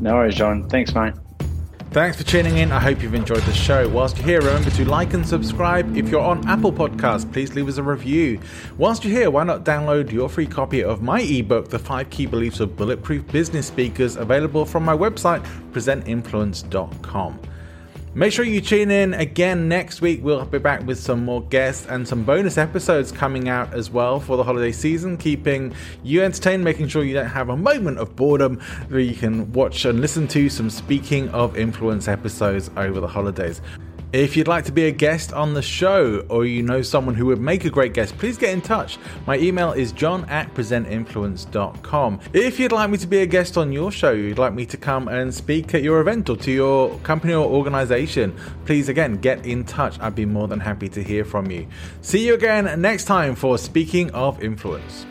No 0.00 0.14
worries, 0.14 0.34
John. 0.34 0.68
Thanks, 0.68 0.94
mate. 0.94 1.14
Thanks 1.94 2.16
for 2.16 2.24
tuning 2.24 2.56
in. 2.56 2.72
I 2.72 2.80
hope 2.80 3.04
you've 3.04 3.14
enjoyed 3.14 3.44
the 3.44 3.52
show. 3.52 3.88
Whilst 3.88 4.16
you're 4.16 4.26
here, 4.26 4.40
remember 4.40 4.68
to 4.70 4.84
like 4.84 5.14
and 5.14 5.24
subscribe. 5.24 5.96
If 5.96 6.08
you're 6.08 6.20
on 6.20 6.44
Apple 6.48 6.72
Podcasts, 6.72 7.32
please 7.32 7.54
leave 7.54 7.68
us 7.68 7.76
a 7.76 7.84
review. 7.84 8.40
Whilst 8.78 9.04
you're 9.04 9.16
here, 9.16 9.30
why 9.30 9.44
not 9.44 9.64
download 9.64 10.10
your 10.10 10.28
free 10.28 10.48
copy 10.48 10.82
of 10.82 11.02
my 11.02 11.20
ebook, 11.20 11.68
The 11.68 11.78
Five 11.78 12.10
Key 12.10 12.26
Beliefs 12.26 12.58
of 12.58 12.76
Bulletproof 12.76 13.24
Business 13.28 13.68
Speakers, 13.68 14.16
available 14.16 14.64
from 14.64 14.84
my 14.84 14.92
website, 14.92 15.46
presentinfluence.com. 15.70 17.38
Make 18.16 18.32
sure 18.32 18.44
you 18.44 18.60
tune 18.60 18.92
in 18.92 19.12
again 19.12 19.66
next 19.66 20.00
week. 20.00 20.20
We'll 20.22 20.44
be 20.44 20.58
back 20.58 20.86
with 20.86 21.00
some 21.00 21.24
more 21.24 21.42
guests 21.42 21.84
and 21.88 22.06
some 22.06 22.22
bonus 22.22 22.56
episodes 22.56 23.10
coming 23.10 23.48
out 23.48 23.74
as 23.74 23.90
well 23.90 24.20
for 24.20 24.36
the 24.36 24.44
holiday 24.44 24.70
season, 24.70 25.16
keeping 25.16 25.74
you 26.04 26.22
entertained, 26.22 26.62
making 26.62 26.86
sure 26.86 27.02
you 27.02 27.14
don't 27.14 27.26
have 27.26 27.48
a 27.48 27.56
moment 27.56 27.98
of 27.98 28.14
boredom 28.14 28.60
where 28.86 29.00
you 29.00 29.16
can 29.16 29.52
watch 29.52 29.84
and 29.84 30.00
listen 30.00 30.28
to 30.28 30.48
some 30.48 30.70
Speaking 30.70 31.28
of 31.30 31.58
Influence 31.58 32.06
episodes 32.06 32.70
over 32.76 33.00
the 33.00 33.08
holidays. 33.08 33.60
If 34.14 34.36
you'd 34.36 34.46
like 34.46 34.64
to 34.66 34.72
be 34.72 34.86
a 34.86 34.92
guest 34.92 35.32
on 35.32 35.54
the 35.54 35.60
show 35.60 36.24
or 36.28 36.44
you 36.44 36.62
know 36.62 36.82
someone 36.82 37.16
who 37.16 37.26
would 37.26 37.40
make 37.40 37.64
a 37.64 37.68
great 37.68 37.94
guest, 37.94 38.16
please 38.16 38.38
get 38.38 38.50
in 38.50 38.60
touch. 38.60 38.96
My 39.26 39.36
email 39.38 39.72
is 39.72 39.90
john 39.90 40.24
at 40.26 40.54
presentinfluence.com. 40.54 42.20
If 42.32 42.60
you'd 42.60 42.70
like 42.70 42.90
me 42.90 42.98
to 42.98 43.08
be 43.08 43.22
a 43.22 43.26
guest 43.26 43.58
on 43.58 43.72
your 43.72 43.90
show, 43.90 44.12
you'd 44.12 44.38
like 44.38 44.54
me 44.54 44.66
to 44.66 44.76
come 44.76 45.08
and 45.08 45.34
speak 45.34 45.74
at 45.74 45.82
your 45.82 46.00
event 46.00 46.30
or 46.30 46.36
to 46.36 46.52
your 46.52 46.96
company 47.00 47.34
or 47.34 47.44
organization, 47.44 48.32
please 48.66 48.88
again 48.88 49.16
get 49.16 49.44
in 49.44 49.64
touch. 49.64 49.98
I'd 49.98 50.14
be 50.14 50.26
more 50.26 50.46
than 50.46 50.60
happy 50.60 50.88
to 50.90 51.02
hear 51.02 51.24
from 51.24 51.50
you. 51.50 51.66
See 52.00 52.24
you 52.24 52.34
again 52.34 52.80
next 52.80 53.06
time 53.06 53.34
for 53.34 53.58
Speaking 53.58 54.12
of 54.12 54.40
Influence. 54.40 55.06